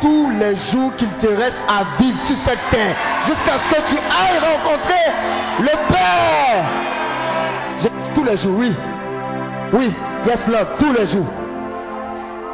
[0.00, 2.96] tous les jours qu'il te reste à vivre sur cette terre,
[3.26, 5.12] jusqu'à ce que tu ailles rencontrer
[5.60, 6.64] le Père.
[8.14, 8.74] Tous les jours, oui.
[9.72, 9.94] Oui,
[10.26, 11.26] yes Lord, tous les jours.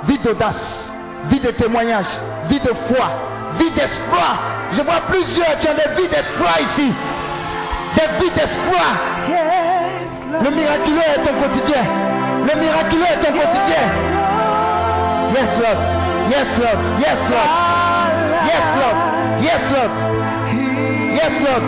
[0.04, 0.90] Vie d'audace,
[1.30, 2.06] vie de témoignage,
[2.48, 3.10] vie de foi,
[3.58, 4.38] vie d'espoir.
[4.72, 6.92] Je vois plusieurs qui ont des vies d'espoir ici.
[7.96, 8.96] Des vies d'espoir.
[10.42, 11.84] Le miraculeux est ton quotidien.
[12.46, 13.84] Le miraculeux est ton quotidien.
[15.32, 16.03] Yes, Lord.
[16.30, 16.80] Yes, Lord.
[17.00, 17.50] Yes, Lord.
[18.50, 18.96] Yes, Lord.
[19.44, 19.92] Yes, Lord.
[21.14, 21.62] Yes, Lord.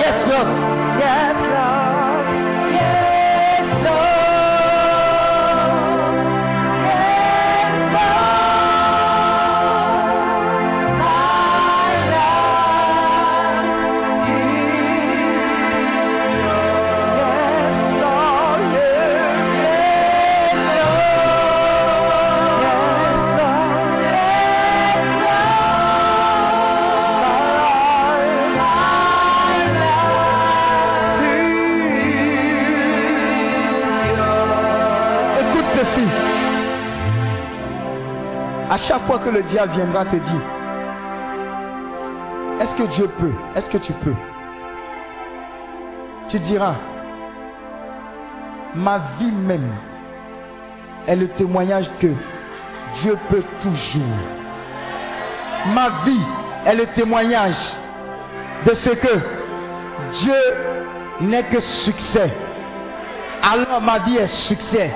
[0.00, 0.48] Yes, Lord.
[0.98, 1.79] Yes, Lord.
[39.18, 40.42] Que le diable viendra te dire,
[42.60, 43.32] est-ce que Dieu peut?
[43.56, 44.14] Est-ce que tu peux?
[46.28, 46.74] Tu diras,
[48.74, 49.72] ma vie même
[51.06, 52.08] est le témoignage que
[53.02, 54.02] Dieu peut toujours.
[55.74, 56.22] Ma vie
[56.66, 57.56] est le témoignage
[58.66, 59.18] de ce que
[60.20, 60.34] Dieu
[61.22, 62.30] n'est que succès.
[63.42, 64.90] Alors ma vie est succès.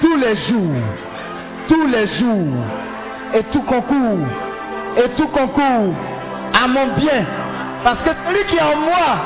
[0.00, 0.82] Tous les jours,
[1.68, 2.52] tous les jours,
[3.34, 4.26] et tout concourt,
[4.96, 5.94] et tout concourt
[6.54, 7.24] à mon bien.
[7.82, 9.16] Parce que celui qui est en moi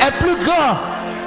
[0.00, 0.76] est plus grand,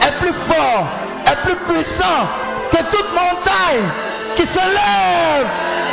[0.02, 0.88] est plus fort,
[1.26, 2.28] est plus puissant
[2.72, 3.90] que toute montagne
[4.36, 5.48] qui se lève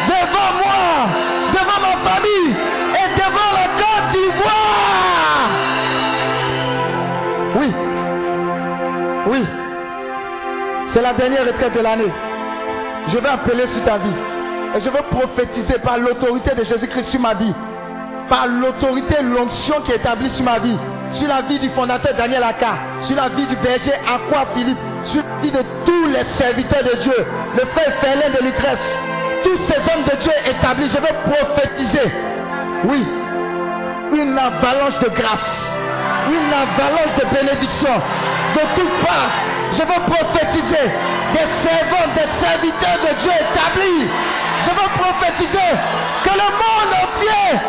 [0.06, 1.08] devant moi,
[1.52, 2.54] devant ma famille
[2.94, 5.50] et devant la Côte d'Ivoire.
[7.56, 7.72] Oui,
[9.26, 9.44] oui,
[10.92, 12.12] c'est la dernière retraite de l'année.
[13.08, 14.33] Je vais appeler sur ta vie.
[14.74, 17.54] Et je veux prophétiser par l'autorité de Jésus-Christ sur ma vie.
[18.28, 20.76] Par l'autorité, l'onction qui est établie sur ma vie.
[21.12, 22.74] Sur la vie du fondateur Daniel Aka.
[23.02, 24.78] Sur la vie du berger Aqua Philippe.
[25.04, 27.26] Sur la vie de tous les serviteurs de Dieu.
[27.56, 28.98] Le frère Félin de Lutresse.
[29.44, 30.88] Tous ces hommes de Dieu établis.
[30.88, 32.12] Je veux prophétiser.
[32.86, 33.06] Oui.
[34.12, 35.68] Une avalanche de grâce.
[36.30, 37.94] Une avalanche de bénédiction.
[38.54, 39.30] De toutes parts.
[39.70, 40.90] Je veux prophétiser
[41.32, 44.10] des servants, des serviteurs de Dieu établis.
[44.62, 45.70] Je veux prophétiser
[46.24, 47.60] que le monde entier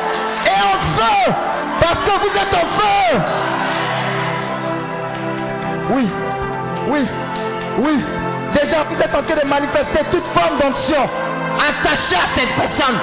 [0.46, 1.34] est en feu
[1.82, 3.22] parce que vous êtes en feu.
[5.92, 6.10] Oui,
[6.88, 7.08] oui,
[7.80, 8.04] oui.
[8.54, 11.10] Déjà, vous êtes en train de manifester toute forme d'onction
[11.58, 13.00] attachée à cette personne.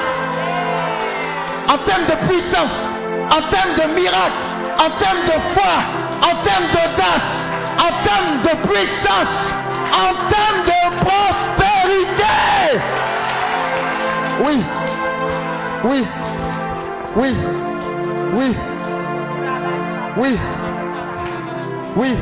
[1.69, 2.91] En termes de puissance,
[3.31, 4.41] en termes de miracle,
[4.79, 5.75] en termes de foi,
[6.23, 7.31] en termes d'audace,
[7.79, 9.53] en termes de puissance,
[9.93, 12.81] en termes de prospérité.
[14.41, 14.65] Oui,
[15.85, 16.07] oui,
[17.17, 17.37] oui,
[18.35, 18.57] oui,
[20.17, 20.39] oui,
[21.97, 22.19] oui.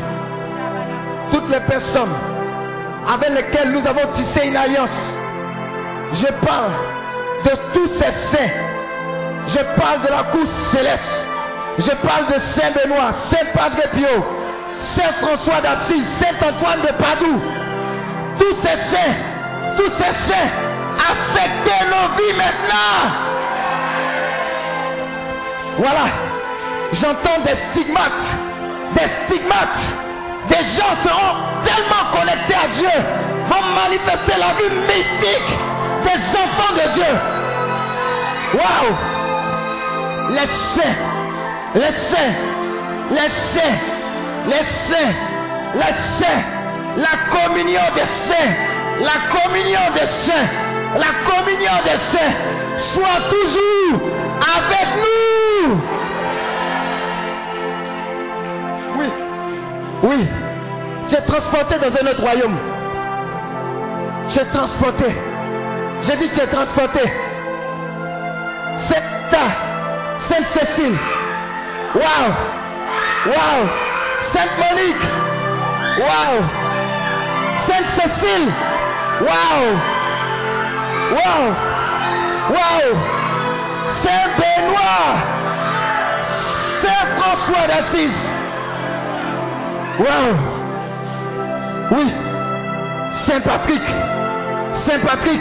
[1.33, 2.13] Toutes les personnes
[3.09, 5.17] avec lesquelles nous avons tissé une alliance,
[6.15, 6.73] je parle
[7.45, 8.53] de tous ces saints.
[9.49, 11.27] Je parle de la cour céleste.
[11.79, 14.25] Je parle de Saint Benoît, Saint Padre Pio,
[14.81, 17.41] Saint François d'Assise, Saint Antoine de Padoue.
[18.39, 19.15] Tous ces saints,
[19.77, 20.51] tous ces saints,
[21.01, 23.31] affectez nos vies maintenant.
[25.79, 26.07] Voilà.
[26.93, 28.29] J'entends des stigmates,
[28.95, 29.83] des stigmates.
[30.49, 32.89] Des gens seront tellement connectés à Dieu,
[33.49, 35.59] vont manifester la vie mystique
[36.03, 37.13] des enfants de Dieu.
[38.55, 38.97] Waouh!
[40.31, 40.97] Les saints,
[41.75, 42.35] les saints,
[43.11, 43.79] les saints,
[44.47, 45.15] les saints,
[45.75, 46.43] les saints,
[46.97, 48.55] la communion des saints,
[49.01, 50.49] la communion des saints,
[50.97, 52.35] la communion des saints
[52.93, 54.01] soit toujours
[54.41, 55.81] avec nous.
[58.99, 59.13] Oui,
[60.03, 60.29] oui,
[61.13, 62.59] es transporté dans un autre royaume.
[64.37, 65.07] Es transporté.
[66.03, 67.01] J'ai dit es transporté.
[68.89, 69.53] Sainte,
[70.29, 70.99] Sainte Cécile.
[71.95, 72.33] Waouh.
[73.27, 73.69] Waouh.
[74.33, 75.07] Sainte Monique.
[75.99, 76.43] Waouh.
[77.67, 78.53] Sainte Cécile.
[79.21, 80.00] Waouh.
[81.11, 81.55] Waouh.
[82.55, 82.97] Waouh.
[84.03, 85.11] Saint Benoît.
[86.83, 88.23] Saint François d'Assise.
[89.99, 90.37] Waouh.
[91.93, 92.15] Oui.
[93.27, 93.83] Saint Patrick.
[94.87, 95.41] Saint Patrick.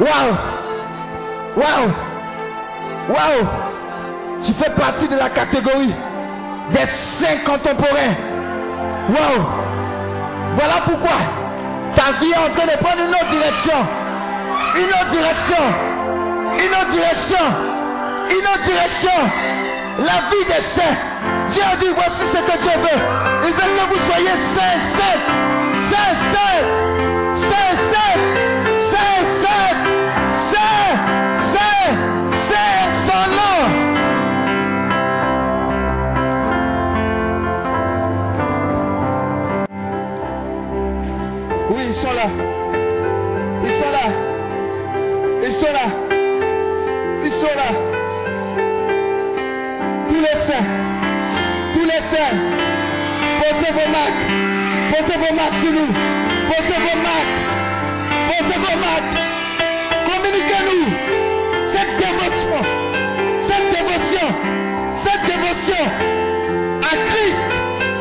[0.00, 0.36] Waouh.
[1.56, 1.90] Waouh.
[3.08, 3.46] Waouh.
[4.44, 5.94] Tu fais partie de la catégorie
[6.70, 6.86] des
[7.18, 8.14] saints contemporains.
[9.08, 9.44] Waouh.
[10.56, 11.16] Voilà pourquoi
[11.96, 14.03] ta vie est en train de prendre une autre direction.
[14.76, 15.64] Une autre direction.
[16.58, 17.44] Une autre direction.
[18.30, 19.18] Une autre direction.
[19.98, 20.96] La vie des saints.
[21.50, 23.00] Dieu a dit, voici ce que Dieu veut.
[23.46, 25.22] Il veut que vous soyez saints, saints.
[25.90, 26.64] Saints, saints.
[27.50, 28.33] Saints, saints.
[45.64, 45.86] Sont là.
[47.24, 47.30] Ils.
[50.08, 50.66] Tous les saints.
[51.74, 52.36] Tous les saints.
[53.40, 54.24] Posez vos marques.
[54.92, 55.92] Posez vos marques sur nous.
[56.50, 57.36] Posez vos marques.
[58.28, 59.14] Posez vos marques.
[60.06, 60.86] Communiquez-nous
[61.74, 62.60] cette dévotion.
[63.48, 64.28] Cette dévotion.
[65.04, 65.84] Cette dévotion
[66.82, 67.42] à Christ.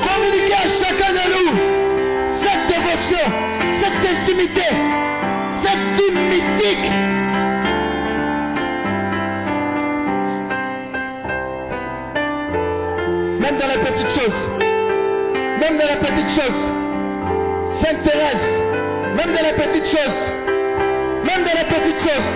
[0.04, 1.74] Communiquez à chacun de nous
[2.44, 3.26] cette dévotion,
[3.82, 4.68] cette intimité,
[5.64, 7.23] cette vie
[13.54, 14.34] Même dans les petites choses,
[15.60, 16.62] même dans les petites choses,
[17.84, 18.48] Sainte Thérèse,
[19.16, 20.22] même dans les petites choses,
[21.24, 22.30] même dans les petites choses,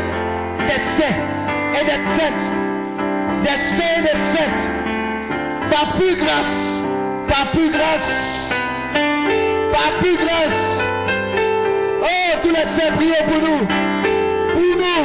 [0.67, 1.17] des saints
[1.73, 2.45] et des saintes,
[3.41, 6.55] des saints et des saintes, par plus grâce,
[7.27, 8.11] par plus grâce,
[9.73, 10.59] par plus grâce.
[12.03, 13.65] Oh, tous les saints, priez pour nous.
[14.53, 15.03] Pour nous.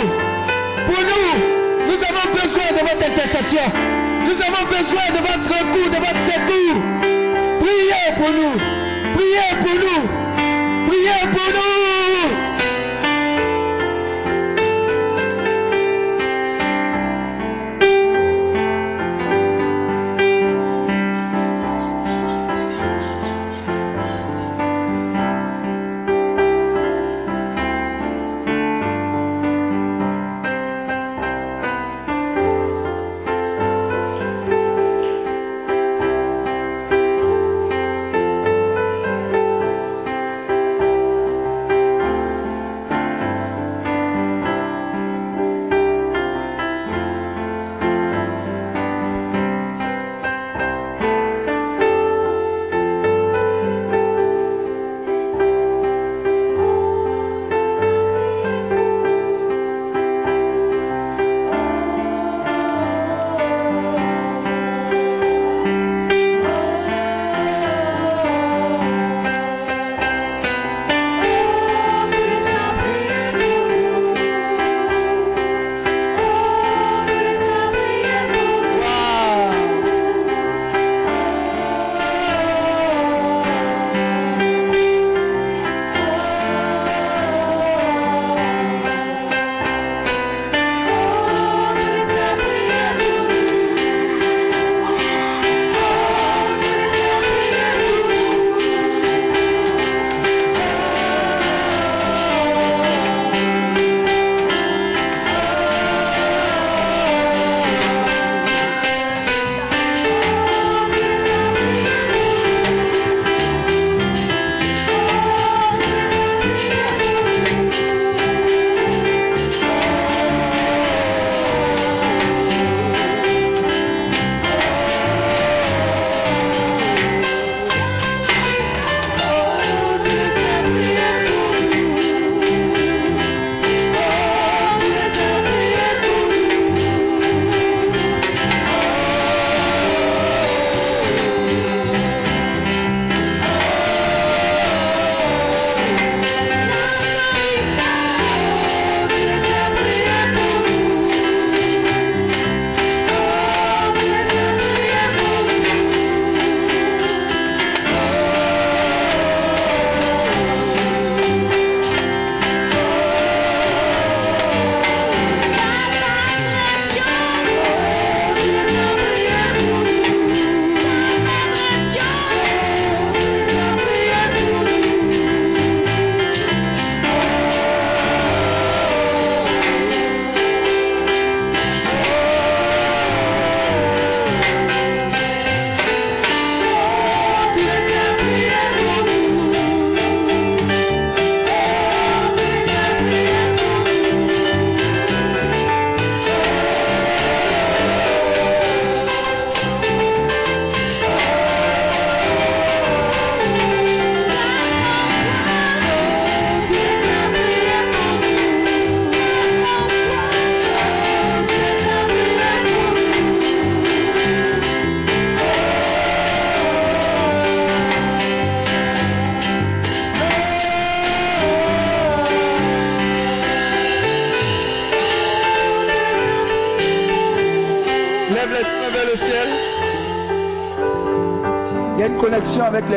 [0.88, 1.30] Pour nous.
[1.86, 4.01] Nous avons besoin de votre intercession.
[4.24, 6.78] Nous avons besoin de votre recours, de votre secours.
[7.60, 8.56] Priez pour nous.
[9.14, 10.08] Priez pour nous.
[10.88, 11.71] Priez pour nous.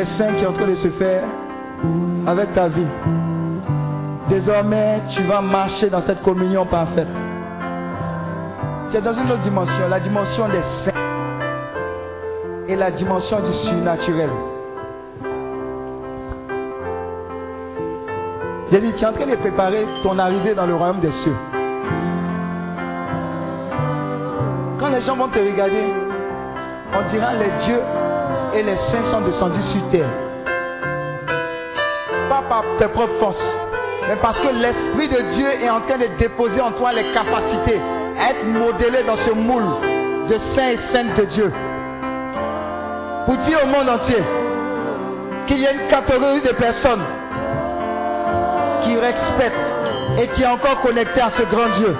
[0.06, 1.24] Saints qui est en train de se faire
[2.28, 2.88] avec ta vie.
[4.30, 7.08] Désormais, tu vas marcher dans cette communion parfaite.
[8.90, 10.92] Tu es dans une autre dimension, la dimension des saints
[12.68, 14.30] et la dimension du surnaturel.
[18.72, 21.36] Dit, tu es en train de préparer ton arrivée dans le royaume des cieux.
[24.80, 25.94] Quand les gens vont te regarder,
[26.94, 27.82] on dira les dieux
[28.56, 30.10] et les saints sont descendus sur terre.
[32.30, 33.58] Pas par tes propres forces,
[34.08, 37.80] mais parce que l'Esprit de Dieu est en train de déposer en toi les capacités
[38.20, 39.66] à être modelé dans ce moule
[40.30, 41.52] de saints et saintes de Dieu.
[43.26, 44.24] Pour dire au monde entier
[45.48, 47.04] qu'il y a une catégorie de personnes
[48.84, 51.96] qui respectent et qui est encore connectée à ce grand Dieu.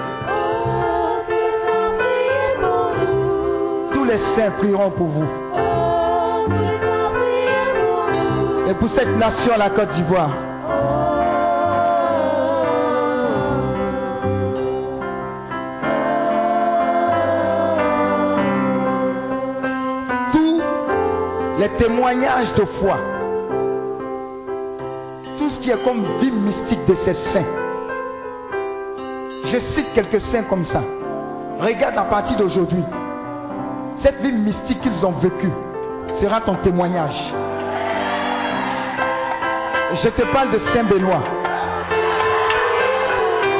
[3.92, 5.45] Tous les saints prieront pour vous.
[8.68, 10.30] Et pour cette nation, la Côte d'Ivoire.
[20.32, 20.60] Tous
[21.58, 22.98] les témoignages de foi,
[25.38, 27.44] tout ce qui est comme vie mystique de ces saints.
[29.44, 30.82] Je cite quelques saints comme ça.
[31.60, 32.82] Regarde à partir d'aujourd'hui.
[34.02, 35.52] Cette vie mystique qu'ils ont vécue
[36.20, 37.32] sera ton témoignage.
[40.02, 41.22] Je te parle de Saint Benoît.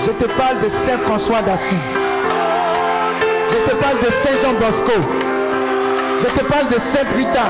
[0.05, 1.99] Je te parle de Saint François d'Assise.
[3.51, 4.93] Je te parle de Saint Jean Bosco.
[6.23, 7.47] Je te parle de Saint Rita.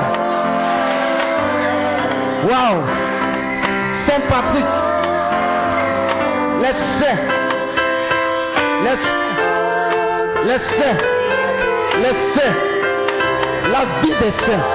[2.49, 2.83] Waouh!
[4.07, 4.67] Saint Patrick.
[6.63, 7.23] Les saints.
[8.85, 9.37] Les saints.
[10.45, 10.99] Les saints.
[12.03, 12.57] Les saints.
[13.73, 14.67] La vie des saints.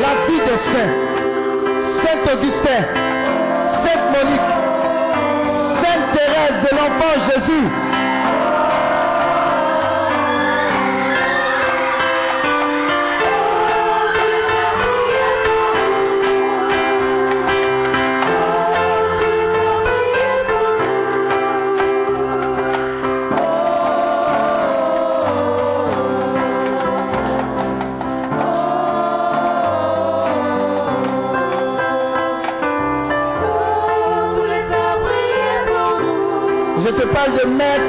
[0.00, 1.21] La vie des saints.
[2.02, 2.84] Saint Augustin,
[3.84, 4.50] Sainte Monique,
[5.82, 7.91] Sainte Thérèse de l'Enfant Jésus.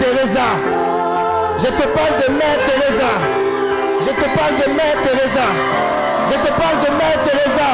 [0.05, 3.11] Je te parle de Mère Teresa.
[4.01, 5.47] Je te parle de Mère Teresa.
[6.29, 7.69] Je te parle de Mère Teresa.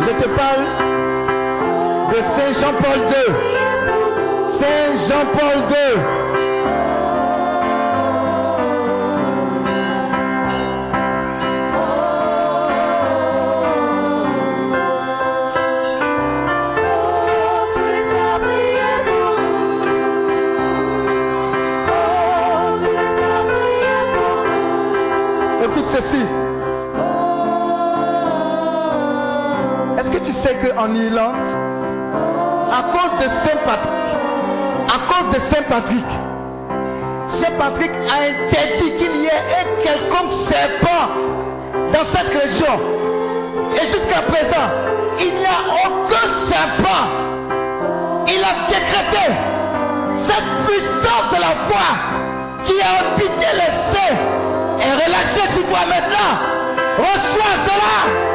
[0.00, 0.64] Je te parle
[2.12, 3.30] de Saint Jean-Paul II.
[4.60, 6.07] Saint Jean-Paul II.
[32.70, 34.08] À cause de Saint Patrick,
[34.88, 36.04] à cause de Saint Patrick,
[37.40, 41.08] Saint Patrick a interdit qu'il y ait un quelconque serpent
[41.92, 42.80] dans cette région.
[43.74, 44.68] Et jusqu'à présent,
[45.20, 47.04] il n'y a aucun serpent.
[48.26, 49.24] Il a décrété
[50.26, 51.86] cette puissance de la foi
[52.64, 54.18] qui a habité les saints
[54.80, 56.32] est relâchée sur toi maintenant.
[56.98, 58.27] Reçois cela.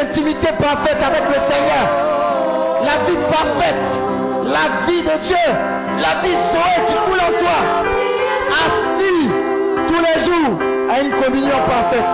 [0.00, 1.86] D'intimité parfaite avec le Seigneur,
[2.82, 3.74] la vie parfaite,
[4.44, 5.46] la vie de Dieu,
[5.98, 7.58] la vie soée qui coule en toi.
[8.50, 9.30] Aspire
[9.88, 10.58] tous les jours
[10.90, 12.04] à une communion parfaite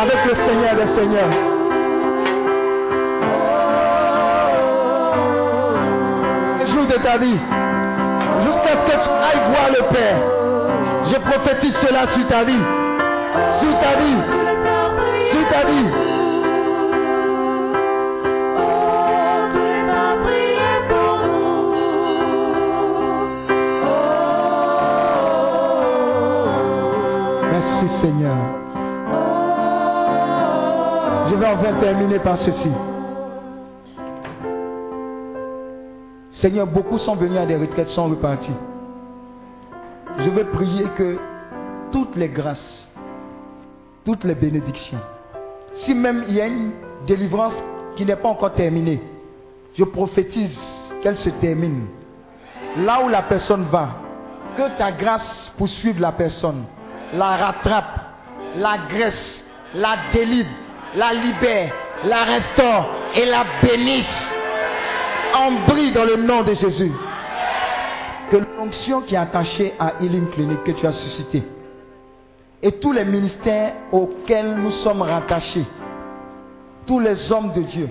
[0.00, 1.30] avec le Seigneur des Seigneurs.
[6.60, 7.38] Les jours de ta vie,
[8.44, 10.16] jusqu'à ce que tu ailles voir le Père,
[11.04, 12.62] je prophétise cela sur ta vie,
[13.60, 16.01] sur ta vie, sur ta vie.
[31.62, 32.70] Vais terminer par ceci.
[36.32, 38.50] Seigneur, beaucoup sont venus à des retraites, sont repartis.
[40.18, 41.18] Je veux prier que
[41.92, 42.88] toutes les grâces,
[44.04, 44.98] toutes les bénédictions,
[45.74, 46.72] si même il y a une
[47.06, 47.54] délivrance
[47.96, 49.00] qui n'est pas encore terminée,
[49.74, 50.58] je prophétise
[51.02, 51.86] qu'elle se termine.
[52.78, 53.90] Là où la personne va,
[54.56, 56.64] que ta grâce poursuive la personne,
[57.12, 58.00] la rattrape,
[58.56, 59.44] la graisse,
[59.74, 60.48] la délivre,
[60.94, 61.72] la libère,
[62.04, 64.28] la restaure et la bénisse.
[65.34, 66.92] En brille dans le nom de Jésus.
[68.30, 71.42] Que l'onction qui est attachée à Healing Clinic que tu as suscité
[72.62, 75.66] et tous les ministères auxquels nous sommes rattachés,
[76.86, 77.88] tous les hommes de Dieu,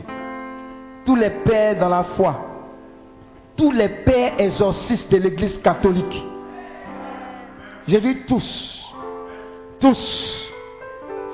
[1.06, 2.40] tous les pères dans la foi,
[3.58, 6.24] tous les pères exorcistes de l'Église catholique.
[7.88, 8.88] J'ai dit tous,
[9.80, 10.54] tous,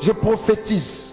[0.02, 1.07] je prophétise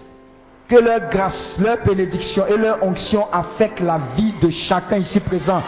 [0.67, 5.61] que leur grâce, leur bénédiction et leur onction affectent la vie de chacun ici présent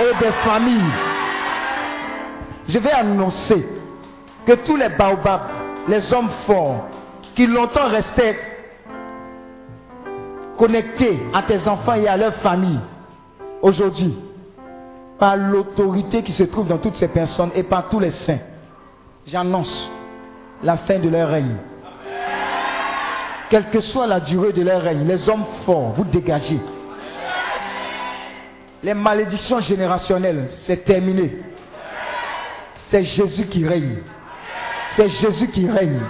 [0.00, 0.92] et des familles.
[2.68, 3.66] Je vais annoncer
[4.46, 5.42] que tous les baobabs,
[5.88, 6.86] les hommes forts,
[7.34, 8.38] qui longtemps restaient
[10.58, 12.80] connectés à tes enfants et à leur famille,
[13.62, 14.16] aujourd'hui,
[15.18, 18.38] par l'autorité qui se trouve dans toutes ces personnes et par tous les saints,
[19.26, 19.90] j'annonce
[20.62, 21.56] la fin de leur règne.
[23.50, 26.60] Quelle que soit la durée de leur règne, les hommes forts, vous dégagez.
[28.82, 31.36] Les malédictions générationnelles, c'est terminé.
[32.90, 33.98] C'est Jésus qui règne.
[34.96, 36.00] C'est Jésus qui règne.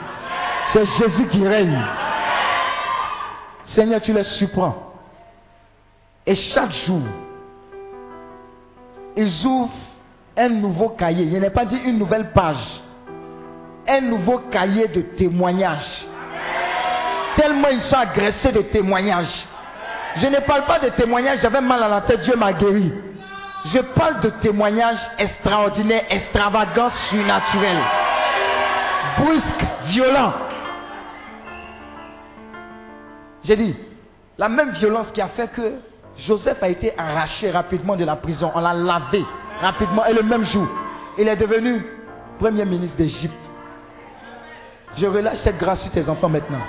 [0.73, 1.83] C'est Jésus qui règne.
[3.65, 4.93] Seigneur, tu les surprends.
[6.27, 7.01] Et chaque jour,
[9.17, 9.71] ils ouvrent
[10.37, 11.29] un nouveau cahier.
[11.33, 12.83] Je n'ai pas dit une nouvelle page.
[13.89, 16.07] Un nouveau cahier de témoignages.
[17.37, 19.47] Tellement ils sont agressés de témoignages.
[20.17, 22.93] Je ne parle pas de témoignages, j'avais mal à la tête, Dieu m'a guéri.
[23.67, 27.83] Je parle de témoignages extraordinaires, extravagants, surnaturels.
[29.19, 30.33] Brusques, violents.
[33.45, 33.77] J'ai dit,
[34.39, 35.75] la même violence qui a fait que
[36.27, 39.25] Joseph a été arraché rapidement de la prison, on l'a lavé
[39.61, 40.67] rapidement, et le même jour,
[41.19, 41.85] il est devenu
[42.39, 43.35] premier ministre d'Égypte.
[44.97, 46.61] Je relâche cette grâce sur tes enfants maintenant.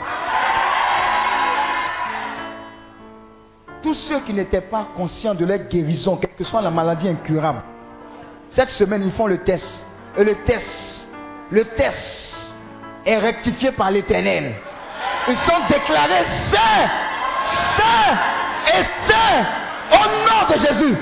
[3.82, 7.62] Tous ceux qui n'étaient pas conscients de leur guérison, quelle que soit la maladie incurable,
[8.52, 9.66] cette semaine, ils font le test.
[10.18, 11.08] Et le test,
[11.52, 12.36] le test
[13.06, 14.54] est rectifié par l'éternel.
[15.28, 16.90] Ils sont déclarés saints,
[17.78, 18.18] saints
[18.68, 19.46] et saints
[19.94, 20.98] au nom de Jésus.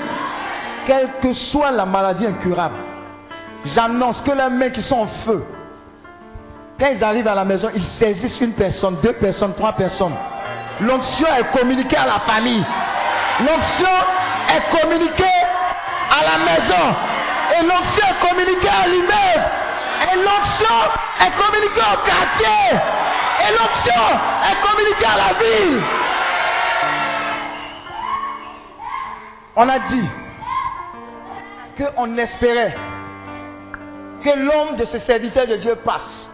[0.86, 2.76] Quelle que soit la maladie incurable,
[3.66, 5.44] j'annonce que les mains qui sont en feu,
[6.78, 10.14] quand ils arrivent à la maison, ils saisissent une personne, deux personnes, trois personnes.
[10.80, 12.64] L'onction est communiquée à la famille.
[13.40, 13.96] L'onction
[14.48, 15.24] est communiquée
[16.10, 16.96] à la maison.
[17.58, 19.50] Et l'onction est communiquée à l'immeuble.
[20.12, 20.76] Et l'onction
[21.20, 22.78] est communiquée au quartier.
[23.42, 24.02] Et l'onction
[24.50, 25.82] est communiquée à la ville.
[29.56, 30.08] On a dit
[31.76, 32.74] qu'on espérait
[34.22, 36.28] que l'homme de ce serviteur de Dieu passe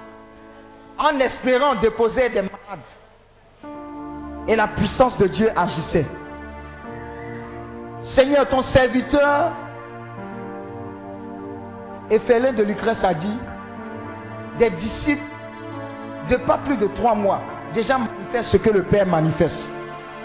[0.99, 2.81] en espérant déposer des malades.
[4.49, 6.07] Et la puissance de Dieu agissait.
[8.15, 9.53] Seigneur, ton serviteur,
[12.11, 13.39] Éphelin de Lucrèce a dit,
[14.59, 15.23] des disciples
[16.31, 17.41] de pas plus de trois mois,
[17.75, 19.69] déjà manifestent ce que le Père manifeste.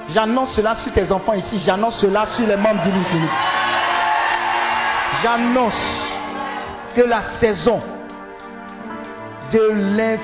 [0.10, 2.92] J'annonce cela sur tes enfants ici, j'annonce cela sur les membres du.
[5.22, 6.08] J'annonce
[6.96, 7.82] que la saison
[9.52, 10.18] de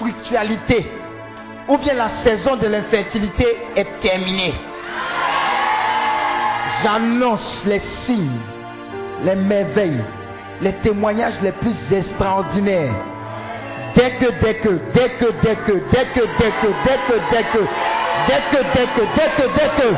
[0.00, 0.99] l'infructualité
[1.70, 4.54] ou bien la saison de l'infertilité est terminée.
[6.82, 8.40] J'annonce les signes,
[9.22, 10.02] les merveilles,
[10.60, 12.94] les témoignages les plus extraordinaires.
[13.94, 17.44] Dès que, dès que, dès que, dès que, dès que, dès que, dès que, dès
[17.44, 17.58] que,
[18.26, 19.94] dès que, dès que, dès que, dès que.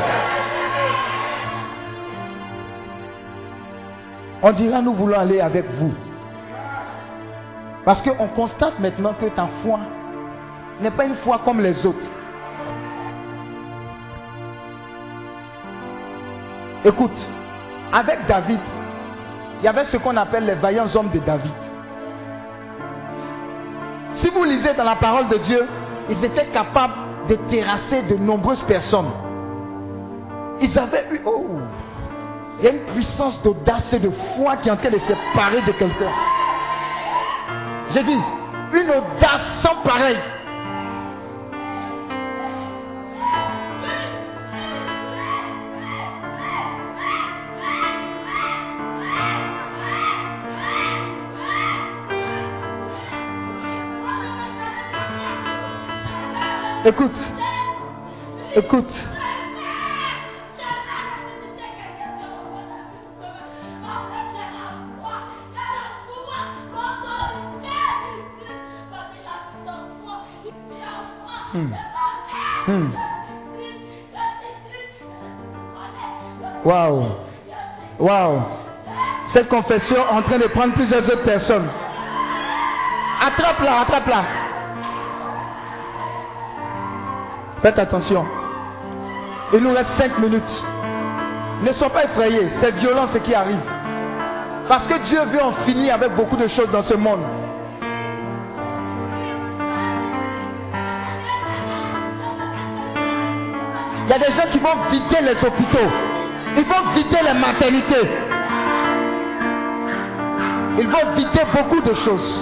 [4.43, 5.93] On dira nous voulons aller avec vous.
[7.85, 9.79] Parce qu'on constate maintenant que ta foi
[10.81, 12.07] n'est pas une foi comme les autres.
[16.85, 17.27] Écoute,
[17.91, 18.59] avec David,
[19.59, 21.53] il y avait ce qu'on appelle les vaillants hommes de David.
[24.15, 25.65] Si vous lisez dans la parole de Dieu,
[26.09, 26.93] ils étaient capables
[27.29, 29.11] de terrasser de nombreuses personnes.
[30.59, 31.45] Ils avaient eu, oh,
[32.59, 35.61] il y a une puissance d'audace et de foi qui est en train de séparer
[35.61, 36.11] de quelqu'un.
[37.91, 38.19] J'ai dit,
[38.73, 40.17] une audace sans pareil.
[56.85, 57.11] Écoute.
[58.55, 58.93] Écoute.
[71.53, 71.71] Hmm.
[72.67, 72.89] Hmm.
[76.65, 77.05] Waouh.
[77.99, 78.41] Waouh.
[79.31, 81.69] Cette confession est en train de prendre plusieurs autres personnes.
[83.21, 84.42] Attrape-la, attrape-la.
[87.63, 88.25] Faites attention.
[89.53, 90.63] Il nous reste cinq minutes.
[91.63, 92.49] Ne sois pas effrayés.
[92.59, 93.61] C'est violent ce qui arrive.
[94.67, 97.21] Parce que Dieu veut en finir avec beaucoup de choses dans ce monde.
[104.05, 105.89] Il y a des gens qui vont vider les hôpitaux.
[106.57, 108.09] Ils vont vider les maternités.
[110.79, 112.41] Ils vont vider beaucoup de choses.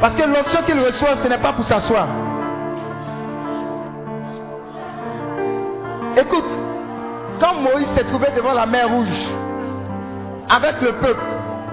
[0.00, 2.06] Parce que l'onction qu'ils reçoivent, ce n'est pas pour s'asseoir.
[6.20, 6.50] Écoute,
[7.40, 9.06] quand Moïse s'est trouvé devant la mer rouge,
[10.48, 11.20] avec le peuple,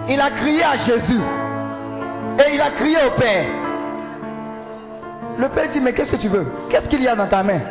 [0.08, 1.22] il a crié à Jésus.
[2.38, 3.46] Et il a crié au Père.
[5.40, 6.46] Le Père dit, mais qu'est-ce que tu veux?
[6.70, 7.62] Qu'est-ce qu'il y a dans ta main?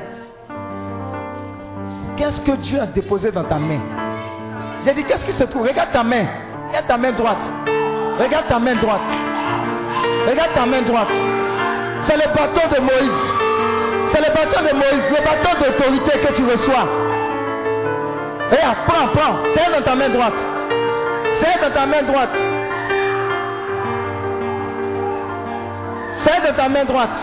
[2.16, 3.80] Qu'est-ce que Dieu a déposé dans ta main?
[4.84, 5.66] J'ai dit, qu'est-ce qui se trouve?
[5.66, 6.26] Regarde ta main.
[6.68, 7.38] Regarde ta main droite.
[8.18, 9.00] Regarde ta main droite.
[10.26, 11.08] Regarde ta main droite.
[12.02, 13.33] C'est le bâton de Moïse.
[14.14, 16.86] C'est le bâton de Moïse, le bâton d'autorité que tu reçois.
[18.48, 19.38] Regarde, prends, prends.
[19.52, 20.34] C'est dans ta main droite.
[21.40, 22.30] C'est dans ta main droite.
[26.24, 27.16] C'est dans ta main droite.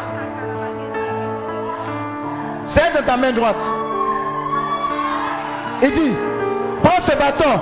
[2.76, 3.64] C'est dans ta main droite.
[5.84, 6.16] Il dit,
[6.84, 7.60] prends ce bâton.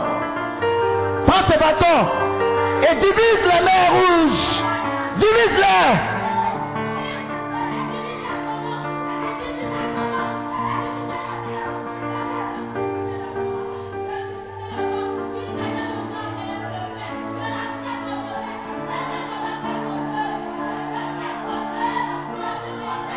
[1.27, 2.09] Prends ce bâton.
[2.81, 4.63] Et divise la mer rouge.
[5.17, 6.08] Divise-la.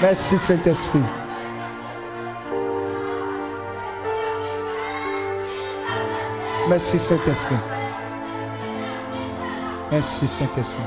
[0.03, 1.01] Merci Saint-Esprit.
[6.69, 7.57] Merci Saint-Esprit.
[9.93, 10.83] Merci Saint-Esprit.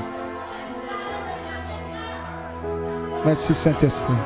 [3.24, 4.16] Merci Saint-Esprit.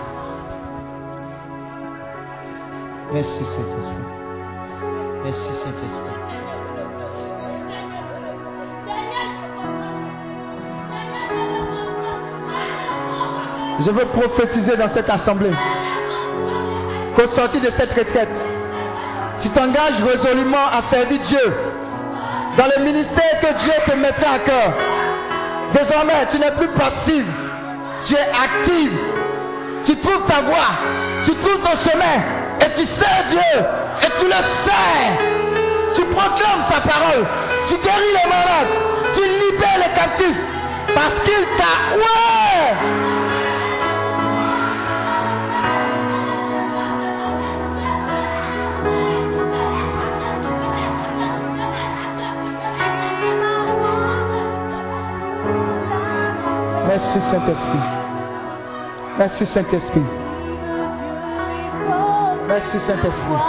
[3.13, 4.05] Merci Saint-Esprit.
[5.25, 6.10] Merci Saint-Esprit.
[13.85, 15.53] Je veux prophétiser dans cette assemblée.
[17.17, 18.29] Qu'au sortir de cette retraite,
[19.41, 21.55] tu t'engages résolument à servir Dieu
[22.59, 24.73] dans le ministère que Dieu te mettra à cœur.
[25.73, 27.27] Désormais, tu n'es plus passive,
[28.07, 28.93] tu es active.
[29.87, 30.77] Tu trouves ta voie,
[31.25, 32.21] tu trouves ton chemin.
[32.61, 33.61] Et tu sers Dieu.
[34.03, 35.13] Et tu le sers.
[35.95, 37.27] Tu proclames sa parole,
[37.67, 38.69] tu guéris les malades,
[39.15, 40.41] tu libères les captifs.
[40.95, 41.97] Parce qu'il t'a...
[41.97, 43.00] Ouais
[57.31, 57.79] Saint-Esprit.
[59.19, 60.03] Merci Saint-Esprit.
[62.49, 63.41] Merci Saint-Esprit.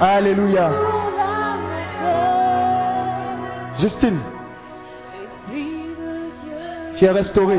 [0.00, 0.70] Alléluia.
[3.80, 4.20] Justine,
[6.96, 7.58] tu es restauré.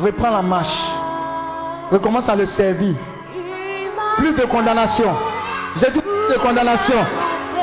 [0.00, 0.78] Reprends la marche.
[1.90, 2.94] Recommence à le servir.
[4.18, 5.14] Plus de condamnation.
[5.76, 7.06] J'ai plus de condamnation.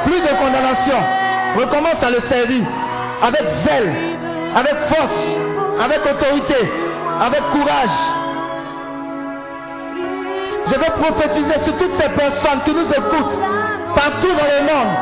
[0.06, 0.98] Plus de condamnation.
[1.58, 2.64] Recommence à le servir
[3.22, 3.94] avec zèle,
[4.56, 5.24] avec force,
[5.84, 6.70] avec autorité,
[7.22, 7.98] avec courage.
[10.68, 13.40] Je vais prophétiser sur toutes ces personnes qui nous écoutent
[13.96, 14.94] partout dans le monde.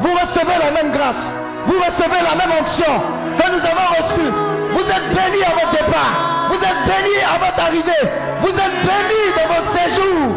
[0.00, 1.24] Vous recevez la même grâce,
[1.66, 3.00] vous recevez la même onction
[3.38, 4.32] que nous avons reçue.
[4.72, 8.04] Vous êtes bénis à votre départ, vous êtes bénis à votre arrivée,
[8.40, 10.32] vous êtes bénis dans vos séjours.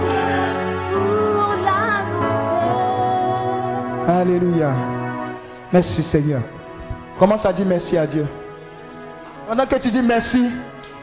[4.08, 4.72] Alléluia.
[5.74, 6.42] Merci Seigneur.
[7.20, 8.28] Commence à dire merci à Dieu?
[9.48, 10.52] Pendant que tu dis merci,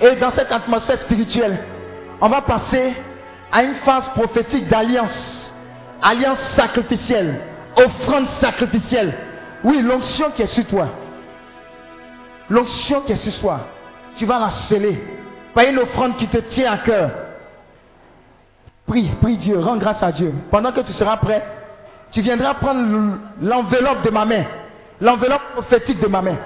[0.00, 1.58] et dans cette atmosphère spirituelle,
[2.20, 2.94] on va passer
[3.50, 5.52] à une phase prophétique d'alliance.
[6.02, 7.40] Alliance sacrificielle.
[7.76, 9.14] Offrande sacrificielle.
[9.64, 10.88] Oui, l'onction qui est sur toi.
[12.50, 13.60] L'onction qui est sur toi.
[14.16, 15.02] Tu vas la sceller
[15.54, 17.10] par une offrande qui te tient à cœur.
[18.86, 20.34] Prie, prie Dieu, rends grâce à Dieu.
[20.50, 21.42] Pendant que tu seras prêt,
[22.10, 24.44] tu viendras prendre l'enveloppe de ma main.
[25.00, 26.36] L'enveloppe prophétique de ma main.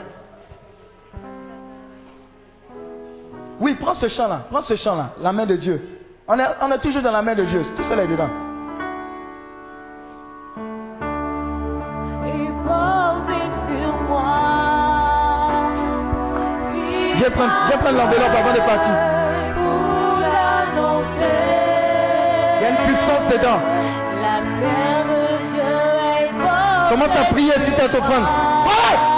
[3.61, 4.47] Oui, prends ce chant-là.
[4.51, 5.11] Prends ce chant-là.
[5.20, 5.81] La main de Dieu.
[6.27, 7.62] On est, on est toujours dans la main de Dieu.
[7.77, 8.29] Tout cela est dedans.
[17.16, 18.95] Je vais prendre, prendre l'enveloppe avant de partir.
[22.57, 23.88] Il y a une puissance dedans.
[26.89, 28.24] Commence à prier si tu as offrande.
[28.24, 29.18] Ouais!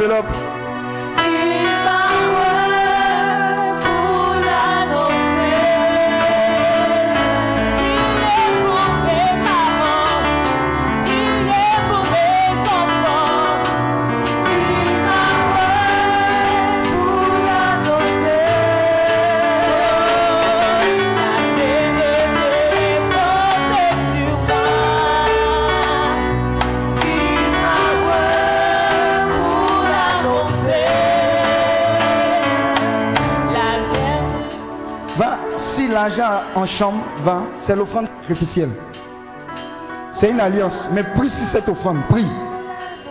[0.00, 0.41] Eu un- une
[36.66, 38.70] chambre, va, c'est l'offrande sacrificielle.
[40.14, 40.88] C'est une alliance.
[40.92, 42.26] Mais prie si cette offrande, prie.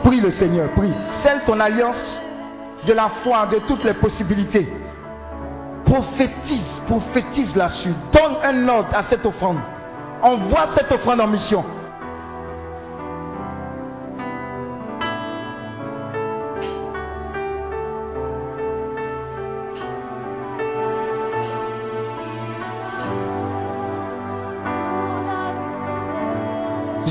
[0.03, 0.94] Prie le Seigneur, prie.
[1.23, 2.22] Scelle ton alliance
[2.86, 4.68] de la foi, de toutes les possibilités.
[5.86, 7.94] Prophétise, prophétise là-dessus.
[8.11, 9.57] Donne un ordre à cette offrande.
[10.22, 11.64] Envoie cette offrande en mission.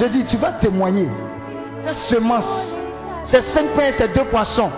[0.01, 1.11] Je dis, tu vas témoigner.
[1.85, 2.75] Cette semence,
[3.27, 4.71] ces cinq pains et ces deux poissons,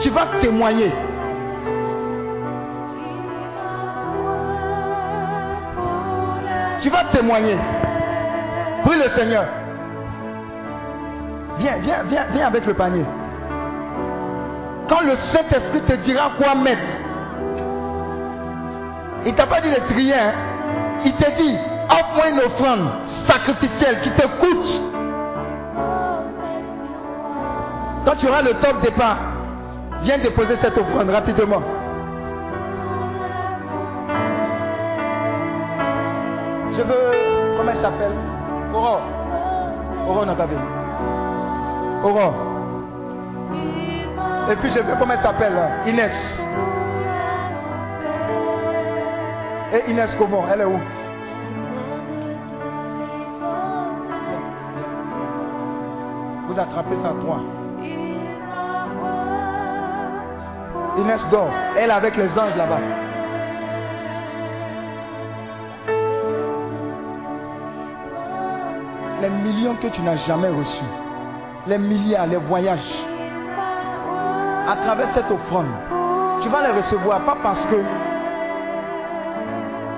[0.00, 0.92] tu vas témoigner.
[6.80, 7.56] Tu vas témoigner.
[8.84, 9.46] Prie le Seigneur.
[11.58, 13.04] Viens, viens, viens, viens avec le panier.
[14.88, 16.82] Quand le Saint-Esprit te dira quoi mettre,
[19.24, 20.32] il t'a pas dit de trier, hein.
[21.04, 21.58] il te dit,
[21.90, 22.88] offre-moi une offrande
[23.26, 24.80] sacrificielle qui te coûte.
[28.04, 29.18] Quand tu auras le top départ,
[30.02, 31.62] viens déposer cette offrande rapidement.
[36.76, 37.56] Je veux.
[37.56, 38.12] Comment elle s'appelle?
[38.72, 39.02] Aurore.
[40.08, 40.50] Aurore Nakabe.
[42.04, 42.34] Aurore.
[44.52, 44.94] Et puis je veux.
[44.98, 45.58] Comment elle s'appelle?
[45.86, 46.12] Inès.
[49.72, 50.78] Et Inès comment Elle est où?
[56.56, 57.40] Vous attrapez ça à trois.
[60.96, 61.50] Inès dort.
[61.76, 62.78] Elle avec les anges là-bas.
[69.20, 70.84] Les millions que tu n'as jamais reçus.
[71.66, 73.04] Les milliards, les voyages.
[74.66, 75.66] À travers cette offrande,
[76.42, 77.76] tu vas les recevoir pas parce que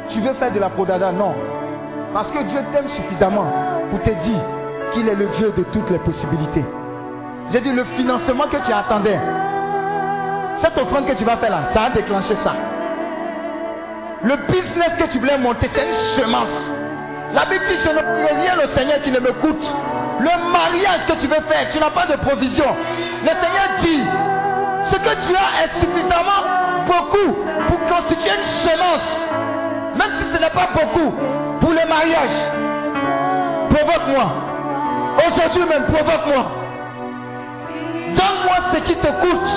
[0.08, 1.34] tu veux faire de la prodada, non.
[2.12, 3.46] Parce que Dieu t'aime suffisamment
[3.90, 4.57] pour te dire
[4.92, 6.64] qu'il est le Dieu de toutes les possibilités.
[7.52, 9.18] J'ai dit le financement que tu attendais,
[10.60, 12.54] cette offrande que tu vas faire là, ça a déclenché ça.
[14.22, 16.70] Le business que tu voulais monter, c'est une semence.
[17.32, 19.74] La Bible dit, je ne prie rien au Seigneur qui ne me coûte.
[20.20, 22.66] Le mariage que tu veux faire, tu n'as pas de provision.
[23.22, 24.02] Le Seigneur dit,
[24.90, 26.42] ce que tu as est suffisamment
[26.86, 27.34] beaucoup
[27.68, 29.28] pour constituer une semence.
[29.96, 31.14] Même si ce n'est pas beaucoup
[31.60, 32.34] pour le mariage.
[33.70, 34.47] Provoque-moi.
[35.26, 36.46] Aujourd'hui même, provoque-moi.
[38.16, 39.50] Donne-moi ce qui te coûte.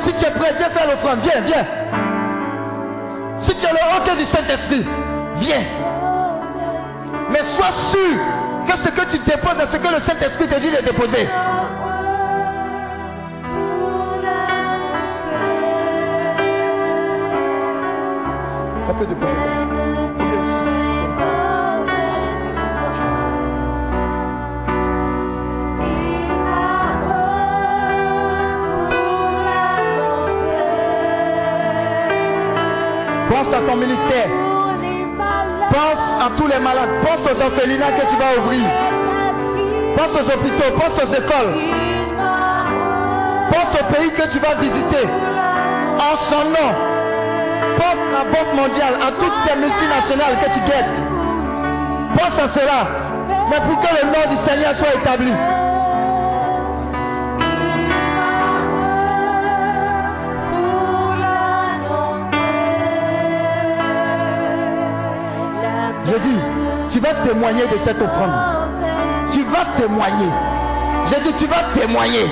[0.00, 1.18] Si tu es prêt, viens faire l'offrande.
[1.22, 1.66] Viens, viens.
[3.40, 4.86] Si tu as le hockey du Saint-Esprit,
[5.36, 5.62] viens.
[7.30, 8.18] Mais sois sûr
[8.66, 11.28] que ce que tu déposes est ce que le Saint-Esprit te dit de déposer.
[18.86, 19.77] Ça peut déposer.
[33.38, 34.28] Pense à ton ministère.
[35.70, 36.90] Pense à tous les malades.
[37.04, 38.66] Pense aux orphelinats que tu vas ouvrir.
[39.96, 40.72] Pense aux hôpitaux.
[40.76, 41.54] Pense aux écoles.
[43.52, 45.06] Pense au pays que tu vas visiter.
[46.00, 46.70] En son nom.
[47.76, 50.98] Pense à la Banque mondiale, à toutes ces multinationales que tu guettes.
[52.16, 52.88] Pense à cela.
[53.50, 55.32] Mais pour que le nom du Seigneur soit établi.
[67.26, 68.32] Témoigner de cette offrande.
[69.32, 70.30] Tu vas témoigner.
[71.10, 72.26] Je dis, tu vas témoigner.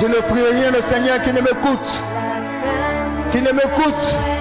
[0.00, 2.15] Je ne prie rien le Seigneur qui ne m'écoute.
[3.46, 4.35] Qui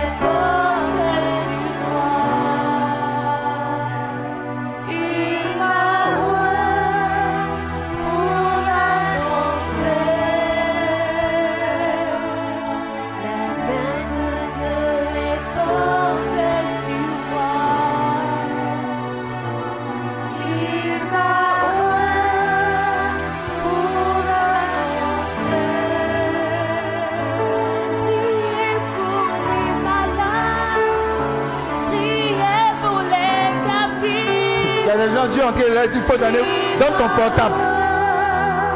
[35.87, 36.39] Dire, il faut donner,
[36.79, 37.55] donne ton portable.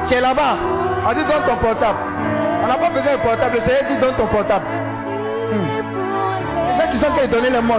[0.07, 0.55] Tu es là-bas.
[1.07, 1.97] On dit, donne ton portable.
[2.63, 3.55] On n'a pas besoin de portable.
[3.55, 4.65] Le Seigneur dit, donne ton portable.
[5.51, 5.67] Hmm.
[6.77, 7.75] Les qui sont en train de donner le mot.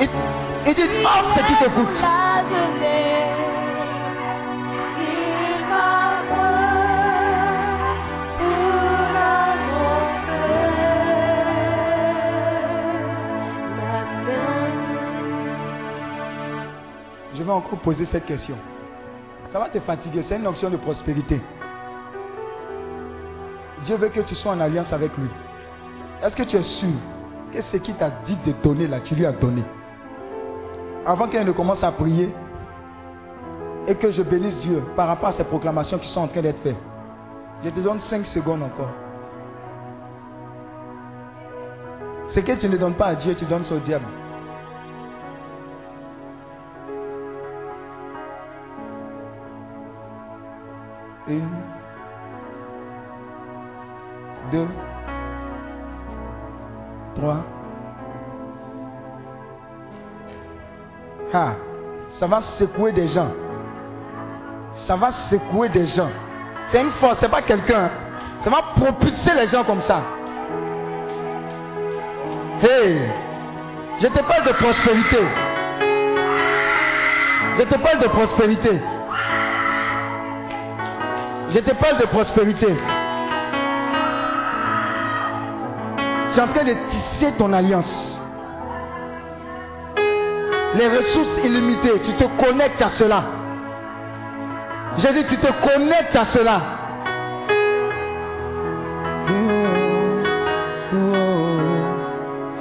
[0.00, 0.08] Il,
[0.66, 2.04] il dit, offre ce qui t'écoute?
[17.58, 18.56] Encore poser cette question.
[19.52, 21.40] Ça va te fatiguer, c'est une option de prospérité.
[23.84, 25.28] Dieu veut que tu sois en alliance avec lui.
[26.22, 26.94] Est-ce que tu es sûr
[27.52, 29.62] que ce qu'il t'a dit de donner là, tu lui as donné?
[31.06, 32.28] Avant qu'elle ne commence à prier
[33.86, 36.60] et que je bénisse Dieu par rapport à ces proclamations qui sont en train d'être
[36.62, 36.76] faites,
[37.64, 38.90] je te donne 5 secondes encore.
[42.30, 44.04] Ce que tu ne donnes pas à Dieu, tu donnes au diable.
[51.28, 51.48] Une,
[54.50, 54.66] deux,
[57.16, 57.44] trois.
[61.34, 61.52] Ah,
[62.18, 63.30] ça va secouer des gens.
[64.86, 66.08] Ça va secouer des gens.
[66.70, 67.90] C'est une force, c'est pas quelqu'un.
[68.42, 70.00] Ça va propulser les gens comme ça.
[72.62, 73.10] Hey,
[74.00, 75.18] je te parle de prospérité.
[77.58, 78.80] Je te parle de prospérité.
[81.50, 82.66] Je te parle de prospérité.
[86.32, 88.20] Tu es en train de tisser ton alliance.
[90.74, 93.24] Les ressources illimitées, tu te connectes à cela.
[94.98, 96.60] J'ai dit, tu te connectes à cela.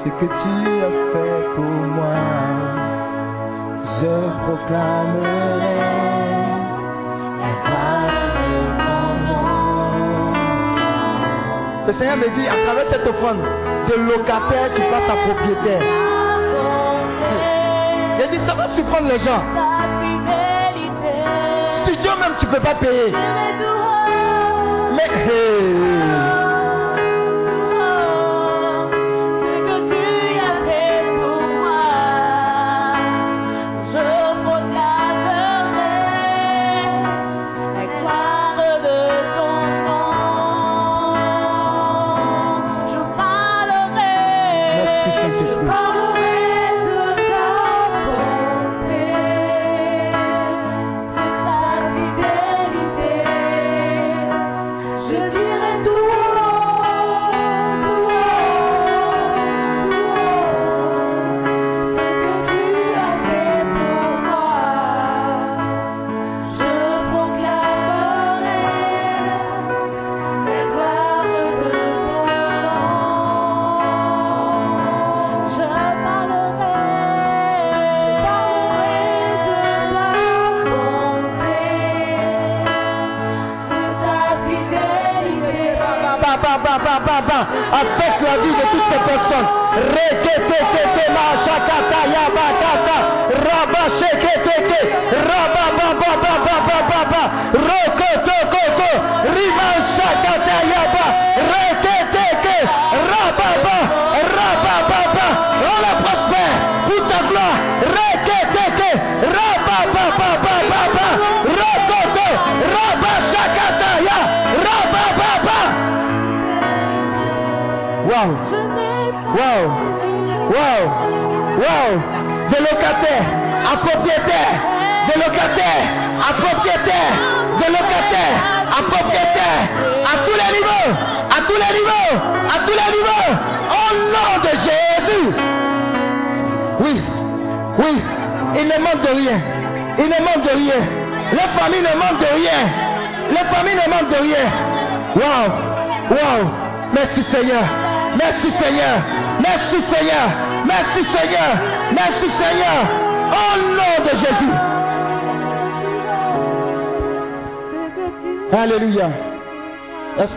[0.04, 2.16] Ce que tu as fait pour moi,
[4.00, 4.14] je
[4.46, 5.77] proclamerai
[11.88, 13.38] Le Seigneur me dit, à travers cette offrande,
[13.88, 15.82] de locataire, tu passes à propriétaire.
[18.20, 19.42] J'ai dit, ça va surprendre les gens.
[21.84, 23.14] Studio même, tu ne peux pas payer.
[24.96, 26.17] Mais, hey.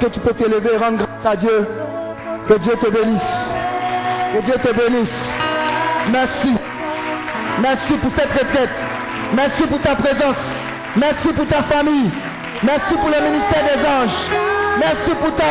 [0.01, 1.67] Que tu peux t'élever et rendre grâce à Dieu
[2.49, 3.33] Que Dieu te bénisse.
[4.33, 5.31] Que Dieu te bénisse.
[6.11, 6.55] Merci.
[7.61, 8.71] Merci pour cette retraite.
[9.35, 10.37] Merci pour ta présence.
[10.97, 12.11] Merci pour ta famille.
[12.63, 14.21] Merci pour le ministère des anges.
[14.79, 15.45] Merci pour ta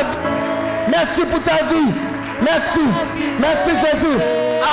[0.90, 1.94] Merci pour ta vie.
[2.42, 2.86] Merci.
[3.40, 4.18] Merci Jésus.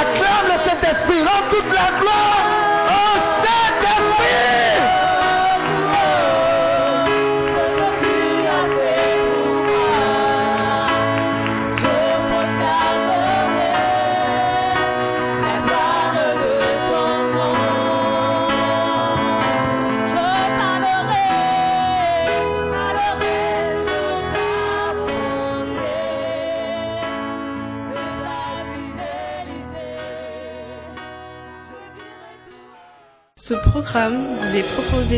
[0.01, 1.23] Acclame le Saint-Esprit.
[1.23, 2.56] Rends toute la gloire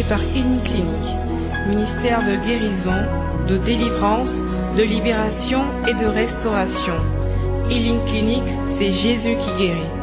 [0.08, 1.16] par une clinique,
[1.68, 4.28] ministère de guérison, de délivrance,
[4.76, 6.94] de libération et de restauration.
[7.70, 8.42] Healing Clinic,
[8.76, 9.97] c'est Jésus qui guérit.